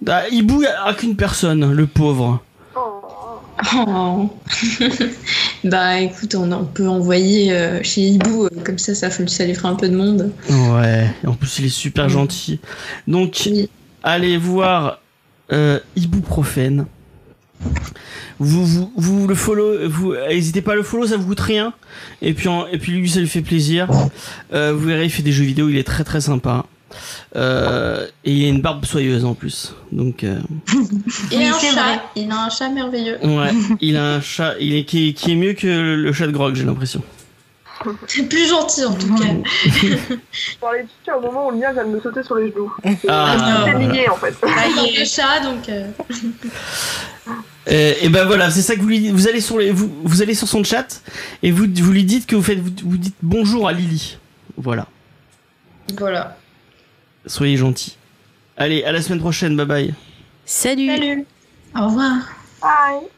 [0.00, 2.40] Bah, Hibou a qu'une personne, le pauvre.
[3.76, 4.28] Oh.
[5.64, 9.44] bah écoute, on, on peut envoyer euh, chez Hibou, euh, comme ça, ça, fait- ça
[9.46, 10.30] lui fera un peu de monde.
[10.50, 12.60] Ouais, en plus il est super gentil.
[13.08, 13.68] Donc, Oui.
[14.02, 15.00] allez voir
[15.52, 16.86] euh, Ibuprofène.
[18.40, 21.72] Vous, vous, vous le follow, vous n'hésitez pas à le follow, ça vous coûte rien.
[22.20, 23.88] Et puis, en- et puis lui, ça lui fait plaisir.
[24.52, 26.66] Euh, vous verrez, il fait des jeux vidéo, il est très très sympa.
[27.36, 29.74] Euh, et il a une barbe soyeuse en plus.
[29.92, 30.38] Donc, euh,
[31.32, 33.18] Il a un chat, il a un chat merveilleux.
[33.24, 33.50] ouais,
[33.80, 35.66] il a un chat, il est qui, est qui est mieux que
[35.96, 37.02] le chat de Grog, j'ai l'impression.
[38.06, 39.24] C'est plus gentil en tout cas.
[39.64, 42.50] Je parlais de chat au moment où le mien vient de me sauter sur les
[42.52, 42.72] genoux.
[43.08, 43.64] Ah.
[43.66, 44.34] C'est lié en fait.
[44.42, 45.04] Y Le est.
[45.04, 45.68] chat, donc.
[47.68, 49.12] euh, et ben voilà, c'est ça que vous lui dites.
[49.12, 51.02] Vous allez sur les, vous, vous allez sur son chat
[51.42, 54.18] et vous, vous lui dites que vous faites, vous, vous dites bonjour à Lily.
[54.56, 54.86] Voilà.
[55.98, 56.36] Voilà.
[57.26, 57.96] Soyez gentils.
[58.56, 59.56] Allez, à la semaine prochaine.
[59.56, 59.94] Bye bye.
[60.44, 60.88] Salut.
[60.88, 61.24] Salut.
[61.76, 62.18] Au revoir.
[62.60, 63.08] Bye.